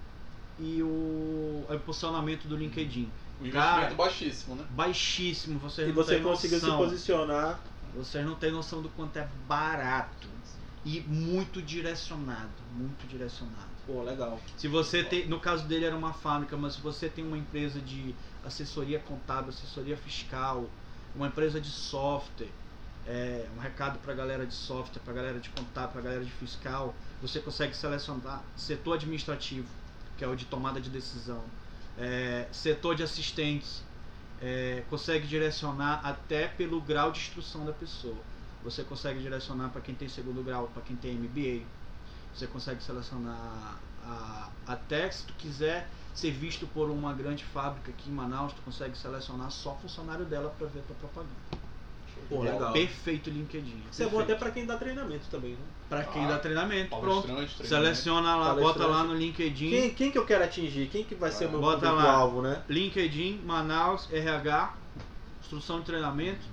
e 0.58 0.82
o, 0.82 1.64
o 1.68 1.74
impulsionamento 1.74 2.48
do 2.48 2.56
LinkedIn. 2.56 3.08
O 3.40 3.46
investimento 3.46 3.52
Cara, 3.52 3.94
baixíssimo, 3.94 4.54
né? 4.56 4.66
Baixíssimo, 4.70 5.58
vocês 5.58 5.88
E 5.88 5.92
não 5.92 5.96
você 5.96 6.14
têm 6.16 6.24
conseguiu 6.24 6.60
se 6.60 6.66
posicionar. 6.66 7.60
Vocês 7.96 8.24
não 8.24 8.34
têm 8.34 8.50
noção 8.50 8.82
do 8.82 8.88
quanto 8.90 9.16
é 9.16 9.28
barato 9.46 10.28
e 10.84 11.00
muito 11.00 11.60
direcionado, 11.60 12.50
muito 12.72 13.06
direcionado. 13.06 13.68
Pô, 13.86 14.02
legal. 14.02 14.40
Se 14.56 14.68
você 14.68 15.02
tem, 15.02 15.26
no 15.26 15.40
caso 15.40 15.66
dele 15.66 15.84
era 15.84 15.96
uma 15.96 16.12
fábrica, 16.12 16.56
mas 16.56 16.74
se 16.74 16.80
você 16.80 17.08
tem 17.08 17.24
uma 17.24 17.38
empresa 17.38 17.80
de 17.80 18.14
assessoria 18.44 18.98
contábil, 18.98 19.50
assessoria 19.50 19.96
fiscal, 19.96 20.68
uma 21.14 21.26
empresa 21.28 21.60
de 21.60 21.70
software, 21.70 22.48
é, 23.06 23.46
um 23.56 23.60
recado 23.60 23.98
para 23.98 24.12
a 24.12 24.16
galera 24.16 24.46
de 24.46 24.54
software, 24.54 25.00
para 25.00 25.12
a 25.12 25.16
galera 25.16 25.38
de 25.38 25.48
contábil, 25.50 25.90
para 25.90 26.00
a 26.00 26.04
galera 26.04 26.24
de 26.24 26.30
fiscal, 26.32 26.94
você 27.20 27.40
consegue 27.40 27.74
selecionar 27.74 28.42
setor 28.56 28.94
administrativo, 28.94 29.68
que 30.16 30.24
é 30.24 30.28
o 30.28 30.36
de 30.36 30.44
tomada 30.44 30.80
de 30.80 30.90
decisão, 30.90 31.42
é, 31.98 32.46
setor 32.52 32.94
de 32.94 33.02
assistentes, 33.02 33.82
é, 34.40 34.84
consegue 34.88 35.26
direcionar 35.26 36.00
até 36.04 36.48
pelo 36.48 36.80
grau 36.80 37.10
de 37.10 37.18
instrução 37.18 37.64
da 37.64 37.72
pessoa. 37.72 38.16
Você 38.62 38.82
consegue 38.84 39.20
direcionar 39.20 39.70
para 39.70 39.80
quem 39.80 39.94
tem 39.94 40.08
segundo 40.08 40.42
grau, 40.42 40.68
para 40.72 40.82
quem 40.82 40.96
tem 40.96 41.14
MBA. 41.14 41.64
Você 42.34 42.46
consegue 42.46 42.82
selecionar 42.82 43.78
a- 44.04 44.48
até 44.66 45.10
se 45.10 45.24
tu 45.24 45.32
quiser 45.34 45.88
ser 46.14 46.30
visto 46.30 46.66
por 46.68 46.90
uma 46.90 47.12
grande 47.12 47.44
fábrica 47.44 47.90
aqui 47.90 48.10
em 48.10 48.12
Manaus, 48.12 48.52
tu 48.52 48.62
consegue 48.62 48.96
selecionar 48.96 49.50
só 49.50 49.74
funcionário 49.76 50.24
dela 50.24 50.50
para 50.56 50.66
ver 50.66 50.82
tua 50.82 50.96
propaganda. 50.96 51.67
Pô, 52.28 52.44
é 52.44 52.52
legal. 52.52 52.72
perfeito 52.72 53.30
o 53.30 53.32
LinkedIn. 53.32 53.82
Isso 53.90 54.02
é 54.02 54.06
bom 54.06 54.20
até 54.20 54.34
pra 54.34 54.50
quem 54.50 54.66
dá 54.66 54.76
treinamento 54.76 55.26
também, 55.30 55.52
né? 55.52 55.58
Pra 55.88 56.04
quem 56.04 56.24
Ah, 56.26 56.28
dá 56.28 56.38
treinamento, 56.38 56.94
pronto. 56.96 57.22
Treinamento. 57.22 57.66
Seleciona 57.66 58.36
lá, 58.36 58.54
bota 58.54 58.86
lá 58.86 59.02
no 59.04 59.14
LinkedIn. 59.14 59.70
Quem, 59.70 59.90
quem 59.94 60.10
que 60.10 60.18
eu 60.18 60.26
quero 60.26 60.44
atingir? 60.44 60.88
Quem 60.88 61.04
que 61.04 61.14
vai 61.14 61.30
ser 61.30 61.46
o 61.46 61.50
meu 61.50 61.60
Bota 61.60 61.86
lá. 61.86 61.92
público-alvo, 62.02 62.42
né? 62.42 62.62
LinkedIn, 62.68 63.40
Manaus, 63.44 64.08
RH, 64.12 64.74
instrução 65.40 65.80
de 65.80 65.86
treinamento 65.86 66.44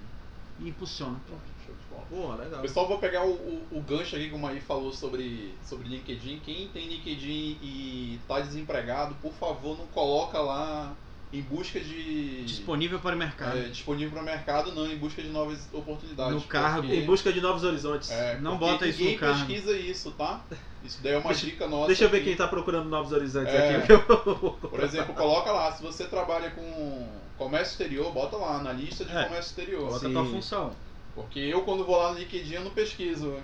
e 0.60 0.70
impulsiona. 0.70 1.20
Pronto. 1.28 1.44
Show 1.66 1.76
de 1.76 1.86
bola. 1.90 2.06
Porra, 2.10 2.44
legal. 2.44 2.62
Pessoal, 2.62 2.88
vou 2.88 3.00
pegar 3.00 3.26
o, 3.26 3.32
o, 3.32 3.68
o 3.72 3.82
gancho 3.82 4.16
aqui 4.16 4.30
que 4.30 4.36
o 4.36 4.40
Maí 4.40 4.62
falou 4.62 4.94
sobre, 4.94 5.54
sobre 5.66 5.90
LinkedIn. 5.90 6.40
Quem 6.40 6.68
tem 6.70 6.88
LinkedIn 6.88 7.58
e 7.62 8.20
tá 8.28 8.40
desempregado, 8.40 9.16
por 9.16 9.34
favor, 9.34 9.78
não 9.78 9.88
coloca 9.88 10.40
lá 10.40 10.94
em 11.38 11.42
busca 11.42 11.80
de. 11.80 12.44
Disponível 12.44 13.00
para 13.00 13.16
o 13.16 13.20
mercado. 13.20 13.58
é, 13.58 13.64
disponível 13.64 14.12
para 14.12 14.22
o 14.22 14.26
mercado, 14.26 14.72
não, 14.74 14.86
em 14.90 14.98
busca 14.98 15.22
de 15.22 15.30
novas 15.30 15.68
oportunidades. 15.74 16.34
No 16.34 16.42
cargo. 16.42 16.82
porque- 16.82 16.96
Em 16.96 17.06
busca 17.06 17.32
de 17.34 17.42
novos 17.42 17.64
horizontes. 17.64 18.10
é, 18.12 18.40
Não 18.40 18.58
bota 18.58 18.88
isso 18.88 19.04
no 19.04 19.18
cargo. 19.18 19.46
pesquisa 19.46 19.78
isso, 19.78 20.12
tá? 20.12 20.42
Isso 20.84 21.00
daí 21.02 21.14
é 21.14 21.18
uma 21.18 21.30
Deixa- 21.30 21.46
dica 21.46 21.68
nossa. 21.68 21.88
Deixa 21.88 22.04
eu 22.06 22.10
ver 22.10 22.18
aqui. 22.18 22.26
quem 22.28 22.36
tá 22.36 22.48
procurando 22.48 22.88
novos 22.90 23.12
horizontes 23.12 23.54
É. 23.54 23.78
aqui. 23.78 23.88
Por 24.70 24.84
exemplo, 24.84 25.14
coloca 25.16 25.52
lá, 25.52 25.72
se 25.72 25.82
você 25.84 26.06
trabalha 26.06 26.52
com 26.52 27.08
comércio 27.38 27.72
exterior, 27.74 28.12
bota 28.14 28.38
lá 28.38 28.62
na 28.62 28.72
lista 28.72 29.04
de 29.04 29.12
É. 29.12 29.24
comércio 29.26 29.50
exterior. 29.50 29.90
Bota 29.90 29.96
a 30.06 30.10
Sim. 30.10 30.14
tua 30.14 30.26
função. 30.26 30.72
Porque 31.16 31.40
eu 31.40 31.62
quando 31.64 31.84
vou 31.86 31.98
lá 31.98 32.12
no 32.14 32.20
LinkedIn 32.20 32.54
eu 32.56 32.64
não 32.64 32.72
pesquiso 32.72 33.36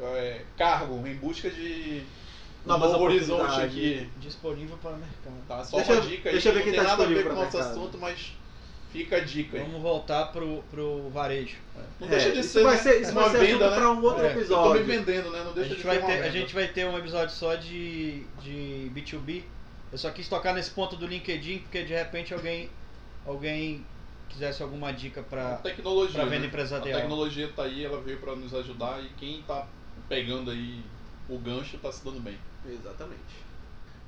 é, 0.00 0.42
cargo 0.56 1.06
em 1.06 1.14
busca 1.14 1.50
de 1.50 2.02
Novas 2.66 2.92
novo 2.92 3.04
horizonte 3.04 3.60
aqui. 3.60 4.08
Disponível 4.18 4.76
para 4.78 4.90
o 4.92 4.96
mercado. 4.98 5.34
Tá? 5.46 5.64
Só 5.64 5.76
Deixa 5.78 5.92
uma 5.92 5.98
eu- 6.02 6.08
dica 6.08 6.28
aí, 6.28 6.32
deixa 6.34 6.48
eu 6.48 6.52
ver 6.52 6.58
não 6.58 6.64
quem 6.64 6.72
tem 6.74 6.82
tá 6.82 6.88
nada 6.88 7.02
a 7.02 7.06
ver 7.06 7.14
disponível 7.14 7.34
com 7.34 7.40
o 7.40 7.44
nosso 7.44 7.56
mercado. 7.56 7.78
assunto, 7.80 7.98
mas 7.98 8.32
fica 8.92 9.16
a 9.16 9.20
dica 9.20 9.56
aí. 9.58 9.62
Vamos 9.64 9.80
voltar 9.82 10.26
pro, 10.26 10.62
pro 10.70 11.08
varejo. 11.10 11.56
Não 12.00 12.06
É, 12.08 12.10
deixa 12.10 12.30
de 12.32 12.40
isso 12.40 12.48
ser, 12.50 12.62
vai 12.64 12.76
né, 12.76 12.82
ser, 12.82 13.00
isso 13.02 13.12
uma 13.12 13.22
vai 13.22 13.30
ser 13.30 13.38
venda, 13.46 13.70
né? 13.70 13.76
pra 13.76 13.90
um 13.90 14.02
outro 14.02 14.22
É, 14.22 14.26
Eu 14.26 14.28
tô 14.30 14.34
me 14.34 14.40
episódio. 14.40 14.84
vendendo, 14.84 15.30
né? 15.30 15.42
Não 15.44 15.50
A 15.50 15.54
deixa 15.54 15.70
gente, 15.70 15.78
de 15.78 15.84
vai 15.86 15.96
ser 15.96 16.02
uma 16.02 16.08
ter, 16.08 16.12
a 16.18 16.22
venda. 16.22 16.30
gente 16.32 16.54
vai 16.54 16.68
ter 16.68 16.86
um 16.86 16.98
episódio 16.98 17.34
só 17.34 17.54
de, 17.54 18.22
de 18.42 18.90
B2B. 18.94 19.42
Eu 19.90 19.96
só 19.98 20.10
quis 20.10 20.28
tocar 20.28 20.52
nesse 20.52 20.70
ponto 20.70 20.96
do 20.96 21.06
LinkedIn, 21.06 21.60
porque 21.60 21.82
de 21.84 21.94
repente 21.94 22.34
alguém, 22.34 22.68
alguém 23.24 23.84
quisesse 24.28 24.62
alguma 24.62 24.92
dica 24.92 25.20
A 25.20 25.24
para 25.24 25.54
tecnologia, 25.56 26.14
pra 26.14 26.24
venda 26.24 26.40
né? 26.40 26.46
empresarial. 26.48 26.98
A 26.98 27.00
tecnologia 27.00 27.50
tá 27.56 27.62
aí, 27.62 27.82
ela 27.84 27.98
veio 28.00 28.18
pra 28.18 28.36
nos 28.36 28.54
ajudar 28.54 29.02
e 29.02 29.08
quem 29.18 29.42
tá 29.46 29.66
pegando 30.08 30.50
aí 30.50 30.82
o 31.28 31.38
gancho 31.38 31.78
tá 31.78 31.92
se 31.92 32.04
dando 32.04 32.20
bem. 32.20 32.38
Exatamente. 32.66 33.48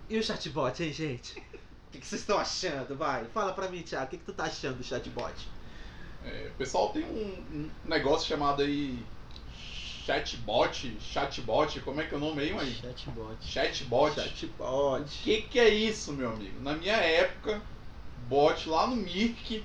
E 0.09 0.19
o 0.19 0.23
chatbot, 0.23 0.83
hein, 0.83 0.93
gente? 0.93 1.43
O 1.91 1.93
que, 1.93 1.99
que 1.99 2.07
vocês 2.07 2.21
estão 2.21 2.39
achando? 2.39 2.97
Vai, 2.97 3.25
fala 3.35 3.53
pra 3.53 3.69
mim, 3.69 3.83
Thiago, 3.83 4.07
o 4.07 4.09
que, 4.11 4.19
que 4.19 4.25
tu 4.25 4.33
tá 4.33 4.45
achando 4.45 4.77
do 4.79 4.85
chatbot? 4.85 5.35
É, 6.25 6.49
o 6.55 6.57
pessoal 6.57 6.91
tem 6.91 7.03
um, 7.03 7.45
um 7.53 7.71
negócio 7.85 8.29
chamado 8.29 8.63
aí 8.63 9.05
chatbot, 10.07 10.97
chatbot, 11.01 11.81
como 11.81 12.01
é 12.01 12.07
que 12.07 12.15
é 12.15 12.17
o 12.17 12.21
nome 12.21 12.43
aí, 12.43 12.53
mãe? 12.53 12.73
chatbot. 12.73 13.37
Chatbot. 13.45 14.13
O 14.13 14.23
Chatbot. 14.23 15.05
que, 15.25 15.43
que 15.43 15.59
é 15.59 15.69
isso, 15.69 16.13
meu 16.13 16.31
amigo? 16.31 16.61
Na 16.61 16.75
minha 16.75 16.95
época, 16.95 17.61
bot 18.29 18.69
lá 18.69 18.87
no 18.87 18.95
Mirk, 18.95 19.65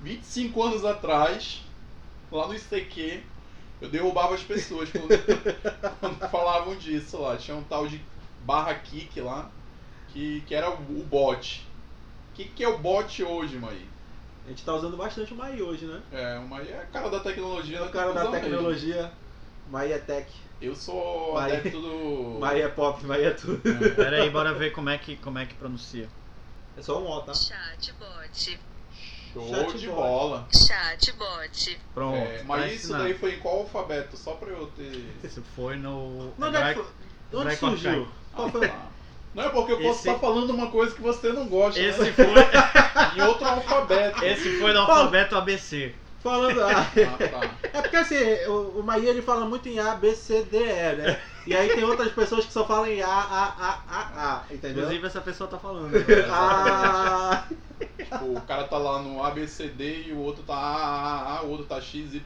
25 0.00 0.62
anos 0.62 0.84
atrás, 0.84 1.62
lá 2.30 2.46
no 2.46 2.54
ICQ, 2.54 3.22
eu 3.84 3.90
derrubava 3.90 4.34
as 4.34 4.42
pessoas 4.42 4.90
quando, 4.90 5.08
quando 6.00 6.30
falavam 6.30 6.74
disso 6.76 7.18
lá. 7.20 7.36
Tinha 7.36 7.56
um 7.56 7.62
tal 7.62 7.86
de 7.86 8.00
barra 8.40 8.74
kick 8.74 9.20
lá, 9.20 9.50
que, 10.08 10.40
que 10.42 10.54
era 10.54 10.70
o, 10.70 10.74
o 10.74 11.04
bot. 11.04 11.66
O 12.32 12.34
que, 12.34 12.44
que 12.46 12.64
é 12.64 12.68
o 12.68 12.78
bot 12.78 13.22
hoje, 13.22 13.56
mãe? 13.56 13.86
A 14.46 14.48
gente 14.48 14.64
tá 14.64 14.74
usando 14.74 14.96
bastante 14.96 15.32
o 15.32 15.36
Mai 15.36 15.60
hoje, 15.62 15.86
né? 15.86 16.02
É, 16.12 16.38
o 16.38 16.46
Maí 16.46 16.68
é 16.68 16.86
cara 16.92 17.08
da 17.08 17.20
tecnologia. 17.20 17.78
É 17.78 17.82
o 17.82 17.86
né? 17.86 17.90
cara 17.90 18.08
que 18.08 18.14
da 18.14 18.24
mesmo. 18.24 18.40
tecnologia. 18.40 19.12
Mai 19.70 19.92
é 19.92 19.98
tech. 19.98 20.30
Eu 20.60 20.74
sou 20.74 21.34
Maí. 21.34 21.52
adepto 21.52 21.80
do. 21.80 22.36
Mai 22.40 22.60
é 22.60 22.68
pop, 22.68 23.04
Mai 23.06 23.24
é 23.24 23.30
tudo. 23.30 23.60
É, 23.66 23.88
Pera 23.90 24.22
aí, 24.22 24.28
bora 24.30 24.52
ver 24.52 24.72
como 24.72 24.90
é 24.90 24.98
que, 24.98 25.16
como 25.16 25.38
é 25.38 25.46
que 25.46 25.54
pronuncia. 25.54 26.08
É 26.76 26.82
só 26.82 27.00
um 27.00 27.06
O, 27.06 27.20
tá? 27.22 27.32
Chatbot. 27.32 28.58
Show 29.40 29.48
Chatbot. 29.54 29.78
de 29.78 29.86
bola. 29.88 30.48
Chatbot. 30.52 31.78
Pronto. 31.94 32.16
É, 32.16 32.38
tá 32.38 32.44
mas 32.46 32.72
isso 32.72 32.92
daí 32.92 33.14
foi 33.14 33.34
em 33.34 33.38
qual 33.38 33.60
alfabeto? 33.60 34.16
Só 34.16 34.32
pra 34.32 34.50
eu 34.50 34.66
ter. 34.76 35.04
Isso 35.22 35.42
foi 35.56 35.76
no. 35.76 36.32
Onde, 36.40 36.56
é 36.56 36.74
foi? 36.74 36.84
Onde 37.32 37.40
Hebraico 37.40 37.66
surgiu? 37.68 38.08
Qual 38.34 38.48
foi? 38.50 38.72
Não 39.34 39.42
é 39.42 39.48
porque 39.48 39.72
eu 39.72 39.78
posso 39.78 39.98
Esse- 39.98 40.08
estar 40.08 40.20
falando 40.20 40.50
uma 40.50 40.70
coisa 40.70 40.94
que 40.94 41.02
você 41.02 41.32
não 41.32 41.46
gosta, 41.48 41.80
Esse 41.80 42.02
né? 42.02 42.12
foi, 42.12 42.24
em 43.18 43.22
outro 43.26 43.44
alfabeto. 43.44 44.24
esse 44.24 44.58
foi 44.60 44.72
no 44.72 44.78
alfabeto 44.80 45.36
ABC. 45.36 45.92
Falando. 46.22 46.62
Ah, 46.62 46.86
Ah, 46.86 47.28
tá. 47.28 47.50
é 47.78 47.82
porque 47.82 47.96
assim, 47.96 48.14
o, 48.46 48.78
o 48.78 48.82
Maia 48.84 49.10
ele 49.10 49.20
fala 49.22 49.44
muito 49.44 49.68
em 49.68 49.78
A, 49.80 49.94
B, 49.96 50.14
C, 50.14 50.42
D, 50.44 50.56
E, 50.58 50.92
né? 50.96 51.20
E 51.46 51.54
aí 51.54 51.68
tem 51.74 51.84
outras 51.84 52.10
pessoas 52.12 52.44
que 52.46 52.52
só 52.52 52.64
falam 52.66 52.84
A, 53.02 53.06
A, 53.06 53.44
A, 53.44 53.80
A, 53.88 54.32
A, 54.34 54.42
entendeu? 54.54 54.82
Inclusive 54.84 55.06
essa 55.06 55.20
pessoa 55.20 55.48
tá 55.48 55.58
falando. 55.58 55.90
Ah, 56.30 57.44
Tipo, 57.98 58.24
o 58.36 58.40
cara 58.42 58.64
tá 58.64 58.78
lá 58.78 59.00
no 59.02 59.22
ABCD 59.22 60.04
e 60.08 60.12
o 60.12 60.18
outro 60.18 60.42
tá 60.44 60.54
AAA, 60.54 61.42
o 61.42 61.50
outro 61.50 61.66
tá 61.66 61.80
XYZ. 61.80 62.22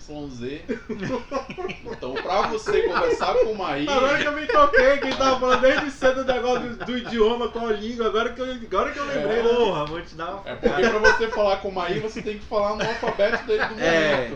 Então, 1.84 2.12
pra 2.14 2.42
você 2.48 2.82
conversar 2.82 3.34
com 3.34 3.52
o 3.52 3.58
Maí, 3.58 3.88
agora 3.88 4.18
que 4.18 4.24
eu 4.26 4.32
me 4.32 4.46
toquei, 4.46 4.98
quem 4.98 5.12
tava 5.12 5.40
falando 5.40 5.60
desde 5.60 5.90
cedo 5.90 6.24
do 6.24 6.32
negócio 6.32 6.70
do, 6.74 6.84
do 6.84 6.98
idioma 6.98 7.48
com 7.48 7.66
a 7.66 7.72
língua, 7.72 8.06
agora 8.06 8.32
que 8.32 8.40
eu, 8.40 8.46
agora 8.52 8.92
que 8.92 8.98
eu 8.98 9.04
lembrei. 9.06 9.42
né? 9.42 9.48
Porra, 9.48 9.84
vou 9.86 10.02
te 10.02 10.14
dar 10.14 10.34
uma. 10.34 10.42
é 10.48 10.54
porque 10.54 10.88
pra 10.88 10.98
você 10.98 11.28
falar 11.28 11.56
com 11.58 11.68
o 11.68 11.72
Maí, 11.74 11.98
você 12.00 12.22
tem 12.22 12.38
que 12.38 12.44
falar 12.44 12.76
no 12.76 12.82
alfabeto 12.88 13.44
dele 13.46 13.64
do 13.64 13.70
momento. 13.70 13.82
É. 13.84 14.32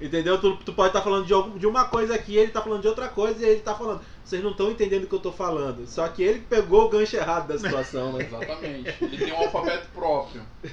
Entendeu? 0.00 0.38
Tu, 0.40 0.56
tu 0.58 0.72
pode 0.72 0.88
estar 0.90 1.00
falando 1.02 1.26
de, 1.26 1.32
algum- 1.32 1.58
de 1.58 1.66
uma 1.66 1.86
coisa 1.86 2.14
aqui, 2.14 2.36
ele 2.36 2.52
tá 2.52 2.62
falando 2.62 2.82
de 2.82 2.88
outra 2.88 3.08
coisa 3.08 3.44
e 3.44 3.48
ele 3.48 3.60
tá 3.60 3.74
falando. 3.74 4.00
Vocês 4.28 4.44
não 4.44 4.50
estão 4.50 4.70
entendendo 4.70 5.04
o 5.04 5.06
que 5.06 5.14
eu 5.14 5.20
tô 5.20 5.32
falando. 5.32 5.86
Só 5.86 6.06
que 6.06 6.22
ele 6.22 6.40
pegou 6.40 6.84
o 6.84 6.90
gancho 6.90 7.16
errado 7.16 7.48
da 7.48 7.58
situação, 7.58 8.12
né? 8.12 8.24
Exatamente. 8.28 8.94
Ele 9.02 9.16
tem 9.16 9.32
um 9.32 9.36
alfabeto 9.38 9.88
próprio. 9.88 10.42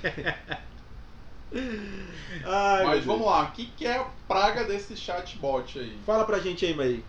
Ai, 2.44 2.86
Mas 2.86 3.06
vamos 3.06 3.26
lá, 3.26 3.44
o 3.44 3.52
que, 3.54 3.68
que 3.68 3.86
é 3.86 3.96
a 3.96 4.04
praga 4.28 4.66
desse 4.66 4.98
chatbot 4.98 5.80
aí? 5.80 5.98
Fala 6.06 6.26
pra 6.26 6.40
gente 6.40 6.66
aí, 6.66 6.76
Maí. 6.76 7.02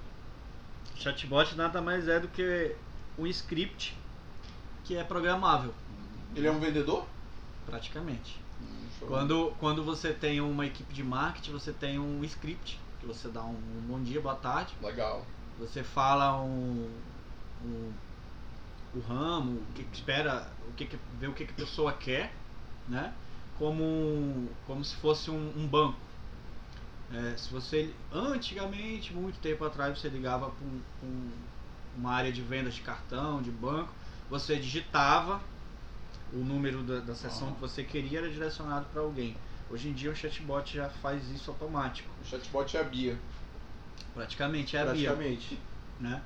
Chatbot 0.95 1.57
nada 1.57 1.83
mais 1.83 2.07
é 2.07 2.21
do 2.21 2.29
que 2.29 2.77
um 3.19 3.27
script 3.27 3.99
que 4.85 4.97
é 4.97 5.03
programável, 5.03 5.75
Ele 6.37 6.47
é 6.47 6.51
um 6.53 6.61
vendedor? 6.61 7.05
praticamente. 7.67 8.41
Hum. 8.63 8.87
Quando, 9.09 9.53
quando 9.59 9.83
você 9.83 10.13
tem 10.13 10.41
uma 10.41 10.65
equipe 10.65 10.95
de 10.95 11.03
marketing, 11.03 11.51
você 11.51 11.73
tem 11.73 11.99
um 11.99 12.23
script 12.23 12.79
que 13.01 13.07
você 13.07 13.27
dá 13.27 13.43
um, 13.43 13.57
um 13.57 13.81
bom 13.89 14.01
dia, 14.01 14.21
boa 14.21 14.37
tarde, 14.37 14.73
Legal. 14.81 15.27
Você 15.59 15.83
fala 15.83 16.41
um, 16.43 16.91
um 17.65 17.93
o 18.95 19.01
ramo, 19.01 19.53
o 19.61 19.73
que 19.75 19.85
que 19.85 19.95
espera, 19.97 20.51
o 20.69 20.73
que 20.73 20.87
que, 20.87 20.99
vê 21.19 21.27
o 21.27 21.33
que, 21.33 21.45
que 21.45 21.53
a 21.53 21.57
pessoa 21.57 21.93
quer, 21.93 22.33
né? 22.89 23.13
Como, 23.59 24.49
como 24.67 24.85
se 24.85 24.95
fosse 24.97 25.31
um, 25.31 25.53
um 25.57 25.67
banco. 25.67 25.99
É, 27.13 27.37
se 27.37 27.51
você 27.53 27.95
antigamente, 28.13 29.13
muito 29.13 29.39
tempo 29.39 29.65
atrás, 29.65 29.99
você 29.99 30.09
ligava 30.09 30.51
para 30.51 30.67
um, 30.67 30.81
um- 31.03 31.31
uma 31.97 32.13
área 32.13 32.33
de 32.33 32.43
vendas 32.43 32.75
de 32.75 32.81
cartão, 32.83 33.41
de 33.41 33.51
banco, 33.51 33.91
você 34.29 34.57
digitava 34.57 35.41
o 36.33 36.39
número 36.39 36.83
da, 36.83 37.01
da 37.01 37.15
sessão 37.15 37.49
Ah. 37.49 37.53
que 37.53 37.61
você 37.61 37.85
queria 37.85 38.19
era 38.19 38.31
direcionado 38.31 38.87
para 38.93 39.01
alguém. 39.01 39.37
Hoje 39.71 39.89
em 39.89 39.93
dia 39.93 40.11
o 40.11 40.15
chatbot 40.17 40.75
já 40.77 40.89
faz 40.89 41.29
isso 41.31 41.51
automático. 41.51 42.09
O 42.23 42.25
chatbot 42.27 42.77
é 42.77 42.81
a 42.81 42.85
Bia. 42.85 43.19
Praticamente 44.15 44.77
é 44.77 44.81
a 44.81 44.85
Bia 44.87 45.11
Praticamente. 45.11 45.59
né? 46.01 46.23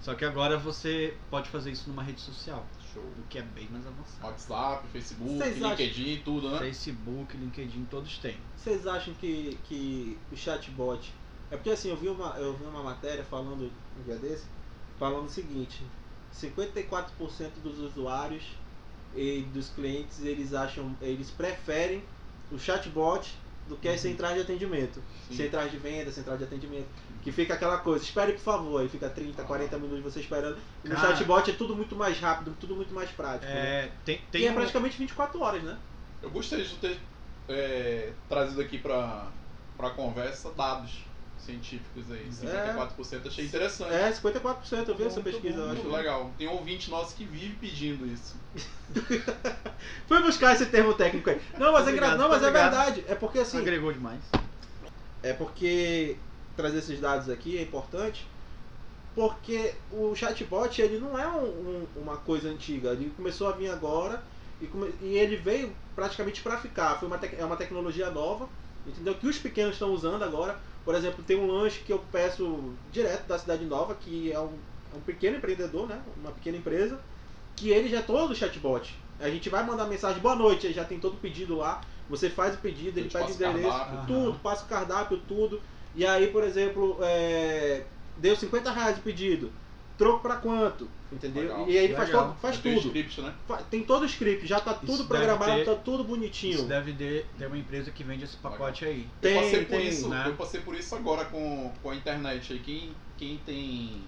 Só 0.00 0.14
que 0.14 0.24
agora 0.24 0.56
você 0.56 1.16
pode 1.28 1.48
fazer 1.50 1.72
isso 1.72 1.88
numa 1.90 2.02
rede 2.02 2.20
social, 2.20 2.64
Show. 2.94 3.02
o 3.02 3.22
que 3.28 3.38
é 3.38 3.42
bem 3.42 3.68
mais 3.70 3.84
avançado. 3.86 4.26
WhatsApp, 4.26 4.86
Facebook, 4.92 5.42
acham- 5.42 5.70
LinkedIn, 5.70 6.22
tudo, 6.24 6.50
né? 6.50 6.58
Facebook, 6.58 7.36
LinkedIn, 7.36 7.84
todos 7.90 8.16
têm. 8.18 8.36
Vocês 8.56 8.86
acham 8.86 9.12
que, 9.14 9.58
que 9.64 10.16
o 10.30 10.36
chatbot. 10.36 11.12
É 11.50 11.56
porque 11.56 11.70
assim, 11.70 11.88
eu 11.90 11.96
vi 11.96 12.08
uma, 12.08 12.36
eu 12.38 12.56
vi 12.56 12.64
uma 12.64 12.82
matéria 12.82 13.24
falando 13.24 13.64
um 13.98 14.02
dia 14.04 14.16
desse, 14.16 14.44
falando 14.98 15.26
o 15.26 15.30
seguinte, 15.30 15.82
54% 16.52 17.50
dos 17.62 17.78
usuários 17.80 18.44
e 19.16 19.42
dos 19.52 19.70
clientes 19.70 20.20
eles 20.24 20.52
acham. 20.54 20.94
eles 21.00 21.30
preferem 21.30 22.02
o 22.52 22.58
chatbot 22.58 23.36
do 23.68 23.76
que 23.76 23.88
as 23.88 24.00
centrais 24.00 24.34
de 24.34 24.40
atendimento. 24.42 25.02
Sim. 25.28 25.36
Centrais 25.36 25.70
de 25.70 25.76
venda, 25.76 26.10
central 26.10 26.36
de 26.38 26.44
atendimento. 26.44 26.86
Que 27.22 27.30
fica 27.30 27.54
aquela 27.54 27.78
coisa, 27.78 28.02
espere 28.04 28.32
por 28.32 28.40
favor, 28.40 28.80
aí 28.80 28.88
fica 28.88 29.08
30, 29.08 29.42
40 29.44 29.78
minutos 29.78 30.02
você 30.02 30.20
esperando. 30.20 30.56
E 30.84 30.88
no 30.88 30.94
Cara. 30.94 31.08
chatbot 31.16 31.50
é 31.50 31.54
tudo 31.54 31.76
muito 31.76 31.94
mais 31.94 32.18
rápido, 32.18 32.56
tudo 32.58 32.74
muito 32.74 32.94
mais 32.94 33.10
prático. 33.10 33.44
né? 33.52 33.84
É, 33.84 33.92
tem, 34.04 34.16
E 34.16 34.18
tem 34.30 34.46
é 34.46 34.50
um- 34.50 34.54
praticamente 34.54 34.96
24 34.98 35.40
horas, 35.42 35.62
né? 35.62 35.76
Eu 36.22 36.30
gostei 36.30 36.62
de 36.64 36.74
ter 36.76 36.98
é, 37.48 38.12
trazido 38.28 38.60
aqui 38.60 38.78
pra, 38.78 39.26
pra 39.76 39.90
conversa 39.90 40.50
dados 40.52 41.04
científicos 41.38 42.10
aí. 42.10 42.28
54% 42.30 43.26
achei 43.26 43.44
interessante. 43.46 43.92
É, 43.92 44.10
54%, 44.12 44.88
eu 44.88 44.94
vi 44.96 45.04
essa 45.04 45.20
pesquisa, 45.20 45.56
bom, 45.56 45.62
eu 45.62 45.68
Muito 45.68 45.86
acho. 45.88 45.96
legal. 45.96 46.30
Tem 46.36 46.48
um 46.48 46.52
ouvinte 46.52 46.90
nosso 46.90 47.14
que 47.14 47.24
vive 47.24 47.54
pedindo 47.56 48.06
isso. 48.06 48.36
Fui 50.06 50.22
buscar 50.22 50.54
esse 50.54 50.66
termo 50.66 50.94
técnico 50.94 51.30
aí. 51.30 51.40
Não, 51.58 51.72
mas, 51.72 51.86
é. 51.86 51.90
Obrigado, 51.90 52.18
não, 52.18 52.28
mas 52.28 52.42
é 52.42 52.50
verdade. 52.50 53.04
É 53.08 53.14
porque 53.14 53.38
assim, 53.38 53.58
agregou 53.58 53.92
demais. 53.92 54.20
É 55.22 55.32
porque 55.32 56.16
trazer 56.56 56.78
esses 56.78 57.00
dados 57.00 57.28
aqui 57.28 57.56
é 57.58 57.62
importante, 57.62 58.26
porque 59.14 59.74
o 59.90 60.14
chatbot 60.14 60.80
ele 60.80 60.98
não 60.98 61.18
é 61.18 61.26
um- 61.26 61.42
um- 61.96 62.02
uma 62.02 62.16
coisa 62.16 62.48
antiga, 62.48 62.90
ele 62.90 63.10
começou 63.16 63.48
a 63.48 63.52
vir 63.52 63.68
agora 63.70 64.22
e, 64.60 64.66
come- 64.66 64.92
e 65.00 65.16
ele 65.16 65.36
veio 65.36 65.74
praticamente 65.94 66.40
para 66.40 66.56
ficar. 66.58 66.98
Foi 66.98 67.08
uma 67.08 67.18
tec- 67.18 67.38
é 67.38 67.44
uma 67.44 67.56
tecnologia 67.56 68.10
nova, 68.10 68.48
entendeu? 68.88 69.14
Que 69.14 69.26
os 69.26 69.38
pequenos 69.38 69.74
estão 69.74 69.92
usando 69.92 70.22
agora. 70.22 70.58
Por 70.84 70.94
exemplo, 70.94 71.22
tem 71.22 71.38
um 71.38 71.46
lanche 71.46 71.80
que 71.80 71.92
eu 71.92 71.98
peço 72.10 72.72
direto 72.90 73.26
da 73.26 73.38
cidade 73.38 73.64
nova, 73.64 73.94
que 73.94 74.32
é 74.32 74.40
um, 74.40 74.52
é 74.92 74.96
um 74.96 75.00
pequeno 75.00 75.36
empreendedor, 75.36 75.86
né? 75.86 76.00
Uma 76.16 76.32
pequena 76.32 76.56
empresa, 76.56 76.98
que 77.54 77.70
ele 77.70 77.88
já 77.88 77.98
é 77.98 78.02
todo 78.02 78.34
chatbot. 78.34 78.94
A 79.20 79.28
gente 79.28 79.48
vai 79.50 79.64
mandar 79.64 79.86
mensagem, 79.86 80.22
boa 80.22 80.36
noite, 80.36 80.72
já 80.72 80.84
tem 80.84 80.98
todo 80.98 81.14
o 81.14 81.18
pedido 81.18 81.56
lá. 81.56 81.80
Você 82.08 82.30
faz 82.30 82.54
o 82.54 82.58
pedido, 82.58 82.98
ele 82.98 83.10
pede 83.10 83.32
endereço, 83.32 83.68
cardápio. 83.68 84.06
tudo, 84.06 84.38
passa 84.38 84.64
o 84.64 84.68
cardápio, 84.68 85.20
tudo. 85.28 85.60
E 85.94 86.06
aí, 86.06 86.28
por 86.28 86.42
exemplo, 86.42 86.96
é, 87.02 87.84
deu 88.16 88.34
50 88.34 88.70
reais 88.70 88.96
de 88.96 89.02
pedido. 89.02 89.52
Troco 89.98 90.20
pra 90.20 90.36
quanto? 90.36 90.88
Entendeu? 91.12 91.42
Legal. 91.42 91.68
E 91.68 91.76
aí 91.76 91.84
ele 91.86 91.94
faz, 91.94 92.08
Legal. 92.08 92.26
todo, 92.28 92.36
faz 92.38 92.58
Tem 92.58 92.74
tudo. 92.76 92.86
script, 92.86 93.20
né? 93.20 93.34
Tem 93.68 93.82
todo 93.82 94.02
o 94.02 94.06
script, 94.06 94.46
já 94.46 94.60
tá 94.60 94.72
tudo 94.74 94.92
Isso 94.92 95.06
programado, 95.06 95.52
ter- 95.56 95.64
tá 95.64 95.74
tudo 95.74 96.04
bonitinho. 96.04 96.54
Isso 96.54 96.64
deve 96.66 96.92
ter, 96.92 97.26
ter 97.36 97.46
uma 97.46 97.58
empresa 97.58 97.90
que 97.90 98.04
vende 98.04 98.22
esse 98.24 98.36
pacote 98.36 98.84
aí. 98.84 99.08
Tem, 99.20 99.34
eu 99.34 99.42
passei 99.42 99.64
por 99.64 99.76
tem, 99.76 99.88
isso, 99.88 100.08
né? 100.08 100.24
eu 100.26 100.34
passei 100.36 100.60
por 100.60 100.74
isso 100.76 100.94
agora 100.94 101.24
com, 101.24 101.72
com 101.82 101.90
a 101.90 101.96
internet 101.96 102.52
aí. 102.52 102.58
Quem, 102.60 102.92
quem 103.16 103.38
tem 103.44 104.02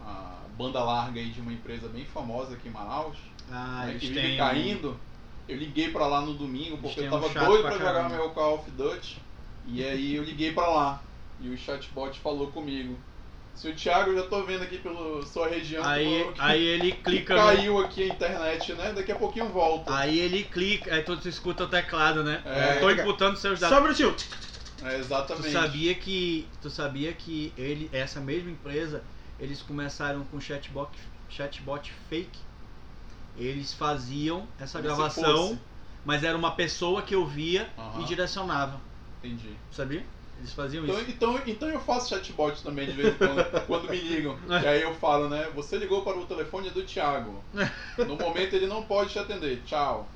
a 0.00 0.38
banda 0.56 0.82
larga 0.84 1.18
aí 1.20 1.30
de 1.30 1.40
uma 1.40 1.52
empresa 1.52 1.88
bem 1.88 2.04
famosa 2.04 2.54
aqui 2.54 2.68
em 2.68 2.72
Manaus, 2.72 3.16
Ah, 3.50 3.86
né, 3.86 3.94
que 3.98 4.06
vive 4.06 4.20
têm. 4.20 4.34
um- 4.34 4.38
caindo, 4.38 5.00
eu 5.48 5.56
liguei 5.56 5.90
pra 5.90 6.06
lá 6.06 6.20
no 6.20 6.34
domingo 6.34 6.78
porque 6.78 7.00
eu 7.00 7.06
um 7.06 7.10
tava 7.10 7.28
chato 7.30 7.46
doido 7.46 7.62
pra 7.62 7.70
pra 7.76 7.78
jogar 7.86 8.10
meu 8.10 8.30
Call 8.30 8.54
of 8.56 8.70
Duty. 8.70 9.20
E 9.66 9.82
aí 9.84 10.14
eu 10.14 10.22
liguei 10.22 10.52
pra 10.52 10.68
lá. 10.68 11.02
E 11.40 11.48
o 11.48 11.58
chatbot 11.58 12.16
falou 12.20 12.46
comigo. 12.52 12.96
Se 13.56 13.68
o 13.70 13.74
Thiago, 13.74 14.10
eu 14.10 14.16
já 14.22 14.28
tô 14.28 14.44
vendo 14.44 14.62
aqui 14.62 14.76
pela 14.78 15.24
sua 15.24 15.48
região, 15.48 15.82
Aí, 15.82 16.24
que- 16.34 16.40
aí 16.40 16.62
ele 16.62 16.92
que 16.92 17.02
clica 17.02 17.34
no. 17.34 17.40
caiu 17.40 17.78
aqui 17.80 18.02
a 18.02 18.06
internet, 18.08 18.72
né? 18.74 18.92
Daqui 18.92 19.10
a 19.10 19.16
pouquinho 19.16 19.48
volta. 19.48 19.96
Aí 19.96 20.18
ele 20.18 20.44
clica, 20.44 20.94
aí 20.94 21.02
tu 21.02 21.14
escuta 21.26 21.64
o 21.64 21.66
teclado, 21.66 22.22
né? 22.22 22.42
É. 22.44 22.78
Tô 22.80 22.90
imputando 22.90 23.36
seus 23.36 23.58
dados. 23.58 23.74
Só 23.74 23.80
um 23.80 23.84
minutinho. 23.84 24.14
É, 24.82 24.90
Tu 24.90 25.00
exatamente. 25.00 25.52
sabia 25.52 25.94
que 25.94 26.46
tu 26.60 26.68
sabia 26.68 27.10
que 27.14 27.50
ele 27.56 27.88
essa 27.94 28.20
mesma 28.20 28.50
empresa 28.50 29.02
eles 29.40 29.62
começaram 29.62 30.22
com 30.26 30.38
chatbot 30.38 30.90
chatbot 31.30 31.90
fake. 32.10 32.38
Eles 33.38 33.72
faziam 33.72 34.46
essa 34.58 34.78
Como 34.80 34.84
gravação, 34.94 35.58
mas 36.04 36.22
era 36.24 36.36
uma 36.36 36.52
pessoa 36.52 37.00
que 37.02 37.14
eu 37.14 37.24
via 37.26 37.68
e 38.00 38.04
direcionava. 38.04 38.78
Entendi. 39.22 39.56
Sabia? 39.70 40.04
Eles 40.38 40.52
faziam 40.52 40.84
Então, 40.84 41.00
isso. 41.00 41.10
então, 41.10 41.40
então 41.46 41.68
eu 41.68 41.80
faço 41.80 42.10
chatbot 42.10 42.62
também 42.62 42.86
de 42.86 42.92
vez 42.92 43.14
em 43.14 43.18
quando, 43.18 43.44
quando 43.66 43.90
me 43.90 43.98
ligam. 43.98 44.38
E 44.48 44.66
aí 44.66 44.82
eu 44.82 44.94
falo, 44.94 45.28
né? 45.28 45.48
Você 45.54 45.76
ligou 45.78 46.02
para 46.02 46.18
o 46.18 46.26
telefone 46.26 46.70
do 46.70 46.84
Thiago. 46.84 47.42
No 48.06 48.16
momento 48.16 48.54
ele 48.54 48.66
não 48.66 48.82
pode 48.82 49.10
te 49.10 49.18
atender. 49.18 49.62
Tchau. 49.64 50.06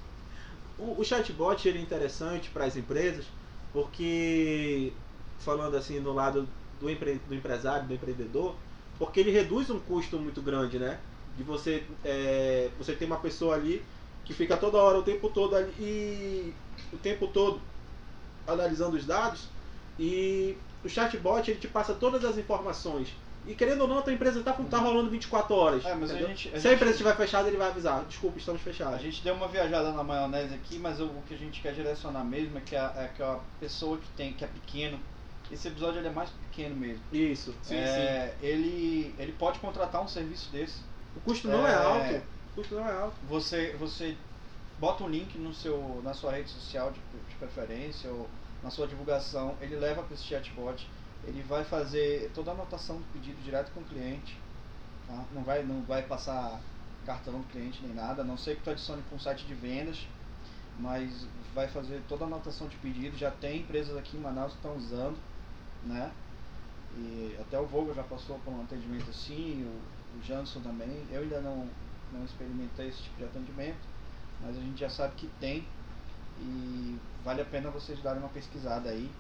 O, 0.78 1.00
o 1.00 1.04
chatbot 1.04 1.66
ele 1.66 1.78
é 1.78 1.82
interessante 1.82 2.50
para 2.50 2.64
as 2.64 2.76
empresas 2.76 3.24
porque, 3.72 4.92
falando 5.38 5.76
assim 5.76 6.00
no 6.00 6.12
lado 6.12 6.46
do, 6.80 6.90
empre, 6.90 7.20
do 7.26 7.34
empresário, 7.34 7.86
do 7.86 7.94
empreendedor, 7.94 8.54
porque 8.98 9.20
ele 9.20 9.30
reduz 9.30 9.70
um 9.70 9.78
custo 9.78 10.18
muito 10.18 10.42
grande, 10.42 10.78
né? 10.78 10.98
De 11.36 11.42
você, 11.42 11.82
é, 12.04 12.68
você 12.78 12.92
tem 12.92 13.06
uma 13.06 13.18
pessoa 13.18 13.54
ali 13.54 13.82
que 14.24 14.34
fica 14.34 14.56
toda 14.56 14.78
hora, 14.78 14.98
o 14.98 15.02
tempo 15.02 15.30
todo 15.30 15.56
ali, 15.56 15.72
e 15.78 16.52
o 16.92 16.98
tempo 16.98 17.26
todo 17.28 17.60
analisando 18.46 18.96
os 18.96 19.06
dados 19.06 19.48
e 20.00 20.56
o 20.82 20.88
chatbot 20.88 21.48
ele 21.50 21.60
te 21.60 21.68
passa 21.68 21.92
todas 21.94 22.24
as 22.24 22.38
informações. 22.38 23.14
E 23.46 23.54
querendo 23.54 23.82
ou 23.82 23.88
não, 23.88 23.98
a 23.98 24.02
tua 24.02 24.12
empresa 24.12 24.42
tá, 24.42 24.52
tá 24.52 24.78
rolando 24.78 25.10
24 25.10 25.54
horas. 25.54 25.84
É, 25.84 25.94
mas 25.94 26.10
a 26.10 26.16
gente- 26.16 26.48
a 26.48 26.52
Se 26.52 26.56
a 26.56 26.60
gente- 26.60 26.74
empresa 26.74 26.92
estiver 26.92 27.16
fechada, 27.16 27.48
ele 27.48 27.56
vai 27.56 27.68
avisar. 27.68 28.04
Desculpa, 28.04 28.38
estamos 28.38 28.60
A 28.60 28.64
fechados. 28.64 29.00
gente 29.00 29.22
deu 29.22 29.34
uma 29.34 29.48
viajada 29.48 29.92
na 29.92 30.02
maionese 30.02 30.54
aqui, 30.54 30.78
mas 30.78 31.00
o, 31.00 31.04
o 31.06 31.22
que 31.26 31.34
a 31.34 31.38
gente 31.38 31.60
quer 31.60 31.72
direcionar 31.74 32.24
mesmo 32.24 32.58
é 32.58 32.60
que 32.60 32.76
a, 32.76 32.92
é 32.96 33.10
que 33.14 33.22
a 33.22 33.38
pessoa 33.58 33.96
que 33.98 34.08
tem, 34.16 34.32
que 34.34 34.44
é 34.44 34.48
pequeno, 34.48 34.98
esse 35.50 35.68
episódio 35.68 36.00
ele 36.00 36.08
é 36.08 36.12
mais 36.12 36.28
pequeno 36.30 36.76
mesmo. 36.76 37.02
Isso. 37.12 37.54
Sim, 37.62 37.76
É, 37.76 38.34
Ele, 38.42 39.14
ele 39.18 39.32
pode 39.32 39.58
contratar 39.58 40.02
um 40.02 40.08
serviço 40.08 40.50
desse. 40.50 40.80
O 41.16 41.20
custo 41.20 41.48
não 41.48 41.66
é, 41.66 41.72
É. 41.72 41.74
alto. 41.74 42.14
O 42.52 42.54
custo 42.56 42.74
não 42.74 42.86
é 42.88 42.92
alto. 42.92 43.16
Você, 43.28 43.74
você 43.78 44.16
bota 44.78 45.02
um 45.02 45.08
link 45.08 45.36
no 45.38 45.52
seu, 45.54 46.00
na 46.04 46.12
sua 46.14 46.32
rede 46.32 46.50
social 46.50 46.90
de, 46.92 47.00
de 47.28 47.34
preferência 47.36 48.10
ou 48.10 48.28
na 48.62 48.70
sua 48.70 48.86
divulgação, 48.86 49.56
ele 49.60 49.76
leva 49.76 50.02
para 50.02 50.14
esse 50.14 50.24
chatbot, 50.24 50.88
ele 51.24 51.42
vai 51.42 51.64
fazer 51.64 52.30
toda 52.34 52.50
a 52.50 52.54
anotação 52.54 52.96
do 52.96 53.12
pedido 53.12 53.42
direto 53.42 53.72
com 53.72 53.80
o 53.80 53.84
cliente, 53.84 54.38
tá? 55.06 55.24
não, 55.32 55.42
vai, 55.42 55.62
não 55.62 55.82
vai 55.82 56.02
passar 56.02 56.60
cartão 57.04 57.40
do 57.40 57.46
cliente 57.48 57.80
nem 57.82 57.94
nada, 57.94 58.22
a 58.22 58.24
não 58.24 58.36
ser 58.36 58.56
que 58.56 58.62
tu 58.62 58.70
adicione 58.70 59.02
para 59.02 59.16
um 59.16 59.20
site 59.20 59.44
de 59.46 59.54
vendas, 59.54 60.06
mas 60.78 61.26
vai 61.54 61.68
fazer 61.68 62.02
toda 62.08 62.24
a 62.24 62.26
anotação 62.26 62.68
de 62.68 62.76
pedido, 62.76 63.16
já 63.16 63.30
tem 63.30 63.60
empresas 63.60 63.96
aqui 63.96 64.16
em 64.16 64.20
Manaus 64.20 64.52
que 64.52 64.58
estão 64.58 64.76
usando, 64.76 65.18
né? 65.84 66.10
E 66.96 67.36
até 67.40 67.58
o 67.58 67.66
Volga 67.66 67.94
já 67.94 68.02
passou 68.02 68.38
por 68.40 68.52
um 68.52 68.62
atendimento 68.62 69.08
assim, 69.10 69.64
o, 69.64 70.18
o 70.18 70.22
Janson 70.22 70.60
também. 70.60 71.06
Eu 71.10 71.22
ainda 71.22 71.40
não, 71.40 71.68
não 72.12 72.24
experimentei 72.24 72.88
esse 72.88 73.02
tipo 73.02 73.18
de 73.18 73.24
atendimento, 73.24 73.78
mas 74.40 74.56
a 74.56 74.60
gente 74.60 74.78
já 74.78 74.90
sabe 74.90 75.14
que 75.16 75.26
tem 75.38 75.66
e 76.42 76.98
vale 77.24 77.42
a 77.42 77.44
pena 77.44 77.70
vocês 77.70 78.00
darem 78.02 78.20
uma 78.20 78.28
pesquisada 78.28 78.88
aí, 78.90 79.10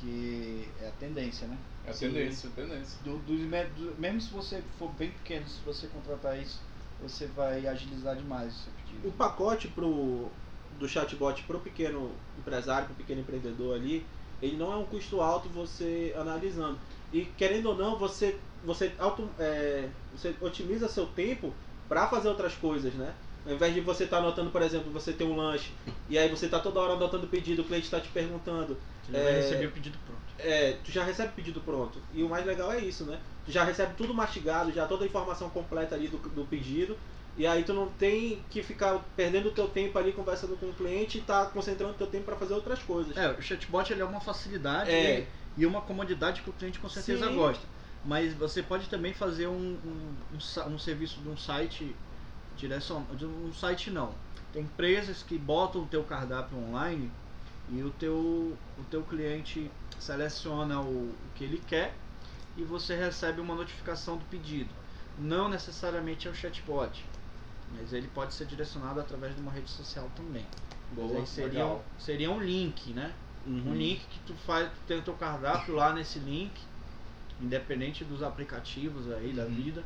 que 0.00 0.68
é 0.80 0.88
a 0.88 0.92
tendência, 0.92 1.46
né? 1.46 1.56
É 1.86 1.90
a 1.90 1.94
tendência, 1.94 2.48
a 2.48 2.52
tendência. 2.52 2.98
Do, 3.04 3.18
me- 3.32 3.64
do- 3.64 3.94
mesmo 4.00 4.20
se 4.20 4.30
você 4.32 4.62
for 4.78 4.88
bem 4.92 5.10
pequeno, 5.10 5.46
se 5.48 5.60
você 5.64 5.86
contratar 5.88 6.38
isso, 6.40 6.58
você 7.00 7.26
vai 7.26 7.66
agilizar 7.66 8.16
demais 8.16 8.52
o 8.52 8.56
seu 8.58 8.72
O 8.72 8.76
pedido. 8.76 9.10
pacote 9.12 9.68
pro, 9.68 10.28
do 10.78 10.88
chatbot 10.88 11.42
para 11.42 11.56
o 11.56 11.60
pequeno 11.60 12.10
empresário, 12.38 12.86
para 12.86 12.94
o 12.94 12.96
pequeno 12.96 13.20
empreendedor 13.20 13.76
ali, 13.76 14.06
ele 14.40 14.56
não 14.56 14.72
é 14.72 14.76
um 14.76 14.84
custo 14.84 15.20
alto 15.20 15.48
você 15.48 16.14
analisando. 16.16 16.78
E 17.12 17.24
querendo 17.24 17.66
ou 17.66 17.76
não, 17.76 17.96
você, 17.98 18.38
você, 18.64 18.92
auto, 18.98 19.28
é, 19.38 19.88
você 20.12 20.34
otimiza 20.40 20.88
seu 20.88 21.06
tempo 21.06 21.52
para 21.88 22.06
fazer 22.08 22.28
outras 22.28 22.54
coisas, 22.54 22.94
né? 22.94 23.14
Ao 23.46 23.52
invés 23.52 23.74
de 23.74 23.80
você 23.80 24.04
estar 24.04 24.18
anotando, 24.18 24.50
por 24.50 24.62
exemplo, 24.62 24.90
você 24.92 25.12
tem 25.12 25.26
um 25.26 25.36
lanche 25.36 25.72
e 26.08 26.16
aí 26.16 26.28
você 26.28 26.46
está 26.46 26.58
toda 26.60 26.80
hora 26.80 26.92
anotando 26.92 27.24
o 27.26 27.28
pedido, 27.28 27.62
o 27.62 27.64
cliente 27.64 27.86
está 27.86 28.00
te 28.00 28.08
perguntando, 28.08 28.76
vai 29.08 29.32
é, 29.32 29.36
receber 29.40 29.66
o 29.66 29.72
pedido 29.72 29.98
pronto. 30.06 30.22
é, 30.38 30.76
tu 30.84 30.92
já 30.92 31.02
recebe 31.02 31.30
o 31.30 31.32
pedido 31.32 31.60
pronto. 31.60 31.98
E 32.14 32.22
o 32.22 32.28
mais 32.28 32.46
legal 32.46 32.72
é 32.72 32.78
isso, 32.78 33.04
né? 33.04 33.18
Tu 33.44 33.50
já 33.50 33.64
recebe 33.64 33.94
tudo 33.96 34.14
mastigado, 34.14 34.72
já 34.72 34.86
toda 34.86 35.04
a 35.04 35.06
informação 35.06 35.50
completa 35.50 35.94
ali 35.96 36.06
do, 36.08 36.18
do 36.18 36.44
pedido. 36.44 36.96
E 37.36 37.46
aí 37.46 37.64
tu 37.64 37.72
não 37.72 37.88
tem 37.88 38.44
que 38.50 38.62
ficar 38.62 39.02
perdendo 39.16 39.48
o 39.48 39.52
teu 39.52 39.66
tempo 39.66 39.98
ali 39.98 40.12
conversando 40.12 40.56
com 40.56 40.66
o 40.66 40.72
cliente 40.74 41.18
e 41.18 41.22
tá 41.22 41.46
concentrando 41.46 41.94
o 41.94 41.96
teu 41.96 42.06
tempo 42.06 42.26
para 42.26 42.36
fazer 42.36 42.52
outras 42.54 42.80
coisas. 42.80 43.16
É, 43.16 43.30
o 43.30 43.40
chatbot 43.42 43.90
ele 43.90 44.02
é 44.02 44.04
uma 44.04 44.20
facilidade 44.20 44.90
É. 44.90 45.26
e 45.56 45.64
uma 45.64 45.80
comodidade 45.80 46.42
que 46.42 46.50
o 46.50 46.52
cliente 46.52 46.78
com 46.78 46.88
certeza 46.88 47.26
Sim. 47.28 47.34
gosta. 47.34 47.66
Mas 48.04 48.34
você 48.34 48.62
pode 48.62 48.88
também 48.88 49.14
fazer 49.14 49.46
um, 49.46 49.78
um, 49.84 50.14
um, 50.34 50.74
um 50.74 50.78
serviço 50.78 51.20
de 51.20 51.28
um 51.28 51.36
site 51.36 51.96
direção, 52.56 53.04
de 53.16 53.24
um 53.26 53.52
site 53.52 53.90
não. 53.90 54.14
Tem 54.52 54.62
empresas 54.62 55.22
que 55.22 55.38
botam 55.38 55.82
o 55.82 55.86
teu 55.86 56.04
cardápio 56.04 56.58
online 56.58 57.10
e 57.70 57.82
o 57.82 57.90
teu, 57.90 58.56
o 58.78 58.84
teu 58.90 59.02
cliente 59.02 59.70
seleciona 59.98 60.80
o, 60.80 61.08
o 61.10 61.14
que 61.34 61.44
ele 61.44 61.62
quer 61.66 61.94
e 62.56 62.62
você 62.64 62.94
recebe 62.94 63.40
uma 63.40 63.54
notificação 63.54 64.16
do 64.16 64.24
pedido. 64.26 64.70
Não 65.18 65.48
necessariamente 65.48 66.28
é 66.28 66.30
o 66.30 66.34
chatbot, 66.34 67.04
mas 67.74 67.92
ele 67.92 68.08
pode 68.08 68.34
ser 68.34 68.46
direcionado 68.46 69.00
através 69.00 69.34
de 69.34 69.40
uma 69.40 69.50
rede 69.52 69.70
social 69.70 70.10
também. 70.16 70.44
Boa, 70.92 71.24
seria, 71.24 71.50
legal. 71.50 71.84
seria 71.98 72.30
um 72.30 72.40
link, 72.40 72.92
né? 72.92 73.14
Uhum. 73.46 73.70
Um 73.70 73.74
link 73.74 74.00
que 74.06 74.18
tu 74.20 74.34
faz, 74.34 74.68
tu 74.68 74.78
tem 74.86 74.98
o 74.98 75.02
teu 75.02 75.14
cardápio 75.14 75.74
lá 75.74 75.92
nesse 75.92 76.18
link, 76.18 76.52
independente 77.40 78.04
dos 78.04 78.22
aplicativos 78.22 79.10
aí 79.10 79.32
da 79.32 79.44
Uhum. 79.44 79.50
vida. 79.50 79.84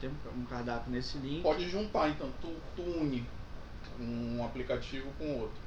Tem 0.00 0.10
um- 0.10 0.44
cardápio 0.46 0.90
nesse 0.90 1.18
link. 1.18 1.42
Pode 1.42 1.68
juntar, 1.68 2.08
então. 2.08 2.30
Tu, 2.40 2.48
tu 2.74 2.82
une 2.82 3.26
um 3.98 4.44
aplicativo 4.44 5.10
com 5.18 5.40
outro. 5.40 5.60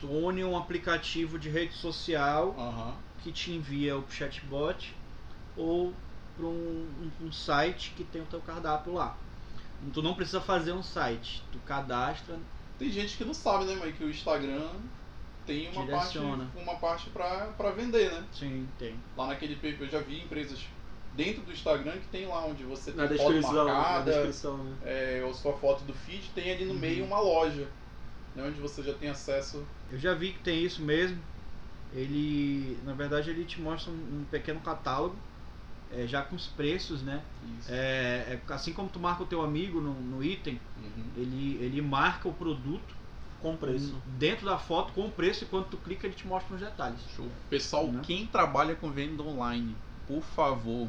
Tu 0.00 0.06
une 0.08 0.44
um 0.44 0.56
aplicativo 0.56 1.38
de 1.38 1.48
rede 1.48 1.72
social 1.74 2.54
que 3.22 3.30
te 3.32 3.52
envia 3.52 3.96
o 3.96 4.04
chatbot 4.10 4.94
ou 5.56 5.94
para 6.36 6.46
um, 6.46 6.50
um- 7.22 7.26
um 7.26 7.32
site 7.32 7.92
que 7.96 8.02
tem 8.04 8.20
o 8.22 8.26
teu 8.26 8.40
cardápio 8.40 8.92
lá. 8.94 9.16
Tu 9.92 10.02
não 10.02 10.14
precisa 10.14 10.40
fazer 10.40 10.72
um 10.72 10.82
site, 10.82 11.42
tu 11.52 11.58
cadastra, 11.60 12.38
Tem 12.76 12.90
gente 12.90 13.16
que 13.16 13.24
não 13.24 13.32
sabe, 13.34 13.66
né, 13.66 13.76
mas 13.78 13.94
que 13.96 14.02
o 14.02 14.10
Instagram 14.10 14.68
tem 15.46 15.68
uma 15.70 15.86
parte, 15.86 16.12
Direciona. 16.12 16.50
uma 16.56 16.74
parte 16.74 17.08
pra, 17.10 17.46
pra 17.56 17.70
vender, 17.70 18.10
né? 18.10 18.24
sim, 18.32 18.66
tem. 18.78 18.96
Lá 19.16 19.28
naquele 19.28 19.56
eu 19.62 19.88
já 19.88 20.00
vi 20.00 20.22
empresas 20.22 20.66
dentro 21.16 21.42
do 21.42 21.52
Instagram 21.52 21.92
que 21.92 22.08
tem 22.10 22.26
lá 22.26 22.44
onde 22.44 22.64
você 22.64 22.90
tem 22.92 23.00
Na 23.00 23.08
foto 23.08 23.32
descrição, 23.32 23.64
na 23.64 23.64
marcada, 23.74 24.12
descrição, 24.12 24.56
né? 24.58 24.76
é, 24.84 25.22
ou 25.24 25.32
sua 25.34 25.52
foto 25.54 25.84
do 25.84 25.92
feed, 25.94 26.28
tem 26.34 26.50
ali 26.52 26.64
no 26.64 26.74
Uhum. 26.74 26.78
meio 26.80 27.04
uma 27.04 27.20
loja, 27.20 27.66
né, 28.34 28.42
onde 28.44 28.60
você 28.60 28.82
já 28.82 28.92
tem 28.94 29.08
acesso. 29.08 29.64
Eu 29.90 29.98
já 29.98 30.14
vi 30.14 30.32
que 30.32 30.40
tem 30.40 30.62
isso 30.64 30.82
mesmo. 30.82 31.18
ele, 31.92 32.76
na 32.84 32.92
verdade, 32.92 33.30
ele 33.30 33.44
te 33.44 33.60
mostra 33.60 33.92
um, 33.92 33.94
um 34.20 34.24
pequeno 34.28 34.58
catálogo, 34.60 35.14
é, 35.92 36.06
já 36.08 36.22
com 36.22 36.34
os 36.34 36.46
preços, 36.48 37.02
né? 37.02 37.22
Isso. 37.60 37.70
É, 37.70 38.40
é 38.48 38.52
assim 38.52 38.72
como 38.72 38.88
tu 38.88 38.98
marca 38.98 39.22
o 39.22 39.26
teu 39.26 39.42
amigo 39.42 39.80
no, 39.80 39.92
no 39.94 40.24
item, 40.24 40.58
Uhum. 40.76 41.04
ele, 41.16 41.56
ele 41.62 41.80
marca 41.80 42.28
o 42.28 42.32
produto 42.32 42.94
Com 43.40 43.56
preço. 43.56 43.94
dentro 44.18 44.44
da 44.46 44.58
foto 44.58 44.92
com 44.92 45.06
o 45.06 45.10
preço 45.10 45.44
e 45.44 45.46
quando 45.46 45.66
tu 45.66 45.76
clica 45.76 46.06
ele 46.06 46.16
te 46.16 46.26
mostra 46.26 46.54
os 46.56 46.60
detalhes. 46.60 47.00
Show. 47.14 47.28
Pessoal, 47.48 47.86
Né? 47.86 48.00
quem 48.04 48.26
trabalha 48.26 48.74
com 48.74 48.90
venda 48.90 49.22
online, 49.22 49.76
por 50.08 50.22
favor, 50.22 50.88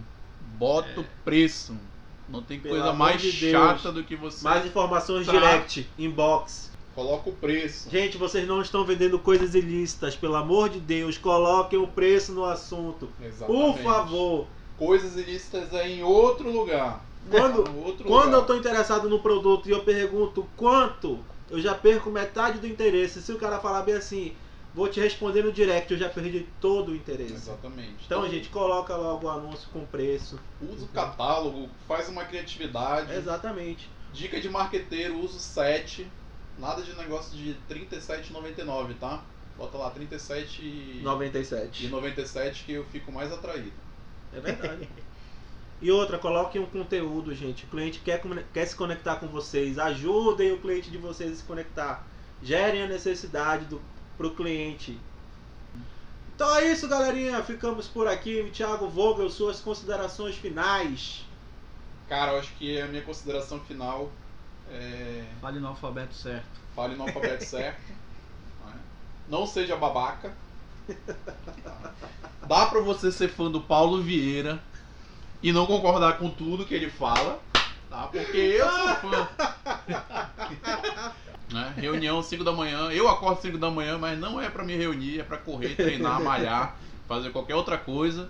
bota 0.57 0.89
É. 0.95 0.99
o 0.99 1.05
preço. 1.23 1.75
Não 2.27 2.41
tem 2.41 2.59
Pelo 2.59 2.75
coisa 2.75 2.93
mais 2.93 3.21
de 3.21 3.31
chata 3.51 3.91
do 3.91 4.03
que 4.03 4.15
você. 4.15 4.43
Mais 4.43 4.65
informações 4.65 5.25
Tá. 5.27 5.31
direct, 5.31 5.87
inbox. 5.97 6.71
Coloca 6.95 7.29
o 7.29 7.33
preço. 7.33 7.89
Gente, 7.89 8.17
vocês 8.17 8.47
não 8.47 8.61
estão 8.61 8.85
vendendo 8.85 9.19
coisas 9.19 9.53
ilícitas, 9.53 10.15
pelo 10.15 10.35
amor 10.35 10.69
de 10.69 10.79
Deus, 10.79 11.17
coloquem 11.17 11.77
o 11.77 11.87
preço 11.87 12.31
no 12.31 12.45
assunto. 12.45 13.09
Por 13.17 13.25
Exatamente. 13.25 13.83
favor. 13.83 14.47
Coisas 14.77 15.15
ilícitas 15.17 15.73
é 15.73 15.89
em 15.89 16.03
outro 16.03 16.49
lugar. 16.49 17.03
Quando, 17.29 17.69
Em 17.69 17.83
outro 17.83 18.05
quando 18.05 18.21
eu 18.23 18.25
lugar. 18.27 18.41
estou 18.41 18.57
interessado 18.57 19.09
no 19.09 19.19
produto 19.19 19.67
e 19.67 19.71
eu 19.71 19.83
pergunto 19.83 20.47
quanto, 20.55 21.19
eu 21.49 21.59
já 21.59 21.73
perco 21.75 22.09
metade 22.09 22.59
do 22.59 22.67
interesse. 22.67 23.21
Se 23.21 23.31
o 23.31 23.37
cara 23.37 23.59
falar 23.59 23.81
bem 23.81 23.95
assim, 23.95 24.33
vou 24.75 24.89
te 24.89 24.99
responder 24.99 25.41
no 25.41 25.53
direct, 25.53 25.91
eu 25.91 25.97
já 25.97 26.09
perdi 26.09 26.45
todo 26.59 26.91
o 26.91 26.95
interesse. 26.95 27.33
Exatamente. 27.33 28.03
Então, 28.05 28.29
gente, 28.29 28.49
coloca 28.49 28.95
logo 28.95 29.25
o 29.25 29.29
anúncio 29.29 29.69
com 29.71 29.85
preço. 29.85 30.37
Usa 30.61 30.83
o 30.83 30.89
catálogo, 30.89 31.69
faz 31.87 32.09
uma 32.09 32.25
criatividade. 32.25 33.13
Exatamente. 33.13 33.89
Dica 34.13 34.39
de 34.39 34.49
marqueteiro, 34.49 35.17
usa 35.17 35.37
o 35.37 35.39
7. 35.39 36.05
Nada 36.59 36.81
de 36.81 36.93
negócio 36.95 37.37
de 37.37 37.51
R$ 37.51 37.87
37,99, 37.89 38.95
tá? 38.99 39.23
Bota 39.57 39.77
lá 39.77 39.89
37 39.89 40.61
e 40.61 41.01
97. 41.01 41.87
97 41.87 42.63
que 42.65 42.73
eu 42.73 42.83
fico 42.85 43.11
mais 43.11 43.31
atraído. 43.31 43.73
É 44.33 44.39
verdade. 44.39 44.89
E 45.81 45.91
outra, 45.91 46.17
coloquem 46.17 46.61
um 46.61 46.65
conteúdo, 46.65 47.35
gente. 47.35 47.65
O 47.65 47.67
cliente 47.67 47.99
quer, 47.99 48.21
quer 48.53 48.65
se 48.65 48.73
conectar 48.73 49.17
com 49.17 49.27
vocês. 49.27 49.77
Ajudem 49.77 50.53
o 50.53 50.57
cliente 50.57 50.89
de 50.89 50.97
vocês 50.97 51.33
a 51.33 51.35
se 51.35 51.43
conectar. 51.43 52.07
Gerem 52.41 52.83
a 52.83 52.87
necessidade 52.87 53.65
do, 53.65 53.81
pro 54.17 54.31
cliente. 54.31 54.99
Então 56.35 56.53
é 56.57 56.71
isso, 56.71 56.87
galerinha. 56.87 57.41
Ficamos 57.43 57.87
por 57.87 58.07
aqui. 58.07 58.49
Thiago 58.53 58.89
Vogel, 58.89 59.29
suas 59.29 59.59
considerações 59.61 60.35
finais. 60.35 61.25
Cara, 62.09 62.33
eu 62.33 62.39
acho 62.39 62.53
que 62.55 62.79
a 62.79 62.87
minha 62.87 63.01
consideração 63.01 63.59
final 63.61 64.11
é. 64.69 65.23
Fale 65.39 65.59
no 65.59 65.67
alfabeto 65.67 66.13
certo. 66.13 66.59
Fale 66.75 66.95
no 66.95 67.03
alfabeto 67.03 67.45
certo. 67.45 67.81
Não 69.29 69.47
seja 69.47 69.75
babaca. 69.75 70.33
Dá 72.47 72.67
pra 72.67 72.79
você 72.81 73.11
ser 73.11 73.29
fã 73.29 73.49
do 73.49 73.61
Paulo 73.61 74.03
Vieira 74.03 74.61
e 75.41 75.51
não 75.51 75.65
concordar 75.65 76.19
com 76.19 76.29
tudo 76.29 76.63
que 76.63 76.75
ele 76.75 76.91
fala, 76.91 77.41
tá? 77.89 78.07
Porque 78.07 78.37
eu 78.37 78.71
sou 78.71 78.95
fã. 78.97 79.29
Né? 81.51 81.73
Reunião 81.77 82.21
5 82.23 82.43
da 82.43 82.51
manhã, 82.51 82.89
eu 82.91 83.07
acordo 83.07 83.41
5 83.41 83.57
da 83.57 83.69
manhã, 83.69 83.97
mas 83.97 84.17
não 84.19 84.41
é 84.41 84.49
pra 84.49 84.63
me 84.63 84.75
reunir, 84.75 85.19
é 85.19 85.23
pra 85.23 85.37
correr, 85.37 85.75
treinar, 85.75 86.21
malhar, 86.23 86.75
fazer 87.07 87.29
qualquer 87.31 87.55
outra 87.55 87.77
coisa. 87.77 88.29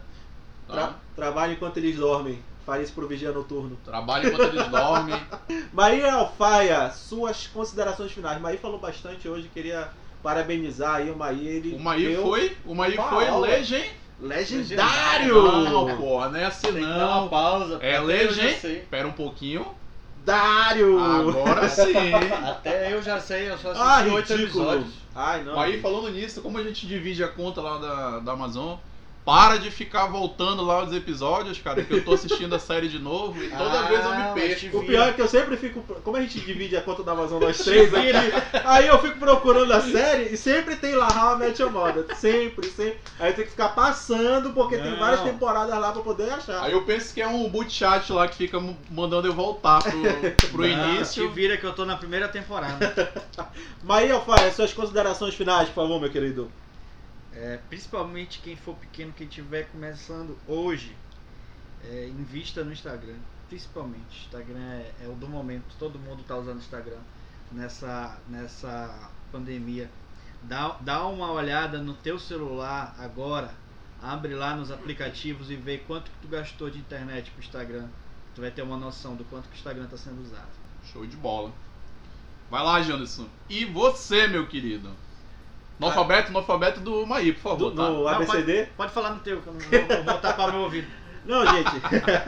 Tá? 0.67 0.73
Tra 0.73 0.95
trabalhe 1.15 1.53
enquanto 1.53 1.77
eles 1.77 1.95
dormem. 1.95 2.39
Fale 2.65 2.83
isso 2.83 2.93
pro 2.93 3.07
vigia 3.07 3.31
noturno. 3.31 3.77
Trabalho 3.85 4.27
enquanto 4.27 4.55
eles 4.55 4.67
dormem. 4.67 5.15
Maria 5.71 6.11
Alfaia, 6.13 6.89
suas 6.89 7.45
considerações 7.45 8.11
finais. 8.11 8.41
Maí 8.41 8.57
falou 8.57 8.79
bastante 8.79 9.29
hoje, 9.29 9.47
queria 9.53 9.89
parabenizar 10.23 10.95
aí 10.95 11.11
o 11.11 11.15
Maí. 11.15 11.47
Ele 11.47 11.75
O 11.75 11.79
Maí 11.79 12.07
deu 12.07 12.23
foi, 12.23 12.57
o 12.65 12.73
Maí 12.73 12.95
foi 12.97 13.29
legend. 13.41 13.87
legendário! 14.19 15.43
Não, 15.63 15.95
pô, 15.97 16.27
não 16.27 16.39
é 16.39 16.45
assim 16.45 16.73
Tem 16.73 16.73
que 16.73 16.81
dar 16.81 17.07
uma 17.07 17.21
não. 17.21 17.27
pausa. 17.29 17.77
É 17.81 17.99
legend. 17.99 18.47
Espera 18.65 19.07
um 19.07 19.11
pouquinho. 19.11 19.65
Dário! 20.25 20.99
Agora 20.99 21.69
sim. 21.69 21.93
Até 22.43 22.91
eu 22.91 23.01
já 23.01 23.19
sei, 23.19 23.49
eu 23.49 23.57
só 23.57 23.71
assisti 23.71 24.09
Ah, 24.09 24.13
oito 24.13 24.33
episódios. 24.33 24.93
Ai, 25.13 25.43
não. 25.43 25.59
Aí 25.59 25.79
falando 25.79 26.09
nisso, 26.09 26.41
como 26.41 26.57
a 26.57 26.63
gente 26.63 26.87
divide 26.87 27.23
a 27.23 27.27
conta 27.27 27.61
lá 27.61 27.77
da, 27.77 28.19
da 28.19 28.31
Amazon, 28.33 28.77
para 29.25 29.57
de 29.57 29.71
ficar 29.71 30.05
voltando 30.05 30.63
lá 30.63 30.83
os 30.83 30.93
episódios, 30.93 31.57
cara, 31.57 31.83
que 31.83 31.91
eu 31.91 32.05
tô 32.05 32.13
assistindo 32.13 32.53
a 32.53 32.59
série 32.59 32.87
de 32.87 32.99
novo 32.99 33.43
e 33.43 33.49
toda 33.49 33.79
Ah, 33.79 33.83
vez 33.87 34.05
eu 34.05 34.11
me 34.11 34.17
mas 34.17 34.33
perco. 34.35 34.77
O 34.77 34.85
pior 34.85 35.09
é 35.09 35.13
que 35.13 35.21
eu 35.21 35.27
sempre 35.27 35.57
fico. 35.57 35.81
Como 36.03 36.15
a 36.15 36.21
gente 36.21 36.39
divide 36.41 36.77
a 36.77 36.81
conta 36.81 37.01
da 37.01 37.13
Amazon 37.13 37.41
nós 37.41 37.57
três 37.57 37.91
aqui, 37.91 38.11
aí 38.63 38.85
eu 38.87 38.99
fico 38.99 39.17
procurando 39.17 39.73
a 39.73 39.81
série 39.81 40.31
e 40.31 40.37
sempre 40.37 40.75
tem 40.75 40.93
lá 40.93 41.07
How 41.07 41.35
I 41.37 41.39
Met 41.39 41.59
Your 41.61 41.71
Mother. 41.71 42.05
Sempre, 42.15 42.67
sempre. 42.69 42.99
Aí 43.19 43.31
eu 43.31 43.33
tenho 43.35 43.45
que 43.47 43.51
ficar 43.51 43.69
passando 43.69 44.51
porque 44.51 44.77
tem 44.77 44.91
Não. 44.91 44.99
várias 44.99 45.21
temporadas 45.21 45.75
lá 45.79 45.91
pra 45.91 46.03
poder 46.03 46.29
achar. 46.29 46.63
Aí 46.63 46.73
eu 46.73 46.83
penso 46.83 47.11
que 47.11 47.19
é 47.21 47.27
um 47.27 47.49
boot 47.49 47.71
chat 47.73 48.13
lá 48.13 48.27
que 48.27 48.35
fica 48.35 48.61
mandando 48.91 49.27
eu 49.27 49.33
voltar 49.33 49.81
pro, 49.81 50.01
pro 50.51 50.67
Não, 50.67 50.95
início. 50.95 51.27
Te 51.27 51.33
vira 51.33 51.57
que 51.57 51.65
eu 51.65 51.73
tô 51.73 51.83
na 51.83 51.95
primeira 51.95 52.27
temporada. 52.27 53.11
Maí 53.83 54.11
Alfaia, 54.11 54.51
suas 54.51 54.71
considerações 54.71 55.33
finais, 55.33 55.67
por 55.69 55.75
favor, 55.81 55.99
meu 55.99 56.11
querido. 56.11 56.51
É, 57.35 57.59
principalmente 57.69 58.39
quem 58.39 58.55
for 58.55 58.75
pequeno, 58.75 59.11
quem 59.11 59.27
estiver 59.27 59.69
começando 59.69 60.37
hoje, 60.47 60.95
é, 61.83 62.07
invista 62.07 62.63
no 62.63 62.71
Instagram. 62.71 63.17
Principalmente. 63.49 64.25
Instagram 64.25 64.59
é, 64.59 64.93
é 65.03 65.07
o 65.07 65.13
do 65.13 65.27
momento. 65.27 65.75
Todo 65.77 65.99
mundo 65.99 66.21
está 66.21 66.37
usando 66.37 66.59
Instagram 66.59 66.99
nessa, 67.51 68.17
nessa 68.29 69.09
pandemia. 69.31 69.89
Dá, 70.43 70.77
dá 70.81 71.05
uma 71.07 71.31
olhada 71.31 71.79
no 71.79 71.93
teu 71.93 72.17
celular 72.17 72.95
agora. 72.97 73.53
Abre 74.01 74.33
lá 74.33 74.55
nos 74.55 74.71
aplicativos 74.71 75.49
e 75.49 75.55
vê 75.55 75.79
quanto 75.79 76.11
que 76.11 76.17
tu 76.21 76.27
gastou 76.27 76.69
de 76.69 76.79
internet 76.79 77.31
pro 77.31 77.43
Instagram. 77.43 77.87
Tu 78.33 78.41
vai 78.41 78.51
ter 78.51 78.61
uma 78.61 78.77
noção 78.77 79.15
do 79.15 79.23
quanto 79.25 79.47
que 79.49 79.55
o 79.55 79.57
Instagram 79.57 79.85
está 79.85 79.97
sendo 79.97 80.21
usado. 80.21 80.49
Show 80.91 81.05
de 81.05 81.17
bola. 81.17 81.51
Vai 82.49 82.63
lá, 82.63 82.81
Janderson. 82.81 83.27
E 83.49 83.65
você, 83.65 84.27
meu 84.27 84.47
querido? 84.47 84.91
No 85.79 85.87
alfabeto, 85.87 86.31
no 86.31 86.37
alfabeto 86.39 86.79
do 86.79 87.05
Maí, 87.05 87.33
por 87.33 87.41
favor, 87.41 87.71
Do- 87.71 87.75
tá? 87.75 87.89
no 87.89 88.07
ABCD? 88.07 88.67
Pode 88.77 88.93
falar 88.93 89.11
no 89.11 89.19
teu, 89.19 89.41
que 89.41 89.47
eu 89.47 89.53
não 89.53 89.59
vou, 89.59 90.03
vou 90.03 90.17
tapar 90.19 90.51
meu 90.51 90.61
ouvido. 90.61 90.87
Não, 91.25 91.43
gente. 91.43 91.71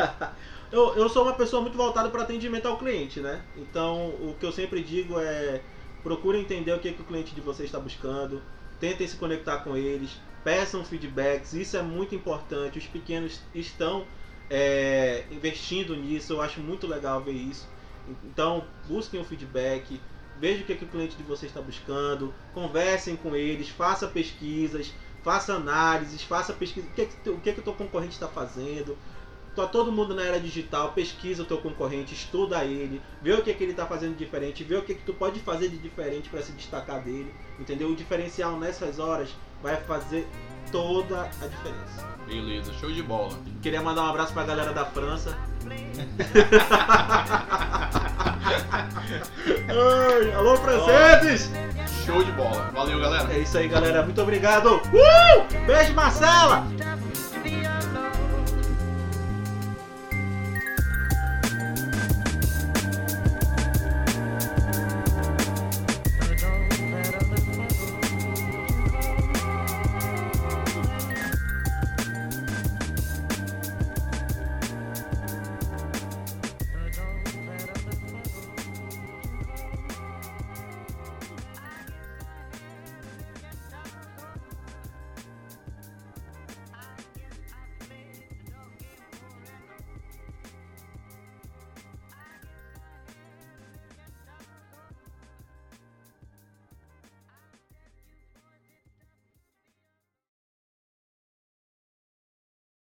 eu, 0.72 0.96
eu 0.96 1.08
sou 1.08 1.24
uma 1.24 1.34
pessoa 1.34 1.62
muito 1.62 1.78
voltada 1.78 2.10
para 2.10 2.24
atendimento 2.24 2.68
ao 2.68 2.78
cliente, 2.78 3.20
né? 3.20 3.44
Então, 3.56 4.08
o 4.08 4.36
que 4.40 4.46
eu 4.46 4.52
sempre 4.52 4.82
digo 4.82 5.20
é: 5.20 5.62
procure 6.04 6.40
entender 6.40 6.74
o 6.74 6.80
que, 6.80 6.92
que 6.92 7.02
o 7.02 7.06
cliente 7.06 7.36
de 7.36 7.40
você 7.40 7.64
está 7.64 7.80
buscando, 7.80 8.42
tentem 8.80 9.08
se 9.08 9.16
conectar 9.16 9.58
com 9.60 9.78
eles, 9.78 10.20
peçam 10.44 10.84
feedbacks, 10.84 11.54
isso 11.54 11.78
é 11.78 11.82
muito 11.84 12.16
importante. 12.16 12.80
Os 12.80 12.88
pequenos 12.88 13.40
estão 13.54 14.06
é, 14.50 15.26
investindo 15.30 15.96
nisso, 15.96 16.34
eu 16.34 16.42
acho 16.42 16.60
muito 16.60 16.88
legal 16.88 17.22
ver 17.22 17.34
isso. 17.34 17.68
Então, 18.24 18.64
busquem 18.88 19.20
o 19.20 19.24
feedback, 19.24 20.00
veja 20.40 20.64
o 20.64 20.66
que, 20.66 20.76
que 20.76 20.86
o 20.86 20.88
cliente 20.88 21.16
de 21.16 21.24
você 21.24 21.46
está 21.46 21.62
buscando, 21.62 22.34
conversem 22.54 23.16
com 23.16 23.36
eles, 23.36 23.70
faça 23.70 24.08
pesquisas, 24.08 24.94
faça 25.24 25.54
análises, 25.54 26.22
faça 26.24 26.54
pesquisa, 26.54 26.88
o 26.88 26.92
que, 26.92 27.06
que, 27.06 27.30
o 27.30 27.40
que, 27.40 27.54
que 27.54 27.60
o 27.60 27.64
teu 27.64 27.74
concorrente 27.74 28.14
está 28.14 28.28
fazendo. 28.28 28.98
Tá 29.56 29.66
todo 29.66 29.92
mundo 29.92 30.14
na 30.14 30.24
era 30.24 30.40
digital, 30.40 30.92
pesquisa 30.94 31.42
o 31.42 31.46
teu 31.46 31.58
concorrente, 31.58 32.14
estuda 32.14 32.64
ele, 32.64 33.02
vê 33.24 33.34
o 33.34 33.42
que, 33.42 33.52
que 33.56 33.64
ele 33.64 33.72
está 33.72 33.88
fazendo 33.88 34.12
de 34.16 34.24
diferente, 34.24 34.64
vê 34.64 34.76
o 34.76 34.84
que, 34.84 34.94
que 34.94 35.02
tu 35.04 35.16
pode 35.16 35.40
fazer 35.40 35.70
de 35.70 35.78
diferente 35.78 36.30
para 36.30 36.44
se 36.44 36.52
destacar 36.52 37.02
dele, 37.02 37.34
entendeu? 37.60 37.90
O 37.90 37.96
diferencial 37.96 38.60
nessas 38.60 39.00
horas 39.00 39.30
vai 39.64 39.76
fazer 39.76 40.28
toda 40.72 41.24
a 41.24 41.48
diferença. 41.48 42.08
Beleza, 42.28 42.72
show 42.74 42.92
de 42.92 43.02
bola. 43.02 43.36
Queria 43.62 43.82
mandar 43.82 44.04
um 44.04 44.08
abraço 44.08 44.32
pra 44.32 44.44
galera 44.44 44.72
da 44.74 44.86
França. 44.86 45.36
Ai, 48.48 50.34
alô, 50.34 50.58
franceses! 50.58 51.52
Show 52.06 52.24
de 52.24 52.32
bola. 52.32 52.70
Valeu, 52.74 53.00
galera. 53.00 53.28
É 53.34 53.40
isso 53.40 53.58
aí, 53.58 53.68
galera. 53.68 54.04
Muito 54.04 54.22
obrigado. 54.22 54.82
Uh! 54.94 55.66
Beijo, 55.66 55.94
Marcela! 55.94 56.66